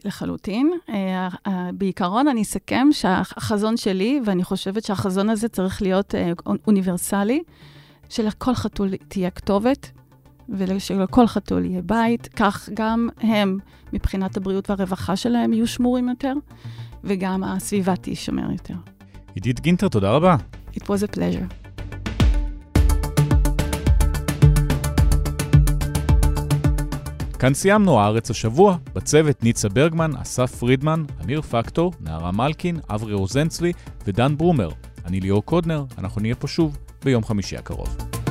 [0.04, 0.70] לחלוטין.
[0.88, 6.14] Uh, בעיקרון, אני אסכם שהחזון שלי, ואני חושבת שהחזון הזה צריך להיות
[6.66, 7.42] אוניברסלי,
[8.08, 9.90] שלכל חתול תהיה כתובת,
[10.52, 13.58] ושלכל חתול יהיה בית, כך גם הם,
[13.92, 16.32] מבחינת הבריאות והרווחה שלהם, יהיו שמורים יותר,
[17.04, 18.74] וגם הסביבה תישמר יותר.
[19.34, 20.36] עידית גינטר, תודה רבה.
[20.74, 21.62] It was a pleasure.
[27.38, 33.72] כאן סיימנו הארץ השבוע, בצוות ניצה ברגמן, אסף פרידמן, אמיר פקטור, נערה מלקין, אברי רוזנצבי
[34.06, 34.70] ודן ברומר.
[35.04, 38.21] אני ליאור קודנר, אנחנו נהיה פה שוב ביום חמישי הקרוב.